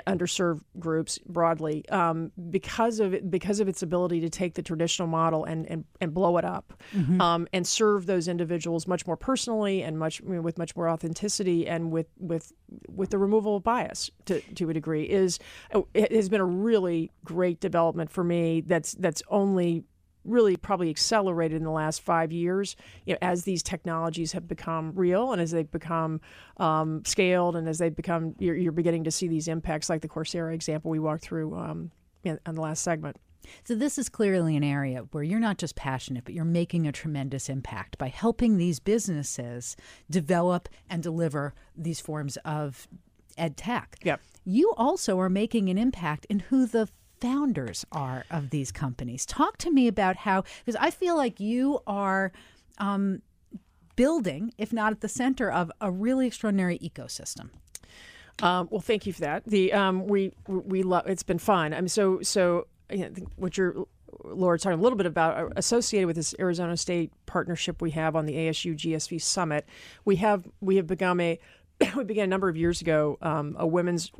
underserved 0.07 0.61
groups 0.77 1.17
broadly 1.25 1.87
um, 1.89 2.31
because 2.49 2.99
of 2.99 3.13
it, 3.13 3.29
because 3.29 3.59
of 3.59 3.67
its 3.67 3.81
ability 3.81 4.21
to 4.21 4.29
take 4.29 4.53
the 4.53 4.61
traditional 4.61 5.07
model 5.07 5.45
and 5.45 5.69
and, 5.69 5.85
and 5.99 6.13
blow 6.13 6.37
it 6.37 6.45
up 6.45 6.73
mm-hmm. 6.95 7.19
um, 7.19 7.47
and 7.53 7.65
serve 7.65 8.05
those 8.05 8.27
individuals 8.27 8.87
much 8.87 9.07
more 9.07 9.17
personally 9.17 9.81
and 9.81 9.97
much 9.97 10.19
you 10.21 10.35
know, 10.35 10.41
with 10.41 10.57
much 10.57 10.75
more 10.75 10.89
authenticity 10.89 11.67
and 11.67 11.91
with 11.91 12.07
with 12.19 12.53
with 12.87 13.09
the 13.09 13.17
removal 13.17 13.55
of 13.55 13.63
bias 13.63 14.11
to, 14.25 14.41
to 14.55 14.69
a 14.69 14.73
degree 14.73 15.03
is 15.03 15.39
it 15.93 16.11
has 16.11 16.29
been 16.29 16.41
a 16.41 16.45
really 16.45 17.11
great 17.25 17.59
development 17.59 18.11
for 18.11 18.23
me 18.23 18.61
that's 18.61 18.93
that's 18.93 19.23
only 19.29 19.83
really 20.25 20.55
probably 20.55 20.89
accelerated 20.89 21.57
in 21.57 21.63
the 21.63 21.71
last 21.71 22.01
five 22.01 22.31
years 22.31 22.75
you 23.05 23.13
know, 23.13 23.17
as 23.21 23.43
these 23.43 23.63
technologies 23.63 24.33
have 24.33 24.47
become 24.47 24.91
real 24.95 25.31
and 25.31 25.41
as 25.41 25.51
they've 25.51 25.71
become 25.71 26.19
um, 26.57 27.03
scaled 27.05 27.55
and 27.55 27.67
as 27.67 27.77
they've 27.77 27.95
become 27.95 28.35
you're, 28.39 28.55
you're, 28.55 28.71
beginning 28.71 29.03
to 29.03 29.11
see 29.11 29.27
these 29.27 29.47
impacts 29.47 29.89
like 29.89 30.01
the 30.01 30.07
coursera 30.07 30.53
example 30.53 30.91
we 30.91 30.99
walked 30.99 31.23
through 31.23 31.55
um, 31.55 31.91
in, 32.23 32.39
in 32.45 32.55
the 32.55 32.61
last 32.61 32.83
segment 32.83 33.17
so, 33.63 33.75
this 33.75 33.97
is 33.97 34.09
clearly 34.09 34.55
an 34.55 34.63
area 34.63 35.05
where 35.11 35.23
you're 35.23 35.39
not 35.39 35.57
just 35.57 35.75
passionate, 35.75 36.23
but 36.23 36.33
you're 36.33 36.45
making 36.45 36.87
a 36.87 36.91
tremendous 36.91 37.49
impact 37.49 37.97
by 37.97 38.09
helping 38.09 38.57
these 38.57 38.79
businesses 38.79 39.75
develop 40.09 40.69
and 40.89 41.01
deliver 41.01 41.53
these 41.75 41.99
forms 41.99 42.37
of 42.45 42.87
ed 43.37 43.57
tech. 43.57 43.97
Yep. 44.03 44.21
You 44.45 44.73
also 44.77 45.19
are 45.19 45.29
making 45.29 45.69
an 45.69 45.77
impact 45.77 46.25
in 46.29 46.39
who 46.39 46.65
the 46.65 46.89
founders 47.21 47.85
are 47.91 48.25
of 48.29 48.49
these 48.49 48.71
companies. 48.71 49.25
Talk 49.25 49.57
to 49.59 49.71
me 49.71 49.87
about 49.87 50.17
how, 50.17 50.43
because 50.65 50.79
I 50.79 50.91
feel 50.91 51.15
like 51.15 51.39
you 51.39 51.79
are 51.87 52.31
um, 52.77 53.21
building, 53.95 54.53
if 54.57 54.71
not 54.71 54.91
at 54.91 55.01
the 55.01 55.09
center 55.09 55.51
of, 55.51 55.71
a 55.81 55.91
really 55.91 56.27
extraordinary 56.27 56.79
ecosystem. 56.79 57.49
Um, 58.41 58.69
well, 58.71 58.81
thank 58.81 59.05
you 59.05 59.13
for 59.13 59.21
that. 59.21 59.43
The 59.45 59.73
um, 59.73 60.07
we 60.07 60.31
we 60.47 60.81
love. 60.81 61.07
It's 61.07 61.23
been 61.23 61.39
fun. 61.39 61.73
I 61.73 61.81
mean, 61.81 61.89
so 61.89 62.21
so 62.21 62.67
you 62.89 62.99
know, 62.99 63.09
what 63.35 63.57
you're 63.57 63.85
Laura 64.23 64.57
talking 64.57 64.79
a 64.79 64.81
little 64.81 64.97
bit 64.97 65.05
about 65.05 65.37
uh, 65.37 65.49
associated 65.55 66.07
with 66.07 66.15
this 66.15 66.33
Arizona 66.39 66.77
State 66.77 67.11
partnership 67.25 67.81
we 67.81 67.91
have 67.91 68.15
on 68.15 68.25
the 68.25 68.33
ASU 68.33 68.75
GSV 68.75 69.21
Summit. 69.21 69.67
We 70.05 70.17
have 70.17 70.47
we 70.61 70.77
have 70.77 70.87
become 70.87 71.19
a 71.19 71.39
we 71.95 72.03
began 72.03 72.25
a 72.25 72.27
number 72.27 72.49
of 72.49 72.57
years 72.57 72.81
ago 72.81 73.17
um, 73.21 73.55
a 73.59 73.67
women's 73.67 74.11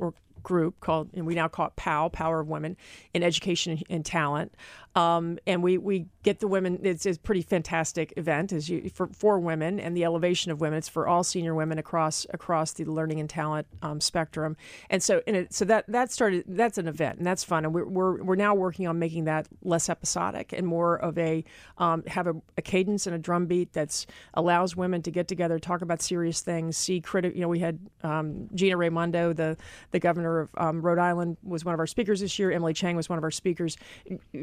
group 0.42 0.80
called, 0.80 1.10
and 1.14 1.26
we 1.26 1.34
now 1.34 1.48
call 1.48 1.66
it 1.66 1.76
POW, 1.76 2.08
Power 2.08 2.40
of 2.40 2.48
Women 2.48 2.76
in 3.14 3.22
Education 3.22 3.80
and 3.88 4.04
Talent. 4.04 4.54
Um, 4.96 5.38
and 5.46 5.62
we, 5.62 5.78
we 5.78 6.06
get 6.24 6.40
the 6.40 6.48
women, 6.48 6.80
it's, 6.82 7.06
a 7.06 7.16
pretty 7.18 7.42
fantastic 7.42 8.12
event 8.16 8.52
as 8.52 8.68
you, 8.68 8.90
for, 8.92 9.08
for 9.08 9.38
women 9.38 9.78
and 9.78 9.96
the 9.96 10.04
elevation 10.04 10.50
of 10.50 10.60
women. 10.60 10.78
It's 10.78 10.88
for 10.88 11.06
all 11.06 11.22
senior 11.22 11.54
women 11.54 11.78
across 11.78 12.26
across 12.30 12.72
the 12.72 12.84
learning 12.84 13.20
and 13.20 13.30
talent 13.30 13.68
um, 13.82 14.00
spectrum. 14.00 14.56
And 14.90 15.02
so 15.02 15.22
and 15.26 15.36
it, 15.36 15.54
so 15.54 15.64
that, 15.66 15.84
that 15.88 16.10
started, 16.10 16.44
that's 16.48 16.76
an 16.76 16.88
event 16.88 17.18
and 17.18 17.26
that's 17.26 17.44
fun. 17.44 17.64
And 17.64 17.72
we're, 17.72 17.84
we're, 17.84 18.22
we're 18.22 18.34
now 18.34 18.54
working 18.54 18.88
on 18.88 18.98
making 18.98 19.24
that 19.24 19.46
less 19.62 19.88
episodic 19.88 20.52
and 20.52 20.66
more 20.66 20.96
of 20.96 21.16
a, 21.18 21.44
um, 21.78 22.02
have 22.06 22.26
a, 22.26 22.34
a 22.56 22.62
cadence 22.62 23.06
and 23.06 23.14
a 23.14 23.18
drumbeat 23.18 23.72
that's 23.72 24.06
allows 24.34 24.74
women 24.74 25.02
to 25.02 25.10
get 25.12 25.28
together, 25.28 25.58
talk 25.58 25.82
about 25.82 26.02
serious 26.02 26.40
things, 26.40 26.76
see 26.76 27.00
critical, 27.00 27.36
you 27.36 27.42
know, 27.42 27.48
we 27.48 27.60
had 27.60 27.78
um, 28.02 28.48
Gina 28.54 28.76
Raimondo, 28.76 29.32
the, 29.32 29.56
the 29.92 30.00
governor 30.00 30.40
of 30.40 30.50
um, 30.56 30.82
Rhode 30.82 30.98
Island 30.98 31.36
was 31.44 31.64
one 31.64 31.74
of 31.74 31.80
our 31.80 31.86
speakers 31.86 32.20
this 32.20 32.38
year. 32.38 32.50
Emily 32.50 32.74
Chang 32.74 32.96
was 32.96 33.08
one 33.08 33.18
of 33.18 33.24
our 33.24 33.30
speakers. 33.30 33.76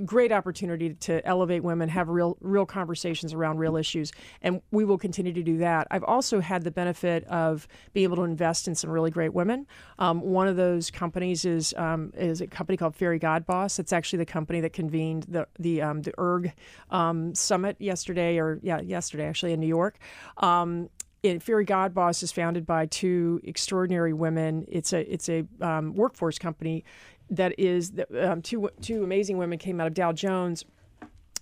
Great 0.05 0.31
opportunity 0.37 0.93
to 0.93 1.25
elevate 1.27 1.63
women, 1.63 1.89
have 1.89 2.09
real 2.09 2.37
real 2.41 2.65
conversations 2.65 3.33
around 3.33 3.57
real 3.57 3.75
issues, 3.75 4.11
and 4.41 4.61
we 4.71 4.85
will 4.85 4.97
continue 4.97 5.33
to 5.33 5.43
do 5.43 5.57
that. 5.57 5.87
I've 5.91 6.03
also 6.03 6.39
had 6.39 6.63
the 6.63 6.71
benefit 6.71 7.23
of 7.25 7.67
being 7.93 8.05
able 8.05 8.17
to 8.17 8.23
invest 8.23 8.67
in 8.67 8.75
some 8.75 8.89
really 8.89 9.11
great 9.11 9.33
women. 9.33 9.67
Um, 9.99 10.21
one 10.21 10.47
of 10.47 10.55
those 10.55 10.91
companies 10.91 11.45
is 11.45 11.73
um, 11.77 12.13
is 12.15 12.41
a 12.41 12.47
company 12.47 12.77
called 12.77 12.95
Fairy 12.95 13.19
Godboss. 13.19 13.79
It's 13.79 13.91
actually 13.91 14.19
the 14.19 14.25
company 14.25 14.61
that 14.61 14.73
convened 14.73 15.25
the 15.27 15.47
the 15.59 15.81
um, 15.81 16.01
the 16.01 16.13
ERG 16.17 16.53
um, 16.91 17.35
summit 17.35 17.75
yesterday, 17.79 18.37
or 18.37 18.59
yeah, 18.61 18.79
yesterday 18.81 19.25
actually 19.25 19.53
in 19.53 19.59
New 19.59 19.67
York. 19.67 19.97
Um, 20.37 20.89
it, 21.23 21.41
Fairy 21.41 21.65
Godboss 21.65 22.21
is 22.21 22.31
founded 22.31 22.65
by 22.65 22.85
two 22.85 23.41
extraordinary 23.43 24.13
women. 24.13 24.65
It's 24.67 24.93
a 24.93 25.11
it's 25.11 25.29
a 25.29 25.45
um, 25.61 25.95
workforce 25.95 26.37
company 26.37 26.83
that 27.29 27.57
is 27.57 27.91
um, 28.19 28.41
two 28.41 28.69
two 28.81 29.03
amazing 29.03 29.37
women 29.37 29.57
came 29.57 29.79
out 29.81 29.87
of 29.87 29.93
Dow 29.93 30.11
Jones 30.11 30.65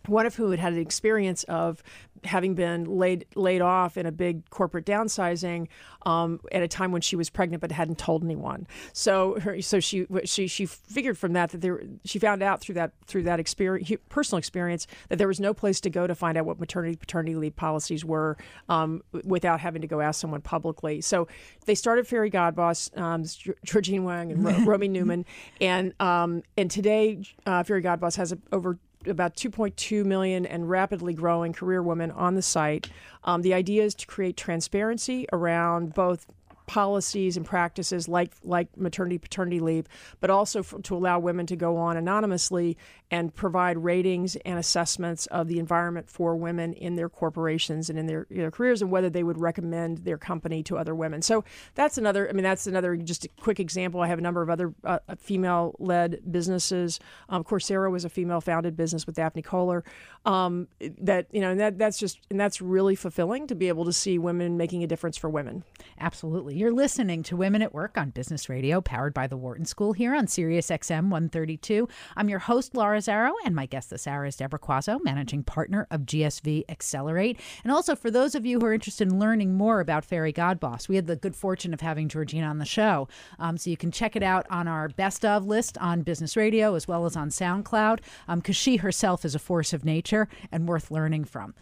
one 0.08 0.26
of 0.26 0.36
whom 0.36 0.52
had 0.52 0.60
had 0.60 0.74
an 0.74 0.80
experience 0.80 1.44
of 1.46 1.84
having 2.24 2.56
been 2.56 2.86
laid 2.86 3.26
laid 3.36 3.62
off 3.62 3.98
in 3.98 4.06
a 4.06 4.12
big 4.12 4.50
corporate 4.50 4.86
downsizing 4.86 5.68
um, 6.06 6.40
at 6.52 6.62
a 6.62 6.68
time 6.68 6.92
when 6.92 7.02
she 7.02 7.16
was 7.16 7.30
pregnant 7.30 7.62
but 7.62 7.72
hadn't 7.72 7.98
told 7.98 8.24
anyone. 8.24 8.68
So 8.94 9.40
her, 9.40 9.62
so 9.62 9.80
she 9.80 10.08
she 10.24 10.48
she 10.48 10.66
figured 10.66 11.18
from 11.18 11.34
that 11.34 11.52
that 11.52 11.62
there 11.62 11.84
she 12.04 12.20
found 12.20 12.42
out 12.42 12.62
through 12.62 12.76
that 12.76 12.92
through 13.06 13.24
that 13.24 13.40
experience 13.40 13.92
personal 14.10 14.38
experience 14.38 14.88
that 15.10 15.18
there 15.18 15.28
was 15.28 15.40
no 15.40 15.54
place 15.54 15.80
to 15.82 15.90
go 15.90 16.08
to 16.08 16.16
find 16.16 16.38
out 16.38 16.46
what 16.46 16.60
maternity 16.60 16.96
paternity 16.96 17.36
leave 17.36 17.56
policies 17.56 18.04
were 18.04 18.38
um, 18.70 19.02
without 19.24 19.60
having 19.60 19.82
to 19.82 19.88
go 19.88 20.02
ask 20.02 20.20
someone 20.20 20.42
publicly. 20.42 21.02
So 21.02 21.28
they 21.66 21.76
started 21.76 22.08
Fairy 22.08 22.32
Godboss, 22.32 22.96
um, 22.98 23.24
Georgene 23.66 24.02
Huang 24.02 24.32
and 24.32 24.44
Ro- 24.44 24.60
Romy 24.66 24.88
Newman, 24.88 25.26
and 25.62 25.94
um, 26.00 26.44
and 26.58 26.70
today 26.70 27.24
uh, 27.46 27.64
Fairy 27.64 27.82
Godboss 27.82 28.16
has 28.18 28.32
a, 28.32 28.38
over 28.52 28.80
about 29.08 29.36
2.2 29.36 30.06
million 30.06 30.46
and 30.46 30.70
rapidly 30.70 31.14
growing 31.14 31.54
career 31.54 31.82
women 31.82 32.12
on 32.12 32.36
the 32.36 32.42
site. 32.42 32.90
Um, 33.24 33.42
the 33.42 33.54
idea 33.54 33.84
is 33.84 33.96
to 33.96 34.08
create 34.08 34.38
transparency 34.38 35.28
around 35.32 35.94
both 35.94 36.28
policies 36.66 37.38
and 37.38 37.46
practices 37.46 38.08
like 38.08 38.34
like 38.44 38.76
maternity 38.78 39.18
paternity 39.18 39.60
leave, 39.60 39.88
but 40.20 40.30
also 40.30 40.64
for, 40.64 40.82
to 40.82 40.96
allow 40.96 41.20
women 41.20 41.46
to 41.46 41.56
go 41.56 41.78
on 41.78 41.98
anonymously 41.98 42.78
and 43.12 43.34
provide 43.36 43.78
ratings 43.78 44.36
and 44.38 44.58
assessments 44.58 45.28
of 45.28 45.48
the 45.48 45.60
environment 45.60 46.10
for 46.10 46.36
women 46.36 46.74
in 46.74 46.96
their 46.96 47.10
corporations 47.10 47.90
and 47.90 48.00
in 48.00 48.08
their, 48.08 48.26
their 48.30 48.50
careers 48.50 48.82
and 48.82 48.90
whether 48.90 49.10
they 49.10 49.24
would 49.24 49.40
recommend 49.40 50.00
their 50.00 50.18
company 50.18 50.64
to 50.64 50.78
other 50.78 50.96
women. 50.96 51.22
So 51.22 51.44
that's 51.76 51.98
another. 51.98 52.28
I 52.28 52.34
mean, 52.34 52.44
that's 52.44 52.68
another 52.68 52.96
just 52.96 53.26
a 53.26 53.30
quick 53.40 53.60
example. 53.60 54.02
I 54.02 54.08
have 54.08 54.20
a 54.20 54.24
number 54.24 54.42
of 54.42 54.50
other 54.50 54.74
uh, 54.84 55.00
female-led 55.18 56.32
businesses. 56.32 57.00
Um, 57.30 57.44
Coursera 57.44 57.92
was 57.92 58.06
a 58.06 58.10
female-founded 58.10 58.76
business 58.76 59.06
with 59.06 59.16
Daphne 59.16 59.42
Koller. 59.42 59.84
Um, 60.26 60.68
that 61.02 61.28
you 61.32 61.42
know, 61.42 61.52
and 61.52 61.60
that 61.60 61.78
that's 61.78 62.00
just 62.00 62.20
and 62.32 62.40
that's 62.40 62.62
really 62.62 62.96
fulfilling 62.96 63.46
to 63.48 63.56
be 63.56 63.68
able 63.68 63.86
to 63.86 63.94
see 63.94 64.18
women 64.18 64.58
making 64.58 64.84
a 64.84 64.88
difference 64.88 65.18
for 65.18 65.30
women. 65.30 65.64
Absolutely. 66.00 66.55
You're 66.56 66.72
listening 66.72 67.22
to 67.24 67.36
Women 67.36 67.62
at 67.62 67.74
Work 67.74 67.98
on 67.98 68.12
Business 68.12 68.48
Radio, 68.48 68.80
powered 68.80 69.14
by 69.14 69.28
the 69.28 69.36
Wharton 69.36 69.66
School 69.66 69.92
here 69.92 70.16
on 70.16 70.26
Sirius 70.26 70.70
XM 70.70 71.10
132. 71.10 71.90
I'm 72.16 72.30
your 72.30 72.40
host, 72.40 72.74
Laura 72.74 73.00
Zarrow, 73.00 73.34
and 73.44 73.54
my 73.54 73.66
guest 73.66 73.90
this 73.90 74.08
hour 74.08 74.26
is 74.26 74.38
Deborah 74.38 74.58
Quazzo, 74.58 75.04
managing 75.04 75.44
partner 75.44 75.86
of 75.92 76.04
GSV 76.04 76.64
Accelerate. 76.70 77.42
And 77.66 77.74
also, 77.74 77.94
for 77.94 78.10
those 78.10 78.36
of 78.36 78.46
you 78.46 78.62
who 78.62 78.68
are 78.68 78.74
interested 78.74 79.10
in 79.10 79.20
learning 79.20 79.56
more 79.56 79.82
about 79.82 80.06
Fairy 80.06 80.32
Godboss, 80.32 80.88
we 80.88 80.96
had 80.96 81.08
the 81.08 81.18
good 81.18 81.36
fortune 81.36 81.74
of 81.74 81.82
having 81.82 82.08
Georgina 82.08 82.48
on 82.48 82.60
the 82.60 82.64
show. 82.64 83.10
Um, 83.38 83.58
so 83.58 83.70
you 83.70 83.76
can 83.76 83.92
check 83.92 84.16
it 84.16 84.24
out 84.24 84.46
on 84.50 84.66
our 84.70 84.88
best 84.88 85.26
of 85.26 85.46
list 85.46 85.78
on 85.80 86.04
Business 86.04 86.38
Radio 86.38 86.76
as 86.76 86.88
well 86.88 87.06
as 87.06 87.18
on 87.18 87.32
SoundCloud, 87.32 87.98
because 87.98 88.30
um, 88.30 88.42
she 88.54 88.78
herself 88.78 89.26
is 89.26 89.36
a 89.36 89.40
force 89.40 89.74
of 89.74 89.84
nature 89.84 90.30
and 90.54 90.70
worth 90.70 90.90
learning 90.90 91.26
from. 91.26 91.54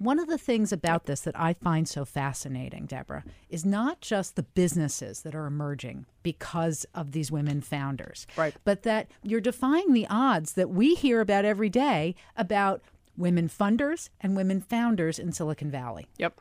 One 0.00 0.18
of 0.18 0.28
the 0.28 0.38
things 0.38 0.72
about 0.72 1.04
this 1.04 1.20
that 1.20 1.38
I 1.38 1.52
find 1.52 1.86
so 1.86 2.06
fascinating, 2.06 2.86
Deborah, 2.86 3.22
is 3.50 3.66
not 3.66 4.00
just 4.00 4.34
the 4.34 4.42
businesses 4.42 5.20
that 5.20 5.34
are 5.34 5.44
emerging 5.44 6.06
because 6.22 6.86
of 6.94 7.12
these 7.12 7.30
women 7.30 7.60
founders, 7.60 8.26
right? 8.34 8.54
But 8.64 8.82
that 8.84 9.10
you're 9.22 9.42
defying 9.42 9.92
the 9.92 10.06
odds 10.08 10.54
that 10.54 10.70
we 10.70 10.94
hear 10.94 11.20
about 11.20 11.44
every 11.44 11.68
day 11.68 12.14
about 12.34 12.80
women 13.14 13.46
funders 13.46 14.08
and 14.22 14.34
women 14.34 14.62
founders 14.62 15.18
in 15.18 15.32
Silicon 15.32 15.70
Valley. 15.70 16.06
Yep. 16.16 16.40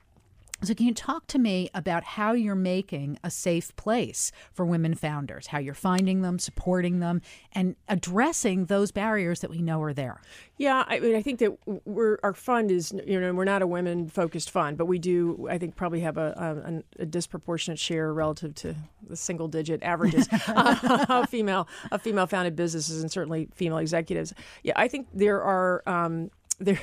So, 0.62 0.74
can 0.74 0.88
you 0.88 0.94
talk 0.94 1.26
to 1.28 1.40
me 1.40 1.70
about 1.74 2.04
how 2.04 2.34
you're 2.34 2.54
making 2.56 3.18
a 3.24 3.32
safe 3.32 3.74
place 3.78 4.32
for 4.52 4.66
women 4.66 4.94
founders, 4.94 5.48
how 5.48 5.60
you're 5.60 5.74
finding 5.74 6.22
them, 6.22 6.38
supporting 6.38 7.00
them, 7.00 7.22
and 7.54 7.76
addressing 7.88 8.66
those 8.66 8.92
barriers 8.92 9.40
that 9.40 9.50
we 9.50 9.62
know 9.62 9.82
are 9.82 9.94
there? 9.94 10.20
Yeah, 10.58 10.84
I 10.88 11.00
mean, 11.00 11.16
I 11.16 11.22
think 11.22 11.40
that 11.40 11.58
we're 11.86 12.20
our 12.24 12.34
fund 12.34 12.72
is 12.72 12.94
you 13.06 13.20
know 13.22 13.34
we're 13.34 13.46
not 13.46 13.62
a 13.62 13.68
women 13.68 14.10
focused 14.10 14.52
fund, 14.52 14.78
but 14.78 14.86
we 14.86 15.00
do 15.00 15.48
I 15.50 15.58
think 15.58 15.78
probably 15.78 16.02
have 16.02 16.18
a, 16.18 16.84
a, 16.98 17.04
a 17.04 17.06
disproportionate 17.06 17.80
share 17.80 18.14
relative 18.14 18.54
to 18.56 18.76
the 19.08 19.16
single 19.16 19.48
digit 19.48 19.82
averages 19.82 20.28
of 20.48 21.30
female 21.30 21.70
of 21.92 22.02
female 22.02 22.28
founded 22.28 22.58
businesses 22.58 23.02
and 23.02 23.10
certainly 23.10 23.48
female 23.54 23.78
executives. 23.78 24.34
Yeah, 24.64 24.74
I 24.76 24.90
think 24.90 25.08
there 25.14 25.42
are 25.42 25.84
um, 25.86 26.32
there 26.60 26.80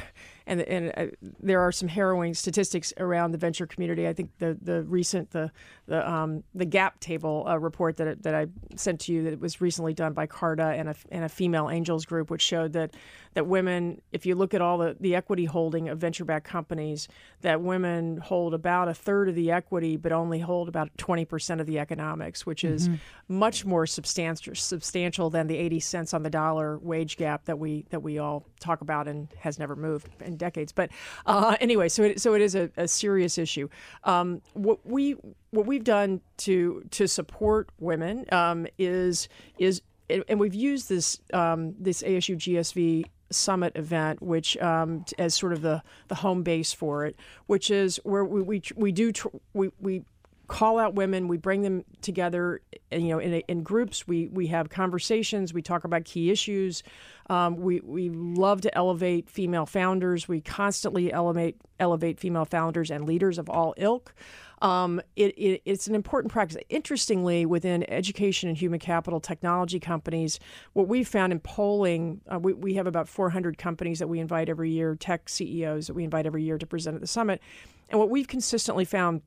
and 0.46 0.60
and 0.62 0.92
uh, 0.96 1.06
there 1.40 1.60
are 1.60 1.72
some 1.72 1.88
harrowing 1.88 2.34
statistics 2.34 2.92
around 2.98 3.32
the 3.32 3.38
venture 3.38 3.66
community. 3.66 4.06
I 4.06 4.12
think 4.12 4.30
the 4.38 4.56
the 4.60 4.82
recent 4.84 5.30
the 5.30 5.50
the 5.86 6.08
um, 6.08 6.44
the 6.54 6.66
cap 6.66 7.00
table 7.00 7.44
uh, 7.48 7.58
report 7.58 7.96
that 7.96 8.22
that 8.22 8.34
I 8.34 8.46
sent 8.76 9.00
to 9.02 9.12
you 9.12 9.24
that 9.24 9.40
was 9.40 9.60
recently 9.60 9.94
done 9.94 10.12
by 10.12 10.26
Carta 10.26 10.74
and 10.76 10.88
a 10.88 10.94
and 11.10 11.24
a 11.24 11.28
female 11.28 11.68
angels 11.70 12.06
group, 12.06 12.30
which 12.30 12.42
showed 12.42 12.72
that 12.74 12.94
that 13.34 13.46
women, 13.46 14.00
if 14.12 14.24
you 14.24 14.34
look 14.34 14.54
at 14.54 14.60
all 14.60 14.78
the 14.78 14.96
the 15.00 15.14
equity 15.14 15.44
holding 15.44 15.88
of 15.88 15.98
venture 15.98 16.24
backed 16.24 16.46
companies, 16.46 17.08
that 17.40 17.60
women 17.60 18.18
hold 18.18 18.54
about 18.54 18.88
a 18.88 18.94
third 18.94 19.28
of 19.28 19.34
the 19.34 19.50
equity, 19.50 19.96
but 19.96 20.12
only 20.12 20.38
hold 20.38 20.68
about 20.68 20.96
twenty 20.96 21.24
percent 21.24 21.60
of 21.60 21.66
the 21.66 21.78
economics, 21.78 22.46
which 22.46 22.62
is 22.62 22.88
mm-hmm. 22.88 23.38
much 23.38 23.64
more 23.64 23.86
substantial 23.86 24.54
substantial 24.54 25.28
than 25.28 25.48
the 25.48 25.56
eighty 25.56 25.80
cents 25.80 26.14
on 26.14 26.22
the 26.22 26.30
dollar 26.30 26.78
wage 26.78 27.16
gap 27.16 27.44
that 27.46 27.58
we 27.58 27.84
that 27.90 28.00
we 28.00 28.18
all 28.18 28.46
talk 28.60 28.80
about 28.80 29.08
and 29.08 29.28
has 29.38 29.58
never 29.58 29.74
moved 29.74 30.08
decades. 30.36 30.72
But 30.72 30.90
uh, 31.26 31.56
anyway, 31.60 31.88
so 31.88 32.04
it, 32.04 32.20
so 32.20 32.34
it 32.34 32.42
is 32.42 32.54
a, 32.54 32.70
a 32.76 32.88
serious 32.88 33.38
issue. 33.38 33.68
Um, 34.04 34.42
what 34.54 34.84
we 34.86 35.16
what 35.50 35.66
we've 35.66 35.84
done 35.84 36.20
to 36.38 36.84
to 36.90 37.06
support 37.06 37.70
women 37.78 38.26
um, 38.32 38.66
is 38.78 39.28
is 39.58 39.82
and 40.08 40.38
we've 40.38 40.54
used 40.54 40.88
this 40.88 41.18
um, 41.32 41.74
this 41.78 42.02
ASU 42.02 42.36
GSV 42.36 43.06
summit 43.30 43.72
event, 43.76 44.22
which 44.22 44.56
um, 44.58 45.04
as 45.18 45.34
sort 45.34 45.52
of 45.52 45.62
the 45.62 45.82
the 46.08 46.14
home 46.16 46.42
base 46.42 46.72
for 46.72 47.06
it, 47.06 47.16
which 47.46 47.70
is 47.70 47.98
where 48.04 48.24
we 48.24 48.42
we, 48.42 48.62
we 48.76 48.92
do 48.92 49.12
tr- 49.12 49.28
we 49.52 49.70
we 49.80 50.04
call 50.48 50.78
out 50.78 50.94
women 50.94 51.28
we 51.28 51.36
bring 51.36 51.62
them 51.62 51.84
together 52.02 52.60
you 52.92 53.08
know 53.08 53.18
in, 53.18 53.34
in 53.48 53.62
groups. 53.62 54.06
We 54.06 54.28
we 54.28 54.46
have 54.48 54.68
conversations. 54.68 55.52
We 55.52 55.62
talk 55.62 55.84
about 55.84 56.04
key 56.04 56.30
issues. 56.30 56.82
Um, 57.28 57.56
we 57.56 57.80
we 57.80 58.10
love 58.10 58.60
to 58.62 58.76
elevate 58.76 59.28
female 59.28 59.66
founders. 59.66 60.28
We 60.28 60.40
constantly 60.40 61.12
elevate 61.12 61.56
elevate 61.80 62.18
female 62.18 62.44
founders 62.44 62.90
and 62.90 63.04
leaders 63.04 63.38
of 63.38 63.48
all 63.48 63.74
ilk. 63.76 64.14
Um, 64.62 65.02
it, 65.16 65.36
it, 65.36 65.60
it's 65.66 65.86
an 65.86 65.94
important 65.94 66.32
practice. 66.32 66.56
Interestingly, 66.70 67.44
within 67.44 67.88
education 67.90 68.48
and 68.48 68.56
human 68.56 68.78
capital 68.80 69.20
technology 69.20 69.78
companies, 69.78 70.40
what 70.72 70.88
we've 70.88 71.06
found 71.06 71.30
in 71.30 71.40
polling, 71.40 72.22
uh, 72.32 72.38
we, 72.38 72.54
we 72.54 72.72
have 72.74 72.86
about 72.86 73.06
400 73.06 73.58
companies 73.58 73.98
that 73.98 74.08
we 74.08 74.18
invite 74.18 74.48
every 74.48 74.70
year, 74.70 74.94
tech 74.94 75.28
CEOs 75.28 75.88
that 75.88 75.94
we 75.94 76.04
invite 76.04 76.24
every 76.24 76.42
year 76.42 76.56
to 76.56 76.66
present 76.66 76.94
at 76.94 77.02
the 77.02 77.06
summit. 77.06 77.42
And 77.90 78.00
what 78.00 78.08
we've 78.08 78.26
consistently 78.26 78.86
found 78.86 79.20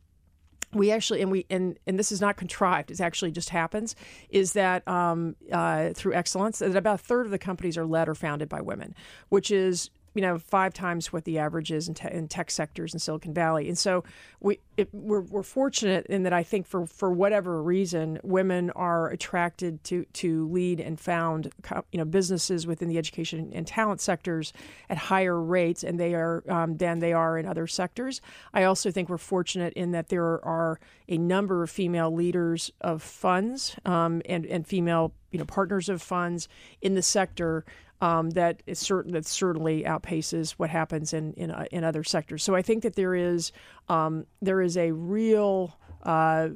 we 0.74 0.92
actually 0.92 1.22
and 1.22 1.32
we 1.32 1.46
and 1.50 1.78
and 1.88 1.98
this 1.98 2.12
is 2.12 2.22
not 2.22 2.38
contrived 2.38 2.92
it 2.92 3.02
actually 3.02 3.32
just 3.32 3.50
happens 3.50 3.96
is 4.30 4.54
that 4.54 4.88
um, 4.88 5.36
uh, 5.52 5.90
through 5.94 6.14
excellence 6.14 6.60
that 6.60 6.76
about 6.76 6.96
a 6.96 7.04
third 7.04 7.26
of 7.26 7.32
the 7.32 7.40
companies 7.40 7.78
are 7.78 7.86
led 7.86 8.08
or 8.08 8.16
founded 8.16 8.48
by 8.48 8.62
women 8.62 8.94
which 9.30 9.52
is 9.52 9.90
you 10.14 10.22
know 10.22 10.38
five 10.38 10.74
times 10.74 11.14
what 11.14 11.26
the 11.26 11.39
average 11.39 11.72
is 11.72 11.88
in, 11.88 11.93
te- 11.93 12.12
in 12.12 12.28
tech 12.28 12.51
sectors 12.51 12.93
in 12.93 12.99
Silicon 12.99 13.34
Valley. 13.34 13.68
And 13.68 13.78
so 13.78 14.03
we 14.39 14.60
it, 14.78 14.89
we're, 14.93 15.22
we're 15.22 15.43
fortunate 15.43 16.05
in 16.07 16.24
that 16.24 16.34
I 16.34 16.43
think 16.43 16.66
for 16.66 16.86
for 16.86 17.12
whatever 17.12 17.62
reason 17.62 18.20
women 18.24 18.72
are 18.72 19.10
attracted 19.10 19.84
to 19.86 20.05
to 20.14 20.47
lead 20.49 20.80
and 20.80 20.99
found 20.99 21.51
you 21.91 21.97
know 21.97 22.05
businesses 22.05 22.66
within 22.66 22.88
the 22.88 22.97
education 22.97 23.51
and 23.53 23.68
talent 23.68 24.01
sectors 24.01 24.53
at 24.89 24.97
higher 24.97 25.39
rates 25.39 25.84
and 25.84 25.99
they 25.99 26.14
are 26.14 26.43
um, 26.49 26.78
than 26.78 26.99
they 26.99 27.14
are 27.14 27.38
in 27.38 27.45
other 27.45 27.68
sectors. 27.68 28.22
I 28.53 28.64
also 28.64 28.91
think 28.91 29.10
we're 29.10 29.18
fortunate 29.18 29.74
in 29.74 29.91
that 29.91 30.10
there 30.10 30.43
are 30.45 30.80
a 31.07 31.18
number 31.18 31.64
of 31.64 31.70
female 31.70 32.12
leaders 32.14 32.72
of 32.82 33.01
funds 33.01 33.76
um, 33.86 34.22
and 34.26 34.45
and 34.45 34.66
female 34.66 35.14
you 35.32 35.39
know 35.39 35.45
partners 35.45 35.89
of 35.89 36.01
funds 36.01 36.47
in 36.82 36.95
the 36.95 37.01
sector 37.01 37.66
um, 38.02 38.30
that 38.32 38.64
is 38.66 38.80
certain 38.80 39.12
that 39.14 39.26
certainly 39.26 39.84
outpaces 39.84 40.52
what 40.52 40.70
happens 40.70 41.14
in 41.14 41.34
in, 41.34 41.52
uh, 41.52 41.66
in 41.72 41.84
other 41.84 42.04
sectors. 42.04 42.43
So 42.43 42.56
I 42.56 42.62
think 42.62 42.84
that 42.84 42.95
there 42.95 43.16
is 43.16 43.52
um, 43.88 44.26
there 44.41 44.62
is 44.62 44.78
a 44.78 44.91
real 44.91 45.78
uh, 46.04 46.50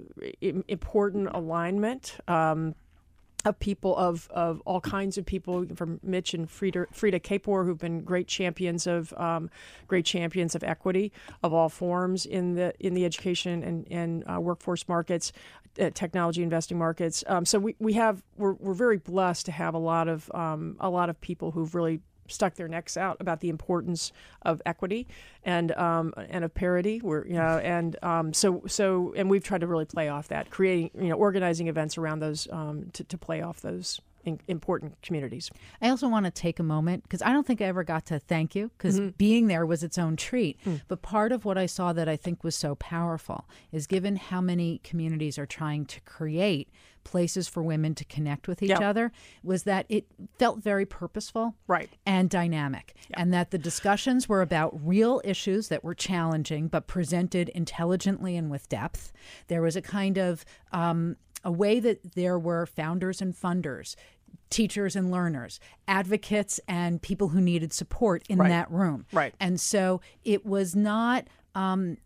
important 0.67 1.29
alignment. 1.33 2.17
Um, 2.27 2.75
of 3.45 3.59
people 3.59 3.95
of, 3.97 4.29
of 4.31 4.61
all 4.65 4.79
kinds 4.79 5.17
of 5.17 5.25
people 5.25 5.65
from 5.75 5.99
Mitch 6.01 6.33
and 6.33 6.47
Freada, 6.47 6.85
Freada 6.93 7.19
Kapor 7.19 7.65
who've 7.65 7.77
been 7.77 8.01
great 8.01 8.27
champions 8.27 8.87
of 8.87 9.13
um, 9.13 9.49
great 9.87 10.05
champions 10.05 10.55
of 10.55 10.63
equity 10.63 11.11
of 11.41 11.53
all 11.53 11.69
forms 11.69 12.25
in 12.25 12.55
the 12.55 12.73
in 12.79 12.93
the 12.93 13.05
education 13.05 13.63
and, 13.63 13.87
and 13.91 14.23
uh, 14.31 14.39
workforce 14.39 14.87
markets 14.87 15.31
uh, 15.79 15.89
technology 15.93 16.43
investing 16.43 16.77
markets. 16.77 17.23
Um, 17.27 17.45
so 17.45 17.59
we, 17.59 17.75
we 17.79 17.93
have 17.93 18.23
we're, 18.37 18.53
we're 18.53 18.73
very 18.73 18.97
blessed 18.97 19.45
to 19.47 19.51
have 19.51 19.73
a 19.73 19.79
lot 19.79 20.07
of 20.07 20.31
um, 20.33 20.77
a 20.79 20.89
lot 20.89 21.09
of 21.09 21.19
people 21.19 21.51
who've 21.51 21.73
really 21.73 21.99
stuck 22.28 22.55
their 22.55 22.67
necks 22.67 22.97
out 22.97 23.17
about 23.19 23.39
the 23.39 23.49
importance 23.49 24.11
of 24.41 24.61
equity 24.65 25.07
and 25.43 25.71
um, 25.74 26.13
and 26.30 26.43
of 26.43 26.53
parity. 26.53 27.01
We're 27.01 27.26
you 27.26 27.36
know 27.36 27.59
and 27.59 27.95
um, 28.03 28.34
so 28.34 28.63
so 28.67 29.13
and 29.15 29.30
we've 29.30 29.43
tried 29.43 29.61
to 29.61 29.67
really 29.67 29.86
play 29.86 30.09
off 30.09 30.28
that, 30.30 30.49
creating 30.49 30.91
you 30.95 31.09
know 31.09 31.15
organizing 31.15 31.67
events 31.67 31.97
around 31.97 32.19
those 32.19 32.47
um, 32.51 32.89
to, 32.93 33.03
to 33.03 33.17
play 33.17 33.41
off 33.41 33.61
those 33.61 33.99
important 34.47 35.01
communities. 35.01 35.49
I 35.82 35.89
also 35.89 36.07
want 36.07 36.26
to 36.26 36.32
take 36.32 36.59
a 36.59 36.63
moment 36.63 37.03
because 37.03 37.21
I 37.21 37.32
don't 37.34 37.45
think 37.45 37.61
I 37.61 37.65
ever 37.65 37.84
got 37.84 38.05
to 38.07 38.19
thank 38.19 38.55
you 38.55 38.71
because 38.78 38.99
being 39.17 39.47
there 39.47 39.65
was 39.65 39.84
its 39.84 39.97
own 39.97 40.15
treat. 40.15 40.57
But 40.88 41.01
part 41.01 41.32
of 41.32 41.45
what 41.45 41.57
I 41.57 41.65
saw 41.65 41.93
that 41.93 42.07
I 42.09 42.15
think 42.15 42.43
was 42.43 42.55
so 42.55 42.76
powerful 42.76 43.47
is 43.71 43.88
given 43.88 44.15
how 44.15 44.41
many 44.41 44.80
communities 44.84 45.38
are 45.38 45.45
trying 45.45 45.86
to 45.88 46.01
create 46.01 46.69
places 47.03 47.49
for 47.49 47.61
women 47.61 47.93
to 47.93 48.05
connect 48.05 48.47
with 48.47 48.63
each 48.63 48.69
Yeah. 48.69 48.80
other, 48.89 49.11
was 49.43 49.63
that 49.63 49.86
it 49.89 50.05
felt 50.39 50.63
very 50.63 50.86
purposeful 50.86 51.53
Right. 51.67 51.89
and 52.05 52.30
dynamic. 52.30 52.95
And 53.13 53.34
that 53.34 53.51
the 53.51 53.57
discussions 53.57 54.30
were 54.30 54.41
about 54.41 54.71
real 54.88 55.21
issues 55.26 55.67
that 55.67 55.84
were 55.84 55.95
challenging 55.95 56.69
but 56.69 56.88
presented 56.88 57.49
intelligently 57.49 58.38
and 58.38 58.49
with 58.49 58.69
depth. 58.69 59.11
There 59.47 59.61
was 59.61 59.76
a 59.76 59.82
kind 59.82 60.17
of 60.17 60.45
um, 60.71 61.17
a 61.43 61.51
way 61.51 61.82
that 61.82 62.13
there 62.15 62.39
were 62.39 62.65
founders 62.65 63.21
and 63.21 63.36
funders. 63.36 63.97
Teachers 64.49 64.95
and 64.95 65.09
learners, 65.11 65.59
advocates 65.88 66.59
and 66.67 67.01
people 67.01 67.29
who 67.29 67.41
needed 67.41 67.73
support 67.73 68.23
in 68.29 68.38
Right. 68.38 68.49
that 68.49 68.69
room. 68.71 69.05
Right. 69.11 69.34
And 69.39 69.59
so 69.59 69.99
it 70.23 70.45
was 70.45 70.75
not, 70.75 71.27
um, 71.55 71.97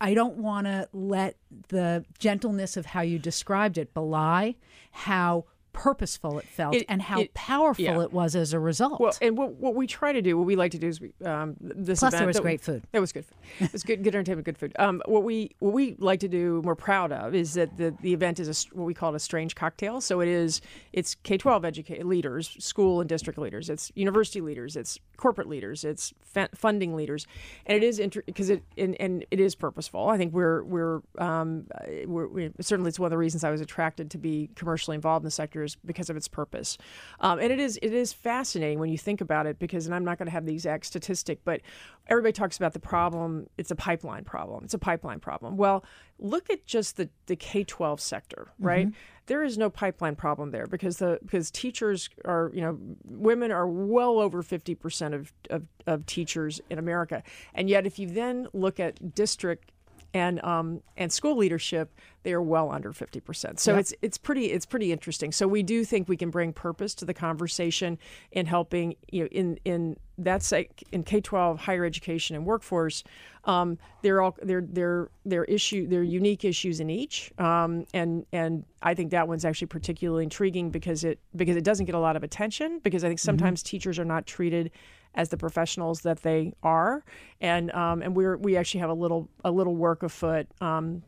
I 0.00 0.12
don't 0.12 0.36
want 0.36 0.66
to 0.66 0.88
let 0.92 1.36
the 1.68 2.04
gentleness 2.18 2.76
of 2.76 2.86
how 2.86 3.00
you 3.00 3.18
described 3.18 3.78
it 3.78 3.94
belie 3.94 4.56
how 4.90 5.44
purposeful 5.76 6.38
it 6.38 6.46
felt 6.46 6.74
It- 6.74 6.86
and 6.88 7.02
how 7.02 7.20
it- 7.20 7.34
powerful 7.34 7.84
yeah. 7.84 8.00
it 8.00 8.12
was 8.12 8.34
as 8.34 8.52
a 8.52 8.58
result. 8.58 8.98
Well, 9.00 9.12
and 9.20 9.36
what, 9.36 9.52
what 9.54 9.74
we 9.74 9.86
try 9.86 10.12
to 10.12 10.22
do, 10.22 10.36
what 10.38 10.46
we 10.46 10.56
like 10.56 10.72
to 10.72 10.78
do 10.78 10.88
is 10.88 11.00
we, 11.00 11.12
um, 11.24 11.54
this 11.60 12.00
Plus, 12.00 12.14
there 12.14 12.26
was 12.26 12.40
great 12.40 12.60
food. 12.62 12.82
It 12.92 13.00
was 13.00 13.12
good. 13.12 13.26
It 13.60 13.72
was 13.72 13.82
good, 13.82 14.02
good 14.02 14.14
entertainment, 14.14 14.46
good 14.46 14.58
food. 14.58 14.72
Um, 14.78 15.02
what 15.06 15.22
we 15.22 15.50
what 15.60 15.72
we 15.74 15.94
like 15.98 16.20
to 16.20 16.28
do, 16.28 16.60
we're 16.64 16.74
proud 16.74 17.12
of, 17.12 17.34
is 17.34 17.54
that 17.54 17.76
the, 17.76 17.94
the 18.00 18.12
event 18.12 18.40
is 18.40 18.48
a, 18.48 18.76
what 18.76 18.84
we 18.84 18.94
call 18.94 19.12
it 19.12 19.16
a 19.16 19.20
strange 19.20 19.54
cocktail. 19.54 20.00
So 20.00 20.20
it 20.20 20.28
is 20.28 20.60
it's 20.92 21.14
K 21.14 21.36
twelve 21.36 21.64
educate 21.64 22.04
leaders, 22.06 22.56
school 22.58 23.00
and 23.00 23.08
district 23.08 23.38
leaders, 23.38 23.68
it's 23.68 23.92
university 23.94 24.40
leaders, 24.40 24.76
it's 24.76 24.98
corporate 25.16 25.48
leaders, 25.48 25.84
it's 25.84 26.12
fa- 26.22 26.48
funding 26.54 26.94
leaders, 26.96 27.26
and 27.66 27.76
it 27.76 27.82
is 27.86 28.00
because 28.26 28.50
it 28.50 28.62
and, 28.78 28.98
and 29.00 29.24
it 29.30 29.40
is 29.40 29.54
purposeful. 29.54 30.08
I 30.08 30.16
think 30.16 30.32
we're 30.32 30.62
we're, 30.64 31.00
um, 31.18 31.66
we're 32.06 32.26
we, 32.26 32.50
certainly 32.60 32.88
it's 32.88 32.98
one 32.98 33.06
of 33.06 33.10
the 33.10 33.18
reasons 33.18 33.44
I 33.44 33.50
was 33.50 33.60
attracted 33.60 34.10
to 34.12 34.18
be 34.18 34.48
commercially 34.54 34.94
involved 34.94 35.22
in 35.22 35.26
the 35.26 35.30
sector 35.30 35.62
is 35.66 35.76
because 35.84 36.08
of 36.08 36.16
its 36.16 36.28
purpose. 36.28 36.78
Um, 37.20 37.38
and 37.38 37.52
it 37.52 37.60
is 37.60 37.78
it 37.82 37.92
is 37.92 38.12
fascinating 38.12 38.78
when 38.78 38.88
you 38.88 38.98
think 38.98 39.20
about 39.20 39.46
it 39.46 39.58
because 39.58 39.86
and 39.86 39.94
I'm 39.94 40.04
not 40.04 40.18
going 40.18 40.26
to 40.26 40.32
have 40.32 40.46
the 40.46 40.54
exact 40.54 40.86
statistic, 40.86 41.40
but 41.44 41.60
everybody 42.08 42.32
talks 42.32 42.56
about 42.56 42.72
the 42.72 42.80
problem. 42.80 43.46
It's 43.58 43.70
a 43.70 43.76
pipeline 43.76 44.24
problem. 44.24 44.64
It's 44.64 44.74
a 44.74 44.78
pipeline 44.78 45.20
problem. 45.20 45.56
Well, 45.58 45.84
look 46.18 46.48
at 46.48 46.66
just 46.66 46.96
the 46.96 47.10
the 47.26 47.36
K 47.36 47.64
twelve 47.64 48.00
sector, 48.00 48.48
right? 48.58 48.88
There 49.26 49.42
is 49.42 49.58
no 49.58 49.68
pipeline 49.68 50.14
problem 50.14 50.52
there 50.52 50.66
because 50.66 50.98
the 50.98 51.18
because 51.22 51.50
teachers 51.50 52.08
are 52.24 52.50
you 52.54 52.60
know 52.60 52.78
women 53.04 53.50
are 53.50 53.66
well 53.66 54.20
over 54.20 54.42
fifty 54.42 54.74
percent 54.74 55.14
of, 55.14 55.32
of 55.50 55.64
of 55.86 56.06
teachers 56.06 56.60
in 56.70 56.78
America, 56.78 57.22
and 57.54 57.68
yet 57.68 57.86
if 57.86 57.98
you 57.98 58.08
then 58.08 58.46
look 58.52 58.78
at 58.80 59.14
district 59.14 59.72
and 60.16 60.42
um, 60.42 60.80
and 60.96 61.12
school 61.12 61.36
leadership, 61.36 61.92
they 62.22 62.32
are 62.32 62.40
well 62.40 62.70
under 62.70 62.92
fifty 62.94 63.20
percent. 63.20 63.60
So 63.60 63.76
it's 63.76 63.92
it's 64.00 64.16
pretty 64.16 64.46
it's 64.46 64.64
pretty 64.64 64.90
interesting. 64.90 65.30
So 65.30 65.46
we 65.46 65.62
do 65.62 65.84
think 65.84 66.08
we 66.08 66.16
can 66.16 66.30
bring 66.30 66.54
purpose 66.54 66.94
to 66.96 67.04
the 67.04 67.12
conversation 67.12 67.98
in 68.32 68.46
helping 68.46 68.96
you 69.12 69.24
know 69.24 69.28
in 69.30 69.58
in 69.66 69.96
that's 70.16 70.50
like 70.52 70.82
in 70.90 71.02
K 71.02 71.20
twelve 71.20 71.60
higher 71.60 71.84
education 71.84 72.34
and 72.34 72.46
workforce. 72.46 73.04
Um, 73.44 73.78
they're 74.00 74.22
all 74.22 74.34
they're 74.42 74.66
they're 74.66 75.10
they're 75.26 75.44
issue 75.44 75.86
they're 75.86 76.02
unique 76.02 76.46
issues 76.46 76.80
in 76.80 76.88
each, 76.88 77.30
um, 77.38 77.84
and 77.92 78.24
and 78.32 78.64
I 78.80 78.94
think 78.94 79.10
that 79.10 79.28
one's 79.28 79.44
actually 79.44 79.68
particularly 79.68 80.24
intriguing 80.24 80.70
because 80.70 81.04
it 81.04 81.18
because 81.36 81.56
it 81.56 81.64
doesn't 81.64 81.84
get 81.84 81.94
a 81.94 82.00
lot 82.00 82.16
of 82.16 82.24
attention 82.24 82.80
because 82.82 83.04
I 83.04 83.08
think 83.08 83.20
sometimes 83.20 83.62
teachers 83.62 83.98
are 83.98 84.04
not 84.06 84.26
treated 84.26 84.70
as 85.16 85.30
the 85.30 85.36
professionals 85.36 86.02
that 86.02 86.22
they 86.22 86.52
are, 86.62 87.04
and 87.40 87.72
um, 87.72 88.02
and 88.02 88.14
we're 88.14 88.36
we 88.36 88.56
actually 88.56 88.80
have 88.80 88.90
a 88.90 88.94
little 88.94 89.28
a 89.44 89.50
little 89.50 89.74
work 89.74 90.02
afoot. 90.02 90.46
Um, 90.60 91.02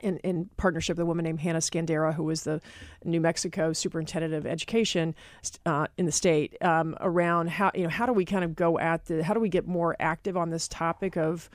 in, 0.00 0.16
in 0.18 0.50
partnership 0.56 0.96
with 0.96 1.02
a 1.02 1.06
woman 1.06 1.24
named 1.24 1.40
Hanna 1.40 1.60
Skandera, 1.60 2.12
who 2.12 2.24
was 2.24 2.42
the 2.42 2.60
New 3.04 3.20
Mexico 3.20 3.72
superintendent 3.72 4.34
of 4.34 4.44
education 4.44 5.14
uh, 5.66 5.86
in 5.96 6.04
the 6.04 6.12
state, 6.12 6.60
um, 6.62 6.96
around 7.00 7.50
how 7.50 7.70
you 7.74 7.84
know 7.84 7.88
how 7.88 8.06
do 8.06 8.12
we 8.12 8.24
kind 8.24 8.44
of 8.44 8.56
go 8.56 8.78
at 8.78 9.06
the 9.06 9.22
how 9.22 9.34
do 9.34 9.40
we 9.40 9.48
get 9.48 9.66
more 9.66 9.94
active 10.00 10.36
on 10.36 10.50
this 10.50 10.66
topic 10.68 11.16
of 11.16 11.48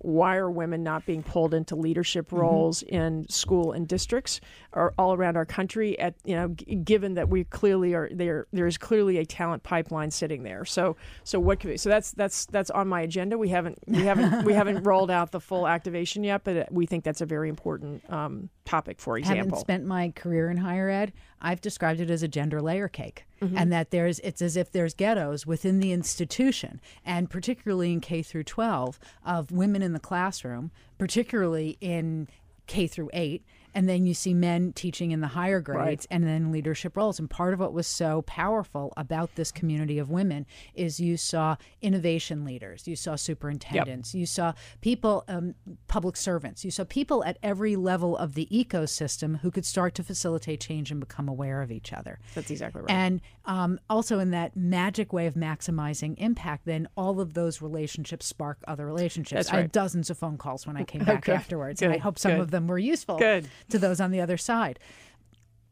why 0.00 0.36
are 0.36 0.50
women 0.50 0.82
not 0.82 1.04
being 1.06 1.22
pulled 1.22 1.54
into 1.54 1.74
leadership 1.76 2.32
roles 2.32 2.82
in 2.82 3.28
school 3.28 3.72
and 3.72 3.88
districts 3.88 4.40
or 4.72 4.94
all 4.98 5.14
around 5.14 5.36
our 5.36 5.46
country 5.46 5.98
at 5.98 6.14
you 6.24 6.34
know 6.34 6.48
g- 6.48 6.76
given 6.76 7.14
that 7.14 7.28
we 7.28 7.44
clearly 7.44 7.94
are 7.94 8.08
there 8.12 8.46
there 8.52 8.66
is 8.66 8.78
clearly 8.78 9.18
a 9.18 9.24
talent 9.24 9.62
pipeline 9.62 10.10
sitting 10.10 10.42
there. 10.42 10.64
So 10.64 10.96
so 11.24 11.40
what 11.40 11.60
could 11.60 11.70
we, 11.70 11.76
so 11.76 11.88
that's 11.88 12.12
that's 12.12 12.46
that's 12.46 12.70
on 12.70 12.88
my 12.88 13.02
agenda. 13.02 13.38
We 13.38 13.48
haven't 13.48 13.78
we 13.86 14.02
haven't 14.02 14.44
we 14.44 14.52
haven't 14.52 14.82
rolled 14.86 15.10
out 15.10 15.32
the 15.32 15.40
full 15.40 15.66
activation 15.66 16.24
yet 16.24 16.44
but 16.44 16.72
we 16.72 16.86
think 16.86 17.04
that's 17.04 17.20
a 17.20 17.26
very 17.26 17.48
important 17.48 18.08
um, 18.12 18.48
topic 18.68 19.00
for 19.00 19.16
Having 19.18 19.36
example. 19.36 19.58
spent 19.58 19.84
my 19.86 20.10
career 20.10 20.50
in 20.50 20.58
higher 20.58 20.90
ed, 20.90 21.12
I've 21.40 21.60
described 21.60 22.00
it 22.00 22.10
as 22.10 22.22
a 22.22 22.28
gender 22.28 22.60
layer 22.60 22.88
cake, 22.88 23.24
mm-hmm. 23.40 23.56
and 23.56 23.72
that 23.72 23.90
there's 23.90 24.18
it's 24.20 24.42
as 24.42 24.56
if 24.56 24.70
there's 24.70 24.94
ghettos 24.94 25.46
within 25.46 25.80
the 25.80 25.92
institution, 25.92 26.80
and 27.04 27.30
particularly 27.30 27.92
in 27.92 28.00
K 28.00 28.22
through 28.22 28.44
12 28.44 28.98
of 29.24 29.50
women 29.50 29.82
in 29.82 29.92
the 29.94 30.00
classroom, 30.00 30.70
particularly 30.98 31.78
in 31.80 32.28
K 32.66 32.86
through 32.86 33.10
8 33.12 33.42
and 33.78 33.88
then 33.88 34.06
you 34.06 34.12
see 34.12 34.34
men 34.34 34.72
teaching 34.72 35.12
in 35.12 35.20
the 35.20 35.28
higher 35.28 35.60
grades 35.60 36.04
and 36.10 36.26
then 36.26 36.50
leadership 36.50 36.96
roles. 36.96 37.20
And 37.20 37.30
part 37.30 37.54
of 37.54 37.60
what 37.60 37.72
was 37.72 37.86
so 37.86 38.22
powerful 38.22 38.92
about 38.96 39.36
this 39.36 39.52
community 39.52 40.00
of 40.00 40.10
women 40.10 40.46
is 40.74 40.98
you 40.98 41.16
saw 41.16 41.54
innovation 41.80 42.44
leaders 42.44 42.88
you 42.88 42.96
saw 42.96 43.14
superintendents 43.14 44.16
you 44.16 44.26
saw 44.26 44.52
people 44.80 45.24
um, 45.28 45.54
public 45.86 46.16
servants 46.16 46.64
you 46.64 46.72
saw 46.72 46.82
people 46.82 47.22
at 47.22 47.38
every 47.40 47.76
level 47.76 48.16
of 48.16 48.34
the 48.34 48.48
ecosystem 48.50 49.38
who 49.40 49.50
could 49.52 49.64
start 49.64 49.94
to 49.94 50.02
facilitate 50.02 50.60
change 50.60 50.90
and 50.90 50.98
become 50.98 51.28
aware 51.28 51.62
of 51.62 51.70
each 51.70 51.92
other. 51.92 52.18
That's 52.34 52.50
exactly 52.50 52.80
right. 52.80 52.90
And 52.90 53.20
um, 53.44 53.78
also 53.88 54.18
in 54.18 54.32
that 54.32 54.56
magic 54.56 55.12
way 55.12 55.26
of 55.26 55.34
maximizing 55.34 56.16
impact, 56.18 56.64
then 56.64 56.88
all 56.96 57.20
of 57.20 57.34
those 57.34 57.62
relationships 57.62 58.26
spark 58.26 58.58
other 58.66 58.86
relationships. 58.86 59.46
That's 59.46 59.52
I 59.52 59.62
had 59.62 59.72
dozens 59.72 60.10
of 60.10 60.18
phone 60.18 60.36
calls 60.36 60.66
when 60.66 60.76
I 60.76 60.82
came 60.82 61.04
back 61.04 61.24
Good, 61.26 61.34
afterwards, 61.36 61.80
and 61.80 61.92
I 61.92 61.98
hope 61.98 62.18
some 62.18 62.32
good. 62.32 62.40
of 62.40 62.50
them 62.50 62.66
were 62.66 62.78
useful. 62.78 63.18
Good. 63.18 63.46
To 63.70 63.78
those 63.78 64.00
on 64.00 64.10
the 64.10 64.20
other 64.20 64.36
side. 64.36 64.78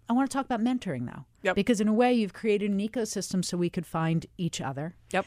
I 0.09 0.13
want 0.13 0.31
to 0.31 0.37
talk 0.37 0.45
about 0.47 0.61
mentoring 0.63 1.07
though, 1.07 1.25
Yep. 1.43 1.57
because 1.57 1.81
in 1.81 1.89
a 1.89 1.93
way 1.93 2.13
you've 2.15 2.33
created 2.33 2.71
an 2.71 2.79
ecosystem 2.79 3.45
so 3.45 3.57
we 3.57 3.69
could 3.71 3.87
find 3.87 4.27
each 4.39 4.61
other. 4.61 4.95
yep 5.13 5.27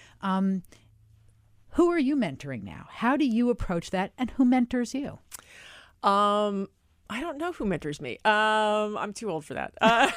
Who 1.74 1.92
are 1.92 2.00
you 2.00 2.16
mentoring 2.16 2.64
now? 2.64 2.88
How 2.90 3.16
do 3.18 3.26
you 3.26 3.50
approach 3.50 3.92
that, 3.92 4.12
and 4.18 4.32
who 4.32 4.46
mentors 4.46 4.94
you? 4.94 5.20
Um, 6.02 6.68
I 7.10 7.22
don't 7.22 7.38
know 7.38 7.52
who 7.52 7.66
mentors 7.66 8.00
me. 8.00 8.20
Um, 8.24 8.98
I'm 8.98 9.14
too 9.14 9.30
old 9.30 9.44
for 9.46 9.54
that. 9.56 9.74
Uh, 9.82 10.10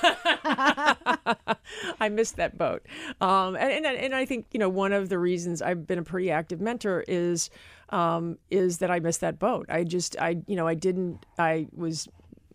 I 2.01 2.09
missed 2.09 2.37
that 2.37 2.57
boat. 2.59 2.87
Um, 3.21 3.57
and, 3.57 3.85
and 3.85 3.97
and 3.97 4.15
I 4.15 4.25
think 4.27 4.47
you 4.53 4.59
know 4.61 4.69
one 4.69 4.93
of 4.93 5.09
the 5.09 5.19
reasons 5.19 5.61
I've 5.63 5.87
been 5.87 5.99
a 5.99 6.03
pretty 6.03 6.31
active 6.31 6.61
mentor 6.61 7.05
is 7.09 7.51
um, 7.91 8.39
is 8.51 8.79
that 8.79 8.91
I 8.91 9.01
missed 9.01 9.21
that 9.23 9.39
boat. 9.39 9.67
I 9.69 9.85
just 9.85 10.17
I 10.21 10.37
you 10.47 10.57
know 10.57 10.67
I 10.67 10.75
didn't 10.75 11.25
I 11.39 11.67
was 11.75 12.09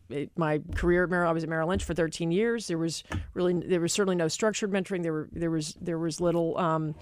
it, 0.09 0.31
my 0.37 0.61
career 0.75 1.03
at 1.03 1.09
Merrill, 1.09 1.29
I 1.29 1.33
was 1.33 1.43
at 1.43 1.49
Merrill 1.49 1.67
Lynch 1.67 1.83
for 1.83 1.93
13 1.93 2.31
years. 2.31 2.67
There 2.67 2.77
was 2.77 3.03
really, 3.33 3.53
there 3.53 3.81
was 3.81 3.93
certainly 3.93 4.15
no 4.15 4.27
structured 4.27 4.71
mentoring. 4.71 5.03
There 5.03 5.13
were, 5.13 5.29
there 5.31 5.51
was, 5.51 5.75
there 5.81 5.97
was 5.97 6.21
little, 6.21 6.57
um, 6.57 6.95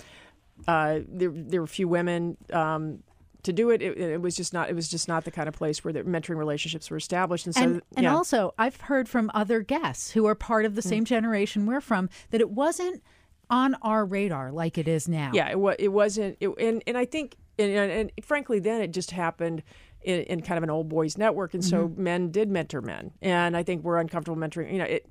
uh, 0.68 1.00
there, 1.08 1.32
there 1.34 1.62
were 1.62 1.68
few 1.68 1.88
women 1.88 2.38
um, 2.52 3.04
to 3.44 3.54
do 3.54 3.70
it. 3.70 3.82
it. 3.82 3.98
It 3.98 4.22
was 4.22 4.36
just 4.36 4.54
not, 4.54 4.70
it 4.70 4.76
was 4.76 4.90
just 4.90 5.08
not 5.08 5.24
the 5.24 5.32
kind 5.32 5.48
of 5.48 5.54
place 5.54 5.84
where 5.84 5.94
the 5.94 6.04
mentoring 6.04 6.38
relationships 6.38 6.90
were 6.90 6.98
established. 6.98 7.46
And 7.46 7.56
so, 7.56 7.62
and, 7.62 7.82
and 7.96 8.04
yeah. 8.06 8.16
also, 8.16 8.54
I've 8.58 8.82
heard 8.82 9.08
from 9.08 9.30
other 9.34 9.62
guests 9.62 10.12
who 10.12 10.26
are 10.26 10.36
part 10.36 10.66
of 10.66 10.76
the 10.76 10.82
same 10.82 11.06
generation 11.06 11.66
we're 11.66 11.82
from 11.82 12.10
that 12.32 12.42
it 12.42 12.50
wasn't 12.50 13.04
on 13.50 13.76
our 13.84 14.06
radar 14.06 14.52
like 14.52 14.78
it 14.78 14.88
is 14.88 15.08
now. 15.08 15.30
yeah, 15.34 15.50
it, 15.52 15.60
wa- 15.60 15.76
it 15.78 15.90
wasn't, 15.90 16.36
it, 16.40 16.50
and, 16.60 16.82
and 16.88 16.98
I 16.98 17.06
think, 17.06 17.36
and, 17.60 17.72
and, 17.72 17.92
and 17.92 18.12
frankly, 18.26 18.60
then 18.60 18.82
it 18.82 18.92
just 18.92 19.12
happened 19.12 19.62
in, 20.06 20.22
in 20.22 20.42
kind 20.42 20.58
of 20.58 20.64
an 20.64 20.70
old 20.70 20.88
boys 20.88 21.18
network. 21.18 21.54
And 21.54 21.64
so 21.64 21.92
men 21.98 22.32
did 22.32 22.50
mentor 22.50 22.82
men. 22.82 23.12
And 23.22 23.58
I 23.58 23.64
think 23.64 23.84
we're 23.84 24.00
uncomfortable 24.00 24.40
mentoring, 24.40 24.72
you 24.72 24.80
know, 24.80 24.86
it, 24.86 25.06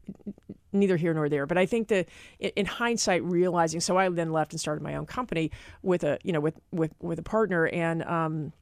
neither 0.72 0.97
here 0.97 1.14
nor 1.14 1.28
there. 1.28 1.47
But 1.47 1.59
I 1.59 1.66
think 1.66 1.88
that 1.88 2.09
in 2.38 2.51
in 2.57 2.66
hindsight, 2.66 3.22
realizing, 3.22 3.80
so 3.80 3.97
I 3.97 4.09
then 4.09 4.32
left 4.32 4.53
and 4.53 4.61
started 4.61 4.82
my 4.82 4.95
own 4.97 5.07
company 5.07 5.51
with 5.82 6.05
a, 6.05 6.18
you 6.22 6.32
know, 6.32 6.40
with, 6.40 6.59
with, 6.72 6.92
with 7.01 7.18
a 7.18 7.22
partner 7.22 7.66
and, 7.66 8.03
um, 8.05 8.53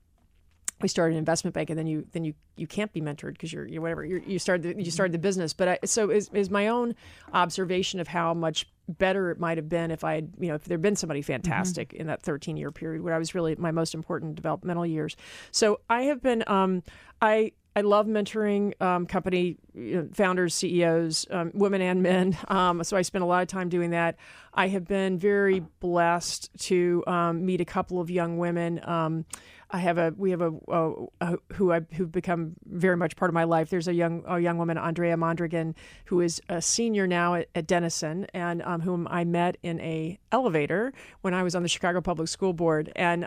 we 0.82 0.88
started 0.88 1.12
an 1.12 1.18
investment 1.18 1.54
bank 1.54 1.70
and 1.70 1.78
then 1.78 1.86
you 1.86 2.06
then 2.12 2.24
you 2.24 2.34
you 2.56 2.66
can't 2.66 2.92
be 2.92 3.00
mentored 3.00 3.32
because 3.32 3.52
you're, 3.52 3.66
you're 3.66 3.80
whatever 3.80 4.04
you're, 4.04 4.20
you 4.20 4.38
started 4.38 4.76
the, 4.76 4.82
you 4.82 4.90
started 4.90 5.12
the 5.12 5.18
business. 5.18 5.52
But 5.52 5.68
I, 5.68 5.78
so 5.84 6.10
is, 6.10 6.28
is 6.32 6.50
my 6.50 6.68
own 6.68 6.94
observation 7.32 8.00
of 8.00 8.08
how 8.08 8.34
much 8.34 8.68
better 8.88 9.30
it 9.30 9.38
might 9.38 9.58
have 9.58 9.68
been 9.68 9.90
if 9.90 10.04
I 10.04 10.16
had 10.16 10.32
you 10.38 10.48
know 10.48 10.56
if 10.56 10.64
there'd 10.64 10.82
been 10.82 10.96
somebody 10.96 11.22
fantastic 11.22 11.92
in 11.92 12.08
that 12.08 12.22
13 12.22 12.56
year 12.56 12.70
period 12.70 13.02
where 13.02 13.14
I 13.14 13.18
was 13.18 13.34
really 13.34 13.54
my 13.56 13.70
most 13.70 13.94
important 13.94 14.34
developmental 14.34 14.84
years. 14.84 15.16
So 15.50 15.80
I 15.88 16.02
have 16.02 16.22
been 16.22 16.44
um 16.46 16.82
I 17.20 17.52
I 17.74 17.80
love 17.80 18.06
mentoring 18.06 18.80
um, 18.82 19.06
company 19.06 19.56
you 19.74 19.96
know, 19.96 20.08
founders, 20.12 20.54
CEOs, 20.54 21.26
um, 21.30 21.52
women 21.54 21.80
and 21.80 22.02
men. 22.02 22.36
Um, 22.48 22.84
so 22.84 22.96
I 22.96 23.02
spend 23.02 23.22
a 23.22 23.26
lot 23.26 23.42
of 23.42 23.48
time 23.48 23.68
doing 23.68 23.90
that. 23.90 24.16
I 24.52 24.68
have 24.68 24.86
been 24.86 25.18
very 25.18 25.60
blessed 25.80 26.50
to 26.64 27.02
um, 27.06 27.46
meet 27.46 27.60
a 27.62 27.64
couple 27.64 28.00
of 28.00 28.10
young 28.10 28.36
women. 28.36 28.80
Um, 28.84 29.24
I 29.70 29.78
have 29.78 29.96
a 29.96 30.12
we 30.16 30.30
have 30.32 30.42
a, 30.42 30.52
a, 30.68 30.92
a 31.22 31.36
who 31.54 31.72
I 31.72 31.80
who've 31.94 32.12
become 32.12 32.56
very 32.66 32.96
much 32.96 33.16
part 33.16 33.30
of 33.30 33.34
my 33.34 33.44
life. 33.44 33.70
There's 33.70 33.88
a 33.88 33.94
young 33.94 34.22
a 34.26 34.38
young 34.38 34.58
woman, 34.58 34.76
Andrea 34.76 35.16
Mondragon, 35.16 35.74
who 36.04 36.20
is 36.20 36.42
a 36.50 36.60
senior 36.60 37.06
now 37.06 37.34
at, 37.36 37.48
at 37.54 37.66
Denison, 37.66 38.26
and 38.34 38.60
um, 38.62 38.82
whom 38.82 39.08
I 39.10 39.24
met 39.24 39.56
in 39.62 39.80
a 39.80 40.18
elevator 40.30 40.92
when 41.22 41.32
I 41.32 41.42
was 41.42 41.54
on 41.54 41.62
the 41.62 41.70
Chicago 41.70 42.02
Public 42.02 42.28
School 42.28 42.52
Board, 42.52 42.92
and 42.94 43.24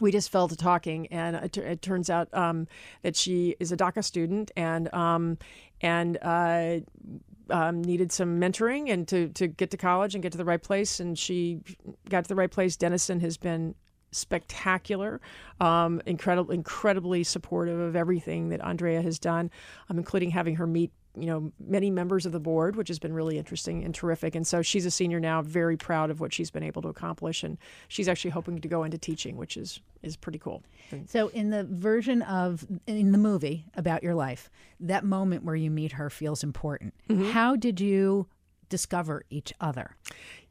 we 0.00 0.12
just 0.12 0.30
fell 0.30 0.48
to 0.48 0.56
talking, 0.56 1.06
and 1.08 1.36
it, 1.36 1.56
it 1.56 1.82
turns 1.82 2.10
out 2.10 2.32
um, 2.34 2.66
that 3.02 3.16
she 3.16 3.56
is 3.60 3.72
a 3.72 3.76
DACA 3.76 4.04
student 4.04 4.50
and 4.56 4.92
um, 4.94 5.38
and 5.80 6.18
uh, 6.22 6.78
um, 7.50 7.82
needed 7.82 8.12
some 8.12 8.40
mentoring 8.40 8.90
and 8.90 9.06
to 9.08 9.28
to 9.30 9.46
get 9.46 9.70
to 9.70 9.76
college 9.76 10.14
and 10.14 10.22
get 10.22 10.32
to 10.32 10.38
the 10.38 10.44
right 10.44 10.62
place. 10.62 11.00
And 11.00 11.18
she 11.18 11.60
got 12.08 12.24
to 12.24 12.28
the 12.28 12.34
right 12.34 12.50
place. 12.50 12.76
Denison 12.76 13.20
has 13.20 13.36
been 13.36 13.74
spectacular, 14.10 15.20
um, 15.60 16.00
incredible, 16.06 16.52
incredibly 16.52 17.24
supportive 17.24 17.78
of 17.78 17.94
everything 17.94 18.48
that 18.50 18.60
Andrea 18.62 19.02
has 19.02 19.18
done, 19.18 19.50
um, 19.90 19.98
including 19.98 20.30
having 20.30 20.56
her 20.56 20.66
meet 20.66 20.92
you 21.20 21.26
know 21.26 21.52
many 21.58 21.90
members 21.90 22.26
of 22.26 22.32
the 22.32 22.40
board, 22.40 22.76
which 22.76 22.88
has 22.88 22.98
been 22.98 23.12
really 23.12 23.38
interesting 23.38 23.84
and 23.84 23.94
terrific. 23.94 24.34
And 24.34 24.46
so 24.46 24.62
she's 24.62 24.86
a 24.86 24.90
senior 24.90 25.20
now, 25.20 25.42
very 25.42 25.76
proud 25.76 26.10
of 26.10 26.20
what 26.20 26.32
she's 26.32 26.50
been 26.50 26.62
able 26.62 26.82
to 26.82 26.88
accomplish, 26.88 27.42
and 27.42 27.58
she's 27.88 28.08
actually 28.08 28.30
hoping 28.30 28.60
to 28.60 28.68
go 28.68 28.84
into 28.84 28.98
teaching, 28.98 29.36
which 29.36 29.56
is 29.56 29.80
is 30.02 30.16
pretty 30.16 30.38
cool. 30.38 30.62
So 31.06 31.28
in 31.28 31.50
the 31.50 31.64
version 31.64 32.22
of 32.22 32.66
in 32.86 33.12
the 33.12 33.18
movie 33.18 33.66
about 33.74 34.02
your 34.02 34.14
life, 34.14 34.50
that 34.80 35.04
moment 35.04 35.44
where 35.44 35.56
you 35.56 35.70
meet 35.70 35.92
her 35.92 36.10
feels 36.10 36.42
important. 36.42 36.94
Mm-hmm. 37.08 37.30
How 37.30 37.56
did 37.56 37.80
you 37.80 38.26
discover 38.68 39.24
each 39.30 39.52
other? 39.60 39.96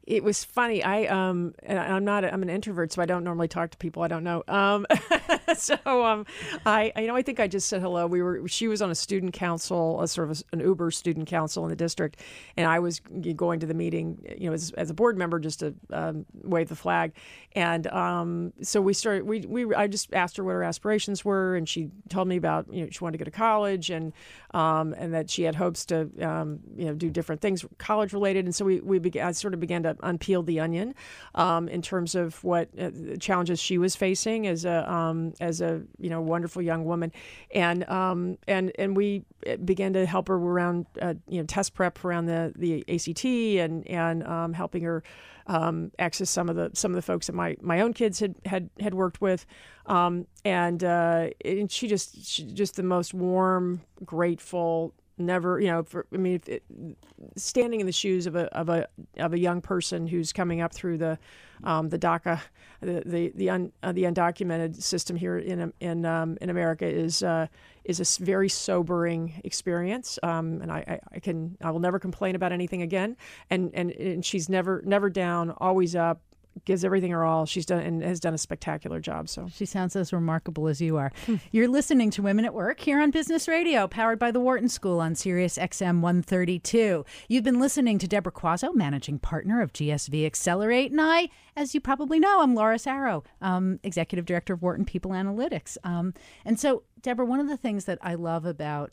It 0.08 0.24
was 0.24 0.42
funny. 0.42 0.82
I 0.82 1.04
um, 1.04 1.54
I'm 1.68 2.02
not. 2.02 2.24
I'm 2.24 2.42
an 2.42 2.48
introvert, 2.48 2.92
so 2.92 3.02
I 3.02 3.04
don't 3.04 3.24
normally 3.24 3.46
talk 3.46 3.70
to 3.72 3.76
people 3.76 4.02
I 4.02 4.08
don't 4.08 4.24
know. 4.24 4.42
Um, 4.48 4.86
so 5.54 5.76
um, 5.86 6.24
I, 6.64 6.92
you 6.96 7.08
know, 7.08 7.14
I 7.14 7.20
think 7.20 7.40
I 7.40 7.46
just 7.46 7.68
said 7.68 7.82
hello. 7.82 8.06
We 8.06 8.22
were. 8.22 8.48
She 8.48 8.68
was 8.68 8.80
on 8.80 8.90
a 8.90 8.94
student 8.94 9.34
council, 9.34 10.00
a 10.00 10.08
sort 10.08 10.30
of 10.30 10.42
an 10.52 10.60
Uber 10.60 10.90
student 10.92 11.28
council 11.28 11.62
in 11.64 11.68
the 11.68 11.76
district, 11.76 12.20
and 12.56 12.66
I 12.66 12.78
was 12.78 13.00
going 13.00 13.60
to 13.60 13.66
the 13.66 13.74
meeting, 13.74 14.24
you 14.38 14.48
know, 14.48 14.54
as, 14.54 14.70
as 14.78 14.88
a 14.88 14.94
board 14.94 15.18
member, 15.18 15.38
just 15.38 15.60
to 15.60 15.74
um, 15.92 16.24
wave 16.42 16.70
the 16.70 16.76
flag. 16.76 17.12
And 17.52 17.86
um, 17.88 18.54
so 18.62 18.80
we 18.80 18.94
started. 18.94 19.24
We 19.24 19.40
we. 19.40 19.74
I 19.74 19.88
just 19.88 20.14
asked 20.14 20.38
her 20.38 20.44
what 20.44 20.52
her 20.52 20.64
aspirations 20.64 21.22
were, 21.22 21.54
and 21.54 21.68
she 21.68 21.90
told 22.08 22.28
me 22.28 22.38
about 22.38 22.72
you 22.72 22.84
know 22.84 22.90
she 22.90 23.04
wanted 23.04 23.18
to 23.18 23.24
go 23.24 23.30
to 23.30 23.36
college 23.36 23.90
and 23.90 24.14
um, 24.54 24.94
and 24.94 25.12
that 25.12 25.28
she 25.28 25.42
had 25.42 25.54
hopes 25.54 25.84
to 25.86 26.08
um, 26.26 26.60
you 26.78 26.86
know 26.86 26.94
do 26.94 27.10
different 27.10 27.42
things 27.42 27.62
college 27.76 28.14
related. 28.14 28.46
And 28.46 28.54
so 28.54 28.64
we 28.64 28.80
we 28.80 28.98
began. 28.98 29.26
I 29.26 29.32
sort 29.32 29.52
of 29.52 29.60
began 29.60 29.82
to 29.82 29.97
unpeeled 30.02 30.46
the 30.46 30.60
onion 30.60 30.94
um, 31.34 31.68
in 31.68 31.82
terms 31.82 32.14
of 32.14 32.42
what 32.44 32.68
uh, 32.78 32.90
challenges 33.18 33.60
she 33.60 33.78
was 33.78 33.96
facing 33.96 34.46
as 34.46 34.64
a 34.64 34.90
um, 34.90 35.32
as 35.40 35.60
a 35.60 35.82
you 35.98 36.10
know 36.10 36.20
wonderful 36.20 36.62
young 36.62 36.84
woman, 36.84 37.12
and 37.54 37.88
um, 37.88 38.38
and 38.46 38.72
and 38.78 38.96
we 38.96 39.24
uh, 39.46 39.56
began 39.56 39.92
to 39.92 40.06
help 40.06 40.28
her 40.28 40.34
around 40.34 40.86
uh, 41.00 41.14
you 41.28 41.40
know 41.40 41.46
test 41.46 41.74
prep 41.74 42.04
around 42.04 42.26
the 42.26 42.52
the 42.56 42.84
ACT 42.88 43.24
and 43.24 43.86
and 43.88 44.26
um, 44.26 44.52
helping 44.52 44.82
her. 44.82 45.02
Um, 45.50 45.92
access 45.98 46.28
some 46.28 46.50
of 46.50 46.56
the 46.56 46.70
some 46.74 46.90
of 46.90 46.96
the 46.96 47.00
folks 47.00 47.26
that 47.28 47.32
my, 47.32 47.56
my 47.62 47.80
own 47.80 47.94
kids 47.94 48.20
had 48.20 48.34
had, 48.44 48.68
had 48.80 48.92
worked 48.92 49.22
with, 49.22 49.46
um, 49.86 50.26
and 50.44 50.84
uh, 50.84 51.30
and 51.42 51.72
she 51.72 51.88
just 51.88 52.22
she, 52.26 52.42
just 52.44 52.76
the 52.76 52.82
most 52.82 53.14
warm, 53.14 53.80
grateful, 54.04 54.92
never, 55.18 55.60
you 55.60 55.68
know, 55.68 55.82
for, 55.82 56.06
I 56.12 56.16
mean, 56.16 56.40
it, 56.46 56.62
standing 57.36 57.80
in 57.80 57.86
the 57.86 57.92
shoes 57.92 58.26
of 58.26 58.36
a 58.36 58.44
of 58.54 58.68
a 58.68 58.86
of 59.18 59.32
a 59.32 59.38
young 59.38 59.60
person 59.60 60.06
who's 60.06 60.32
coming 60.32 60.60
up 60.60 60.72
through 60.72 60.98
the 60.98 61.18
um, 61.64 61.88
the 61.88 61.98
DACA, 61.98 62.40
the 62.80 63.02
the 63.04 63.32
the, 63.34 63.50
un, 63.50 63.72
uh, 63.82 63.92
the 63.92 64.04
undocumented 64.04 64.80
system 64.80 65.16
here 65.16 65.38
in 65.38 65.72
in 65.80 66.04
um, 66.04 66.38
in 66.40 66.50
America 66.50 66.86
is 66.86 67.22
uh, 67.22 67.46
is 67.84 68.00
a 68.00 68.24
very 68.24 68.48
sobering 68.48 69.40
experience. 69.44 70.18
Um, 70.22 70.60
and 70.62 70.70
I, 70.70 70.84
I, 70.86 71.00
I, 71.16 71.18
can 71.20 71.56
I 71.62 71.70
will 71.70 71.80
never 71.80 71.98
complain 71.98 72.34
about 72.34 72.52
anything 72.52 72.82
again. 72.82 73.16
And 73.50 73.70
and 73.74 73.90
and 73.92 74.24
she's 74.24 74.48
never 74.48 74.82
never 74.84 75.10
down, 75.10 75.50
always 75.58 75.96
up, 75.96 76.20
gives 76.64 76.84
everything 76.84 77.10
her 77.10 77.24
all. 77.24 77.46
She's 77.46 77.66
done 77.66 77.80
and 77.80 78.02
has 78.02 78.20
done 78.20 78.34
a 78.34 78.38
spectacular 78.38 79.00
job. 79.00 79.28
So 79.28 79.48
she 79.52 79.66
sounds 79.66 79.96
as 79.96 80.12
remarkable 80.12 80.68
as 80.68 80.80
you 80.80 80.96
are. 80.96 81.12
You're 81.52 81.68
listening 81.68 82.10
to 82.12 82.22
Women 82.22 82.44
at 82.44 82.54
Work 82.54 82.80
here 82.80 83.00
on 83.00 83.10
Business 83.10 83.48
Radio, 83.48 83.88
powered 83.88 84.18
by 84.18 84.30
the 84.30 84.40
Wharton 84.40 84.68
School 84.68 85.00
on 85.00 85.14
Sirius 85.14 85.58
XM 85.58 86.00
132. 86.00 87.04
You've 87.28 87.44
been 87.44 87.60
listening 87.60 87.98
to 87.98 88.08
Deborah 88.08 88.32
Quazzo, 88.32 88.74
managing 88.74 89.18
partner 89.18 89.60
of 89.60 89.72
GSV 89.72 90.26
Accelerate, 90.26 90.90
and 90.90 91.00
I, 91.00 91.28
as 91.56 91.74
you 91.74 91.80
probably 91.80 92.18
know, 92.18 92.40
I'm 92.40 92.54
Laura 92.54 92.76
Zarrow, 92.76 93.24
um, 93.40 93.80
executive 93.82 94.26
director 94.26 94.54
of 94.54 94.62
Wharton 94.62 94.84
People 94.84 95.12
Analytics. 95.12 95.76
Um, 95.84 96.14
and 96.44 96.58
so, 96.58 96.82
Deborah, 97.00 97.26
one 97.26 97.40
of 97.40 97.48
the 97.48 97.56
things 97.56 97.84
that 97.84 97.98
I 98.02 98.14
love 98.14 98.44
about 98.44 98.92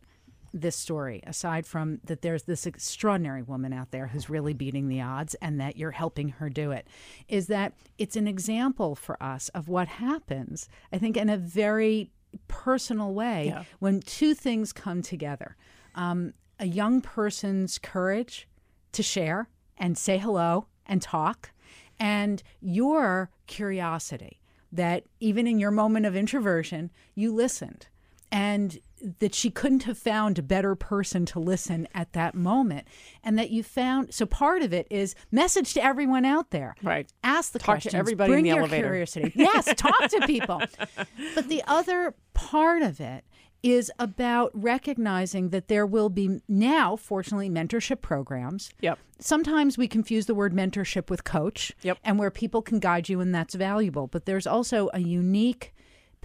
this 0.56 0.76
story, 0.78 1.22
aside 1.28 1.68
from 1.68 2.00
that 2.06 2.22
there's 2.22 2.44
this 2.44 2.66
extraordinary 2.66 3.44
woman 3.44 3.74
out 3.74 3.92
there 3.92 4.08
who's 4.08 4.30
really 4.30 4.54
beating 4.54 4.88
the 4.88 5.02
odds 5.02 5.36
and 5.36 5.60
that 5.60 5.76
you're 5.76 5.92
helping 5.92 6.30
her 6.30 6.50
do 6.50 6.72
it, 6.72 6.88
is 7.28 7.48
that 7.48 7.74
it's 7.98 8.16
an 8.16 8.26
example 8.26 8.96
for 8.96 9.22
us 9.22 9.50
of 9.50 9.68
what 9.68 9.88
happens, 9.88 10.70
I 10.94 10.98
think, 10.98 11.18
in 11.18 11.30
a 11.30 11.38
very 11.38 12.10
personal 12.48 13.14
way 13.14 13.48
yeah. 13.48 13.64
when 13.80 14.00
two 14.00 14.34
things 14.34 14.72
come 14.72 15.02
together. 15.02 15.58
Um, 15.94 16.34
a 16.58 16.66
young 16.66 17.02
person's 17.02 17.78
courage 17.78 18.48
to 18.94 19.04
share 19.04 19.50
and 19.78 19.98
say 19.98 20.18
hello 20.18 20.68
and 20.86 21.02
talk, 21.02 21.52
and 22.00 22.42
your 22.62 23.30
curiosity 23.46 24.40
that 24.72 25.04
even 25.20 25.48
in 25.48 25.60
your 25.60 25.72
moment 25.72 26.06
of 26.06 26.16
introversion, 26.16 26.92
you 27.14 27.34
listened 27.34 27.88
and 28.32 28.80
that 29.20 29.36
she 29.36 29.50
couldn't 29.50 29.84
have 29.84 29.98
found 29.98 30.40
a 30.40 30.44
better 30.44 30.76
person 30.76 31.26
to 31.26 31.40
listen 31.40 31.88
at 31.94 32.14
that 32.14 32.36
moment 32.36 32.88
and 33.24 33.38
that 33.38 33.50
you 33.50 33.64
found 33.64 34.14
so 34.14 34.26
part 34.26 34.62
of 34.62 34.74
it 34.74 34.88
is 34.90 35.16
message 35.32 35.74
to 35.74 35.84
everyone 35.84 36.26
out 36.26 36.52
there 36.52 36.76
right 36.84 37.12
ask 37.24 37.52
the 37.52 37.60
talk 37.60 37.66
questions 37.66 37.92
to 37.92 37.98
everybody 37.98 38.32
bring 38.32 38.46
in 38.46 38.52
the 38.52 38.56
your 38.56 38.60
elevator. 38.60 38.88
curiosity 38.88 39.32
yes 39.36 39.74
talk 39.76 40.10
to 40.10 40.22
people 40.26 40.62
but 41.34 41.48
the 41.50 41.64
other 41.68 42.16
part 42.34 42.82
of 42.82 43.00
it 43.00 43.24
is 43.66 43.92
about 43.98 44.52
recognizing 44.54 45.50
that 45.50 45.70
there 45.70 45.88
will 45.88 46.10
be 46.10 46.40
now, 46.48 46.96
fortunately, 46.96 47.50
mentorship 47.50 48.00
programs. 48.00 48.70
Yep. 48.82 49.00
Sometimes 49.18 49.76
we 49.76 49.88
confuse 49.88 50.28
the 50.28 50.36
word 50.36 50.54
mentorship 50.54 51.10
with 51.10 51.24
coach, 51.24 51.72
yep. 51.82 51.98
and 52.04 52.20
where 52.20 52.30
people 52.30 52.62
can 52.62 52.78
guide 52.80 53.10
you, 53.10 53.20
and 53.22 53.34
that's 53.34 53.56
valuable. 53.56 54.06
But 54.06 54.28
there's 54.28 54.46
also 54.46 54.92
a 54.94 55.00
unique 55.00 55.74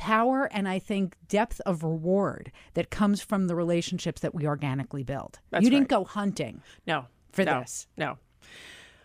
power 0.01 0.49
and 0.51 0.67
I 0.67 0.79
think 0.79 1.15
depth 1.29 1.61
of 1.67 1.85
reward 1.85 2.51
that 2.73 2.91
comes 2.91 3.21
from 3.21 3.49
the 3.49 3.55
relationships 3.55 4.23
that 4.23 4.35
we 4.35 4.47
organically 4.47 5.05
build. 5.05 5.39
That's 5.51 5.63
you 5.63 5.69
didn't 5.69 5.93
right. 5.93 6.01
go 6.01 6.05
hunting. 6.05 6.63
No. 6.87 7.05
For 7.33 7.45
no, 7.45 7.61
this. 7.61 7.87
No. 7.99 8.17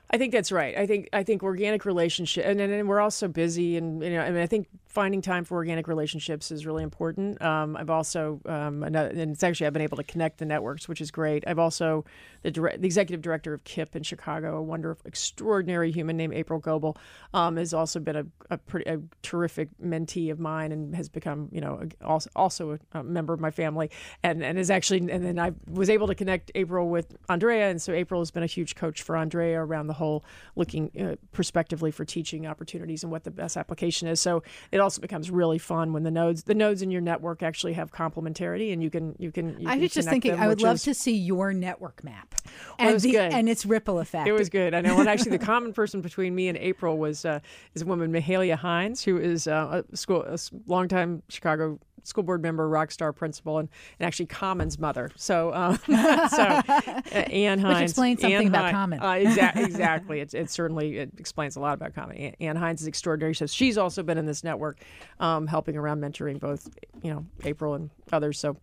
I 0.10 0.18
think 0.18 0.32
that's 0.32 0.52
right. 0.52 0.78
I 0.78 0.86
think 0.86 1.10
I 1.14 1.24
think 1.24 1.44
organic 1.44 1.84
relationship, 1.84 2.46
and, 2.46 2.62
and, 2.62 2.72
and 2.72 2.88
we're 2.88 3.02
all 3.02 3.12
so 3.12 3.28
busy, 3.28 3.76
and 3.76 4.04
you 4.04 4.12
know, 4.12 4.22
I 4.22 4.30
mean, 4.30 4.42
I 4.42 4.46
think 4.46 4.68
finding 4.88 5.22
time 5.22 5.44
for 5.44 5.56
organic 5.56 5.88
relationships 5.88 6.52
is 6.52 6.66
really 6.66 6.84
important. 6.84 7.42
Um, 7.42 7.76
I've 7.76 7.90
also, 7.90 8.40
um, 8.46 8.82
and 8.84 8.96
it's 8.96 9.44
actually 9.44 9.68
I've 9.68 9.74
been 9.74 9.82
able 9.82 9.98
to 9.98 10.04
connect 10.04 10.38
the 10.38 10.46
networks, 10.46 10.88
which 10.88 11.02
is 11.02 11.12
great. 11.12 11.44
I've 11.48 11.60
also 11.60 12.06
the, 12.44 12.52
direct, 12.52 12.82
the 12.82 12.86
executive 12.86 13.22
director 13.22 13.54
of 13.54 13.64
KIPP 13.64 13.96
in 13.96 14.04
Chicago, 14.04 14.58
a 14.58 14.62
wonderful, 14.62 15.06
extraordinary 15.06 15.92
human 15.92 16.16
named 16.16 16.34
April 16.34 16.60
Goble, 16.60 16.98
um, 17.34 17.58
has 17.58 17.74
also 17.74 18.00
been 18.00 18.16
a, 18.16 18.26
a 18.52 18.58
pretty 18.58 18.90
a 18.90 19.02
terrific 19.24 19.70
mentee 19.84 20.32
of 20.32 20.40
mine, 20.40 20.72
and 20.72 20.96
has 20.96 21.10
become 21.10 21.50
you 21.52 21.62
know 21.62 21.82
also 22.04 22.30
also 22.36 22.80
a, 22.94 23.04
member 23.04 23.34
of 23.34 23.40
my 23.40 23.52
family, 23.52 23.90
and 24.22 24.44
and 24.44 24.60
is 24.60 24.70
actually, 24.70 25.00
and 25.00 25.26
then 25.26 25.40
I 25.40 25.52
was 25.68 25.90
able 25.90 26.08
to 26.08 26.16
connect 26.16 26.52
April 26.54 26.90
with 26.90 27.18
Andrea, 27.28 27.72
and 27.72 27.82
so 27.82 27.92
April 27.92 28.22
has 28.22 28.30
been 28.30 28.44
a 28.44 28.48
huge 28.48 28.76
coach 28.76 29.02
for 29.02 29.18
Andrea 29.18 29.60
around 29.60 29.88
the 29.88 29.95
whole 29.96 30.24
looking 30.56 30.92
uh, 31.00 31.16
prospectively 31.32 31.92
for 31.92 32.06
teaching 32.06 32.46
opportunities 32.48 33.04
and 33.04 33.12
what 33.12 33.24
the 33.24 33.32
best 33.32 33.58
application 33.58 34.08
is. 34.08 34.20
So 34.20 34.44
it 34.72 34.80
also 34.80 35.02
becomes 35.02 35.32
really 35.32 35.58
fun 35.58 35.94
when 35.94 36.04
the 36.04 36.12
nodes 36.12 36.44
the 36.44 36.56
nodes 36.56 36.82
in 36.82 36.92
your 36.92 37.02
network 37.02 37.44
actually 37.44 37.74
have 37.74 37.92
complementarity, 37.92 38.72
and 38.72 38.84
you 38.84 38.90
can 38.90 39.16
you 39.18 39.32
can. 39.32 39.60
You 39.60 39.68
I 39.68 39.74
can 39.74 39.82
was 39.82 39.94
just 39.94 40.10
thinking, 40.10 40.32
them, 40.32 40.42
I 40.42 40.48
would 40.48 40.62
love 40.62 40.76
is, 40.76 40.84
to 40.84 40.94
see 40.94 41.16
your 41.16 41.54
network 41.54 42.04
map 42.04 42.36
well, 42.80 42.90
and, 42.90 43.00
the, 43.00 43.12
good. 43.12 43.34
and 43.34 43.50
its 43.50 43.66
ripple 43.66 44.00
effect. 44.00 44.28
It 44.28 44.34
was 44.34 44.50
good. 44.50 44.74
I 44.74 44.82
know. 44.82 45.00
And 45.00 45.10
actually, 45.10 45.38
the 45.38 45.46
common 45.46 45.74
person 45.74 46.02
between 46.02 46.36
me 46.36 46.48
and 46.48 46.58
April 46.58 46.98
was 46.98 47.26
uh, 47.26 47.40
is 47.74 47.82
a 47.82 47.86
woman, 47.86 48.12
Mahalia 48.12 48.56
Hines, 48.56 49.04
who 49.04 49.18
is 49.18 49.48
uh, 49.48 49.84
a 49.92 49.98
school 49.98 50.24
a 50.24 50.38
longtime 50.68 51.24
Chicago 51.30 51.80
school 52.08 52.24
board 52.24 52.42
member, 52.42 52.68
rock 52.68 52.92
star 52.92 53.12
principal, 53.14 53.58
and, 53.58 53.70
and 54.00 54.06
actually 54.08 54.28
Common's 54.28 54.80
mother. 54.80 55.10
So, 55.16 55.54
um, 55.54 55.78
so 55.88 55.94
uh, 55.94 57.02
Ann 57.12 57.60
Hines. 57.60 57.80
Which 57.80 57.84
explains 57.90 58.22
something 58.22 58.36
Ann 58.36 58.48
about 58.48 58.66
Hi- 58.66 58.72
Common. 58.72 59.00
Uh, 59.00 59.06
exa- 59.14 59.56
exactly. 59.66 60.20
It, 60.20 60.34
it 60.34 60.50
certainly 60.50 60.98
it 60.98 61.12
explains 61.18 61.56
a 61.56 61.60
lot 61.60 61.74
about 61.74 61.94
Common. 61.94 62.18
Anne, 62.18 62.36
Ann 62.40 62.56
Hines 62.56 62.82
is 62.82 62.88
extraordinary. 62.88 63.36
So 63.36 63.46
she's 63.46 63.78
also 63.78 64.04
been 64.04 64.18
in 64.18 64.26
this 64.26 64.44
network, 64.44 64.80
um, 65.20 65.48
helping 65.48 65.76
around 65.78 66.02
mentoring 66.02 66.40
both, 66.40 66.70
you 67.02 67.12
know, 67.14 67.26
April 67.44 67.74
and 67.74 67.90
others. 68.12 68.40
So 68.40 68.58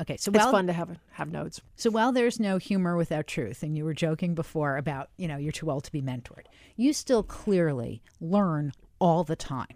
Okay, 0.00 0.16
so 0.16 0.30
it's 0.32 0.44
fun 0.44 0.68
to 0.68 0.72
have 0.72 0.96
have 1.10 1.32
notes. 1.32 1.60
so 1.74 1.90
while 1.90 2.12
there's 2.12 2.38
no 2.38 2.58
humor 2.58 2.96
without 2.96 3.26
truth, 3.26 3.64
and 3.64 3.76
you 3.76 3.84
were 3.84 3.94
joking 3.94 4.32
before 4.36 4.76
about 4.76 5.10
you 5.16 5.26
know 5.26 5.36
you're 5.36 5.50
too 5.50 5.70
old 5.72 5.82
to 5.84 5.92
be 5.92 6.00
mentored, 6.00 6.44
you 6.76 6.92
still 6.92 7.24
clearly 7.24 8.00
learn 8.20 8.72
all 9.00 9.24
the 9.24 9.34
time. 9.34 9.66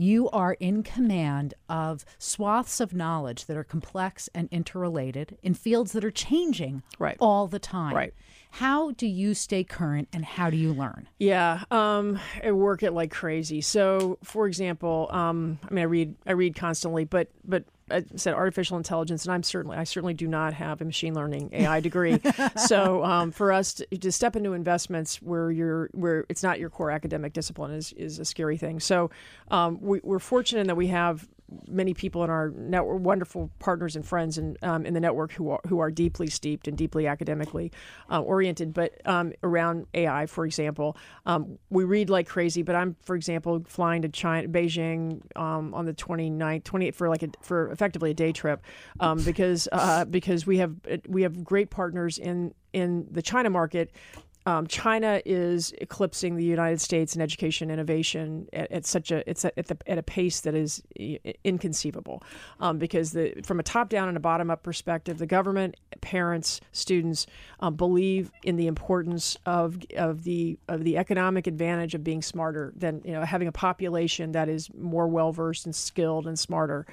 You 0.00 0.30
are 0.30 0.52
in 0.54 0.84
command 0.84 1.54
of 1.68 2.04
swaths 2.18 2.78
of 2.78 2.94
knowledge 2.94 3.46
that 3.46 3.56
are 3.56 3.64
complex 3.64 4.28
and 4.32 4.48
interrelated 4.52 5.36
in 5.42 5.54
fields 5.54 5.90
that 5.90 6.04
are 6.04 6.12
changing 6.12 6.84
Right. 7.00 7.16
all 7.18 7.48
the 7.48 7.58
time. 7.58 7.96
Right. 7.96 8.14
How 8.52 8.92
do 8.92 9.08
you 9.08 9.34
stay 9.34 9.64
current 9.64 10.06
and 10.12 10.24
how 10.24 10.50
do 10.50 10.56
you 10.56 10.72
learn? 10.72 11.08
Yeah, 11.18 11.64
um, 11.72 12.20
I 12.44 12.52
work 12.52 12.84
it 12.84 12.92
like 12.92 13.10
crazy. 13.10 13.60
So, 13.60 14.18
for 14.22 14.46
example, 14.46 15.08
um, 15.10 15.58
I 15.68 15.74
mean, 15.74 15.82
I 15.82 15.86
read, 15.86 16.14
I 16.26 16.32
read 16.32 16.54
constantly, 16.54 17.04
but 17.04 17.28
but 17.44 17.64
I 17.90 18.04
said 18.16 18.34
artificial 18.34 18.76
intelligence, 18.76 19.24
and 19.24 19.32
I'm 19.32 19.42
certainly, 19.42 19.76
I 19.76 19.84
certainly 19.84 20.14
do 20.14 20.26
not 20.26 20.54
have 20.54 20.80
a 20.80 20.84
machine 20.84 21.14
learning 21.14 21.50
AI 21.52 21.80
degree. 21.80 22.20
so, 22.56 23.04
um, 23.04 23.30
for 23.30 23.52
us 23.52 23.74
to, 23.74 23.86
to 23.98 24.12
step 24.12 24.36
into 24.36 24.52
investments 24.52 25.20
where 25.22 25.50
you're, 25.50 25.90
where 25.92 26.24
it's 26.28 26.42
not 26.42 26.58
your 26.58 26.70
core 26.70 26.90
academic 26.90 27.32
discipline 27.32 27.72
is 27.72 27.92
is 27.92 28.18
a 28.18 28.24
scary 28.24 28.56
thing. 28.56 28.80
So, 28.80 29.10
um, 29.50 29.80
we, 29.80 30.00
we're 30.02 30.18
fortunate 30.18 30.66
that 30.66 30.76
we 30.76 30.88
have 30.88 31.28
many 31.66 31.94
people 31.94 32.24
in 32.24 32.30
our 32.30 32.50
network, 32.50 33.00
wonderful 33.00 33.50
partners 33.58 33.96
and 33.96 34.06
friends 34.06 34.38
in, 34.38 34.56
um, 34.62 34.84
in 34.84 34.94
the 34.94 35.00
network 35.00 35.32
who 35.32 35.50
are, 35.50 35.60
who 35.66 35.78
are 35.78 35.90
deeply 35.90 36.28
steeped 36.28 36.68
and 36.68 36.76
deeply 36.76 37.06
academically 37.06 37.72
uh, 38.10 38.20
oriented. 38.20 38.74
But 38.74 38.94
um, 39.06 39.32
around 39.42 39.86
AI, 39.94 40.26
for 40.26 40.44
example, 40.44 40.96
um, 41.26 41.58
we 41.70 41.84
read 41.84 42.10
like 42.10 42.28
crazy. 42.28 42.62
But 42.62 42.74
I'm, 42.74 42.96
for 43.02 43.16
example, 43.16 43.64
flying 43.66 44.02
to 44.02 44.08
China, 44.08 44.48
Beijing 44.48 45.20
um, 45.36 45.72
on 45.74 45.86
the 45.86 45.94
29th, 45.94 46.62
28th 46.64 46.94
for 46.94 47.08
like 47.08 47.22
a, 47.22 47.28
for 47.40 47.70
effectively 47.70 48.10
a 48.10 48.14
day 48.14 48.32
trip 48.32 48.62
um, 49.00 49.22
because 49.22 49.68
uh, 49.72 50.04
because 50.04 50.46
we 50.46 50.58
have 50.58 50.74
we 51.08 51.22
have 51.22 51.44
great 51.44 51.70
partners 51.70 52.18
in 52.18 52.54
in 52.72 53.06
the 53.10 53.22
China 53.22 53.50
market 53.50 53.90
um, 54.48 54.66
China 54.66 55.20
is 55.26 55.74
eclipsing 55.76 56.36
the 56.36 56.44
United 56.44 56.80
States 56.80 57.14
in 57.14 57.20
education 57.20 57.70
innovation 57.70 58.48
at, 58.54 58.72
at 58.72 58.86
such 58.86 59.10
a 59.10 59.28
it's 59.28 59.44
at, 59.44 59.66
the, 59.66 59.76
at 59.86 59.98
a 59.98 60.02
pace 60.02 60.40
that 60.40 60.54
is 60.54 60.82
inconceivable, 61.44 62.22
um, 62.58 62.78
because 62.78 63.12
the 63.12 63.34
from 63.44 63.60
a 63.60 63.62
top 63.62 63.90
down 63.90 64.08
and 64.08 64.16
a 64.16 64.20
bottom 64.20 64.50
up 64.50 64.62
perspective, 64.62 65.18
the 65.18 65.26
government, 65.26 65.74
parents, 66.00 66.62
students 66.72 67.26
um, 67.60 67.74
believe 67.74 68.32
in 68.42 68.56
the 68.56 68.68
importance 68.68 69.36
of 69.44 69.76
of 69.98 70.24
the 70.24 70.58
of 70.66 70.82
the 70.82 70.96
economic 70.96 71.46
advantage 71.46 71.94
of 71.94 72.02
being 72.02 72.22
smarter 72.22 72.72
than 72.74 73.02
you 73.04 73.12
know 73.12 73.22
having 73.24 73.48
a 73.48 73.52
population 73.52 74.32
that 74.32 74.48
is 74.48 74.72
more 74.72 75.08
well 75.08 75.30
versed 75.30 75.66
and 75.66 75.76
skilled 75.76 76.26
and 76.26 76.38
smarter. 76.38 76.86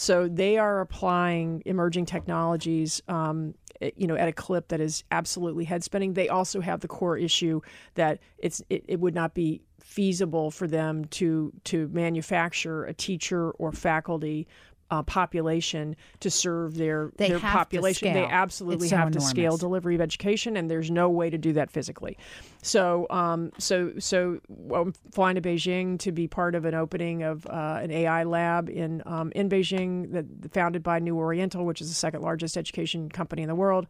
So 0.00 0.28
they 0.28 0.56
are 0.56 0.80
applying 0.80 1.62
emerging 1.66 2.06
technologies, 2.06 3.02
um, 3.06 3.54
eh, 3.82 3.90
you 3.98 4.06
know, 4.06 4.16
at 4.16 4.28
a 4.28 4.32
clip 4.32 4.68
that 4.68 4.80
is 4.80 5.04
absolutely 5.10 5.66
head 5.66 5.84
spinning. 5.84 6.14
They 6.14 6.30
also 6.30 6.62
have 6.62 6.80
the 6.80 6.88
core 6.88 7.18
issue 7.18 7.60
that 7.96 8.18
it's 8.38 8.62
it, 8.70 8.82
it 8.88 8.98
would 8.98 9.14
not 9.14 9.34
be 9.34 9.60
feasible 9.78 10.50
for 10.50 10.66
them 10.66 11.04
to 11.04 11.52
to 11.64 11.88
manufacture 11.88 12.84
a 12.84 12.94
teacher 12.94 13.50
or 13.50 13.72
faculty. 13.72 14.48
Uh, 14.90 15.02
population 15.02 15.94
to 16.18 16.28
serve 16.30 16.74
their 16.74 17.12
They 17.16 17.28
their 17.28 17.38
population. 17.38 18.12
They 18.12 18.24
absolutely 18.24 18.88
so 18.88 18.96
have 18.96 19.12
to 19.12 19.20
scale 19.20 19.56
delivery 19.56 19.94
of 19.94 20.00
education, 20.00 20.56
and 20.56 20.68
there's 20.68 20.90
no 20.90 21.08
way 21.08 21.30
to 21.30 21.38
do 21.38 21.52
that 21.52 21.70
physically. 21.70 22.18
So, 22.62 23.06
um, 23.08 23.52
so, 23.58 23.92
so 23.98 24.40
I'm 24.74 24.92
flying 25.12 25.36
to 25.36 25.40
Beijing 25.40 25.98
to 26.00 26.12
be 26.12 26.26
part 26.26 26.54
of 26.54 26.64
an 26.64 26.74
opening 26.74 27.22
of 27.22 27.46
uh, 27.46 27.78
an 27.80 27.90
AI 27.90 28.24
lab 28.24 28.68
in 28.68 29.02
um, 29.06 29.30
in 29.36 29.48
Beijing, 29.48 30.12
that 30.12 30.52
founded 30.52 30.82
by 30.82 30.98
New 30.98 31.16
Oriental, 31.16 31.64
which 31.64 31.80
is 31.80 31.88
the 31.88 31.94
second 31.94 32.22
largest 32.22 32.56
education 32.56 33.08
company 33.08 33.42
in 33.42 33.48
the 33.48 33.54
world, 33.54 33.86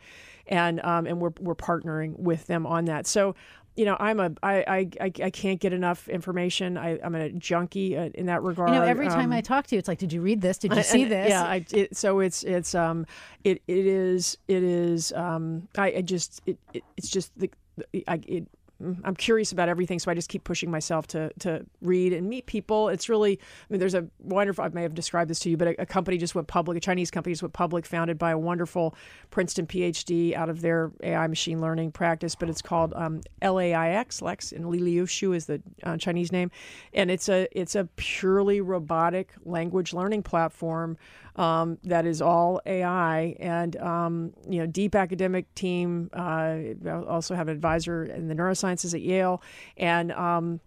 and 0.47 0.81
um, 0.85 1.07
and 1.07 1.21
we're 1.21 1.33
we're 1.41 1.55
partnering 1.55 2.19
with 2.19 2.47
them 2.47 2.67
on 2.67 2.85
that. 2.87 3.07
So. 3.07 3.35
You 3.81 3.87
know, 3.87 3.97
I'm 3.99 4.21
a 4.21 4.31
I, 4.43 4.91
I, 5.01 5.13
I 5.25 5.31
can't 5.31 5.59
get 5.59 5.73
enough 5.73 6.07
information. 6.07 6.77
I, 6.77 6.99
I'm 7.03 7.15
a 7.15 7.31
junkie 7.31 7.97
uh, 7.97 8.11
in 8.15 8.27
that 8.27 8.43
regard. 8.43 8.69
You 8.69 8.75
know, 8.75 8.83
every 8.83 9.07
time 9.09 9.33
Um, 9.33 9.33
I 9.33 9.41
talk 9.41 9.67
to 9.69 9.75
you, 9.75 9.79
it's 9.79 9.89
like, 9.89 9.97
did 9.97 10.13
you 10.13 10.21
read 10.21 10.43
this? 10.43 10.59
Did 10.59 10.77
you 10.77 10.83
see 10.83 11.05
this? 11.05 11.31
Yeah, 11.31 11.45
I, 11.45 11.65
it, 11.73 11.97
so 11.97 12.21
it's 12.21 12.43
it's 12.43 12.75
um 12.75 13.07
it 13.43 13.63
it 13.67 13.87
is 13.87 14.37
it 14.49 14.63
is 14.63 15.13
um 15.13 15.67
I, 15.79 15.87
I 15.97 16.03
just 16.03 16.43
it, 16.45 16.59
it 16.75 16.85
it's 16.99 17.09
just 17.09 17.33
the 17.39 17.51
the- 17.91 18.05
I 18.07 18.21
it 18.29 18.49
I'm 18.81 19.15
curious 19.17 19.53
about 19.53 19.69
everything, 19.69 19.99
so 19.99 20.11
I 20.11 20.15
just 20.15 20.29
keep 20.29 20.45
pushing 20.45 20.71
myself 20.71 21.07
to 21.09 21.31
to 21.41 21.67
read 21.83 22.13
and 22.13 22.29
meet 22.29 22.47
people. 22.47 22.89
It's 22.89 23.09
really, 23.09 23.39
I 23.39 23.73
mean, 23.73 23.81
there's 23.81 23.95
a 23.95 24.07
wonderful. 24.19 24.65
I 24.65 24.69
may 24.69 24.83
have 24.83 24.95
described 24.95 25.31
this 25.31 25.39
to 25.41 25.51
you, 25.51 25.57
but 25.57 25.69
a, 25.69 25.83
a 25.83 25.87
company 25.87 26.17
just 26.19 26.35
went 26.35 26.49
public. 26.49 26.77
A 26.77 26.81
Chinese 26.81 27.11
company 27.11 27.33
just 27.33 27.43
went 27.43 27.53
public, 27.53 27.85
founded 27.85 28.19
by 28.19 28.31
a 28.31 28.39
wonderful 28.39 28.95
Princeton 29.31 29.67
PhD 29.67 30.35
out 30.35 30.49
of 30.49 30.63
their 30.63 30.93
AI 31.03 31.27
machine 31.27 31.61
learning 31.61 31.93
practice. 31.93 32.35
But 32.35 32.49
it's 32.49 32.63
called 32.63 32.93
um, 32.95 33.21
LAIX, 33.43 34.23
Lex, 34.23 34.53
and 34.53 34.65
Liulishuo 34.65 35.37
is 35.37 35.47
the 35.47 35.61
uh, 35.83 35.97
Chinese 35.97 36.33
name, 36.33 36.51
and 36.95 37.11
it's 37.11 37.29
a 37.29 37.49
it's 37.53 37.75
a 37.75 37.85
purely 37.97 38.61
robotic 38.61 39.33
language 39.45 39.93
learning 39.93 40.23
platform 40.23 40.97
um, 41.37 41.79
that 41.85 42.07
is 42.07 42.21
all 42.21 42.61
AI 42.67 43.37
and 43.39 43.77
um, 43.77 44.33
you 44.49 44.59
know 44.59 44.67
deep 44.67 44.95
academic 44.95 45.53
team. 45.55 46.11
Uh, 46.13 46.19
I 46.19 46.75
also 47.09 47.35
have 47.35 47.49
an 47.49 47.55
advisor 47.55 48.05
in 48.05 48.29
the 48.29 48.35
neurosciences 48.35 48.95
at 48.95 49.01
Yale, 49.01 49.43
and 49.77 50.13
um, 50.13 50.61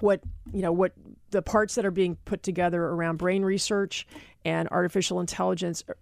what 0.00 0.20
you 0.52 0.62
know 0.62 0.72
what 0.72 0.92
the 1.34 1.42
parts 1.42 1.74
that 1.74 1.84
are 1.84 1.90
being 1.90 2.16
put 2.24 2.42
together 2.44 2.82
around 2.82 3.16
brain 3.18 3.42
research 3.42 4.06
and 4.44 4.68
artificial 4.70 5.20
intelligence 5.20 5.82
uh, 5.88 5.92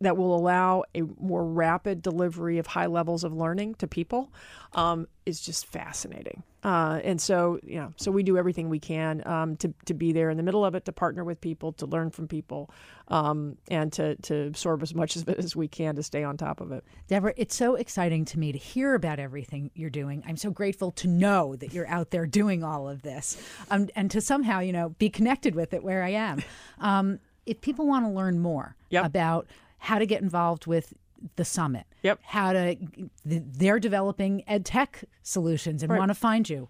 that 0.00 0.16
will 0.16 0.36
allow 0.36 0.84
a 0.94 1.02
more 1.18 1.44
rapid 1.44 2.02
delivery 2.02 2.58
of 2.58 2.66
high 2.66 2.86
levels 2.86 3.24
of 3.24 3.32
learning 3.32 3.74
to 3.76 3.86
people 3.86 4.30
um, 4.74 5.06
is 5.24 5.40
just 5.40 5.66
fascinating. 5.66 6.42
Uh, 6.64 7.00
and 7.02 7.20
so, 7.20 7.58
you 7.64 7.76
know, 7.76 7.92
so 7.96 8.10
we 8.12 8.22
do 8.22 8.38
everything 8.38 8.68
we 8.68 8.78
can 8.78 9.26
um, 9.26 9.56
to, 9.56 9.72
to 9.84 9.94
be 9.94 10.12
there 10.12 10.30
in 10.30 10.36
the 10.36 10.42
middle 10.42 10.64
of 10.64 10.74
it, 10.74 10.84
to 10.84 10.92
partner 10.92 11.24
with 11.24 11.40
people, 11.40 11.72
to 11.72 11.86
learn 11.86 12.10
from 12.10 12.28
people, 12.28 12.70
um, 13.08 13.56
and 13.68 13.92
to, 13.92 14.14
to 14.16 14.46
absorb 14.46 14.82
as 14.82 14.94
much 14.94 15.16
of 15.16 15.28
it 15.28 15.38
as 15.38 15.56
we 15.56 15.66
can 15.66 15.96
to 15.96 16.02
stay 16.02 16.22
on 16.22 16.36
top 16.36 16.60
of 16.60 16.70
it. 16.70 16.84
Deborah, 17.08 17.34
it's 17.36 17.56
so 17.56 17.74
exciting 17.74 18.24
to 18.26 18.38
me 18.38 18.52
to 18.52 18.58
hear 18.58 18.94
about 18.94 19.18
everything 19.18 19.70
you're 19.74 19.90
doing. 19.90 20.22
I'm 20.26 20.36
so 20.36 20.50
grateful 20.50 20.92
to 20.92 21.08
know 21.08 21.56
that 21.56 21.72
you're 21.72 21.88
out 21.88 22.10
there 22.10 22.26
doing 22.26 22.62
all 22.62 22.88
of 22.88 23.02
this 23.02 23.42
um, 23.70 23.88
and 23.96 24.10
to 24.12 24.20
somehow, 24.20 24.60
you 24.60 24.72
know, 24.72 24.81
be 24.90 25.08
connected 25.10 25.54
with 25.54 25.72
it 25.74 25.82
where 25.82 26.02
I 26.02 26.10
am. 26.10 26.42
Um, 26.78 27.18
if 27.46 27.60
people 27.60 27.86
want 27.86 28.04
to 28.06 28.10
learn 28.10 28.38
more 28.38 28.76
Yep. 28.90 29.04
about 29.06 29.46
how 29.78 29.98
to 29.98 30.06
get 30.06 30.22
involved 30.22 30.66
with 30.66 30.94
the 31.36 31.44
summit, 31.44 31.84
Yep. 32.02 32.20
how 32.22 32.52
to, 32.52 32.76
they're 33.24 33.78
developing 33.80 34.42
ed 34.48 34.64
tech 34.64 35.04
solutions 35.22 35.82
and 35.82 35.92
want 35.96 36.08
to 36.10 36.14
find 36.14 36.48
you, 36.48 36.68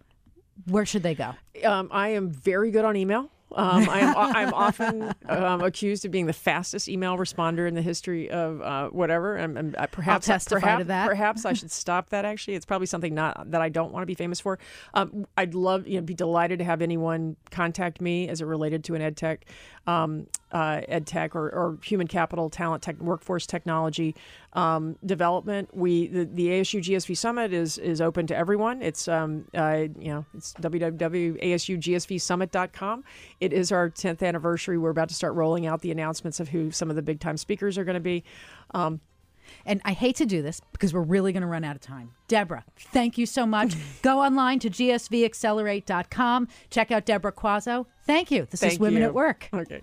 where 0.67 0.85
should 0.87 1.03
they 1.03 1.15
go? 1.15 1.33
Um, 1.65 1.89
I 1.93 2.09
am 2.11 2.31
very 2.31 2.71
good 2.71 2.85
on 2.85 2.97
email. 2.97 3.31
Um, 3.57 3.88
I 3.88 4.00
am 4.00 4.16
I'm 4.16 4.55
often 4.55 5.14
um, 5.28 5.62
accused 5.62 6.05
of 6.05 6.11
being 6.11 6.26
the 6.26 6.32
fastest 6.32 6.88
email 6.88 7.16
responder 7.16 7.68
in 7.68 7.74
the 7.74 7.82
history 7.82 8.30
of 8.30 8.61
uh, 8.61 8.88
whatever. 8.88 9.36
And, 9.36 9.59
and 9.59 9.76
uh, 9.76 9.86
perhaps 9.86 10.26
testify 10.26 10.59
to 10.59 10.61
perhaps, 10.61 10.86
that. 10.86 11.09
Perhaps 11.09 11.44
I 11.44 11.53
should 11.55 11.70
stop 11.70 12.11
that. 12.11 12.24
Actually, 12.24 12.55
it's 12.55 12.66
probably 12.66 12.86
something 12.86 13.14
not 13.14 13.50
that 13.50 13.61
I 13.61 13.68
don't 13.68 13.92
want 13.92 14.03
to 14.03 14.07
be 14.07 14.14
famous 14.14 14.40
for. 14.40 14.59
Um, 14.94 15.26
I'd 15.36 15.55
love 15.55 15.86
you 15.86 15.96
know 15.96 16.03
be 16.03 16.14
delighted 16.14 16.59
to 16.59 16.64
have 16.64 16.82
anyone 16.82 17.36
contact 17.50 18.00
me 18.00 18.28
as 18.28 18.40
it 18.40 18.46
related 18.46 18.84
to 18.84 18.94
an 18.94 19.03
ed 19.03 19.16
tech, 19.16 19.44
um, 19.86 20.26
uh, 20.53 20.82
ed 20.86 21.07
tech 21.07 21.34
or, 21.34 21.48
or 21.48 21.78
human 21.82 22.07
capital, 22.07 22.50
talent, 22.50 22.82
tech, 22.82 23.00
workforce 23.00 23.46
technology 23.46 24.14
um, 24.53 24.96
development. 25.05 25.74
We 25.74 26.07
the, 26.09 26.24
the 26.26 26.48
ASU 26.48 26.80
GSV 26.80 27.16
Summit 27.16 27.53
is 27.53 27.78
is 27.78 28.00
open 28.00 28.26
to 28.28 28.36
everyone. 28.36 28.82
It's 28.82 29.09
um, 29.09 29.46
uh, 29.55 29.86
you 29.98 30.12
know 30.12 30.24
it's 30.34 30.53
www.asugsvsummit.com. 30.55 33.05
It 33.40 33.53
is 33.53 33.72
our 33.72 33.90
10th 33.90 34.22
anniversary. 34.22 34.78
We're 34.78 34.90
about 34.90 35.09
to 35.09 35.14
start 35.14 35.34
rolling 35.34 35.66
out 35.66 35.80
the 35.80 35.90
announcements 35.90 36.38
of 36.40 36.50
who 36.50 36.70
some 36.70 36.90
of 36.90 36.96
the 36.96 37.03
big 37.03 37.20
time 37.20 37.36
speakers 37.36 37.78
are 37.78 37.84
going 37.84 37.94
to 37.94 38.00
be. 38.00 38.24
Um, 38.74 39.00
And 39.66 39.80
I 39.84 39.92
hate 39.92 40.16
to 40.16 40.26
do 40.26 40.42
this 40.42 40.61
because 40.72 40.94
we're 40.94 41.03
really 41.03 41.32
going 41.32 41.42
to 41.42 41.46
run 41.46 41.64
out 41.64 41.76
of 41.76 41.82
time. 41.82 42.12
Deborah, 42.28 42.64
thank 42.76 43.18
you 43.18 43.26
so 43.26 43.44
much. 43.46 43.74
Go 44.03 44.20
online 44.20 44.59
to 44.61 44.70
gsvaccelerate.com. 44.70 46.48
Check 46.70 46.90
out 46.90 47.05
Deborah 47.05 47.32
Quazzo. 47.32 47.86
Thank 48.07 48.30
you. 48.30 48.46
This 48.50 48.62
is 48.62 48.78
Women 48.78 49.03
you. 49.03 49.09
at 49.09 49.14
Work. 49.14 49.48
Okay. 49.53 49.82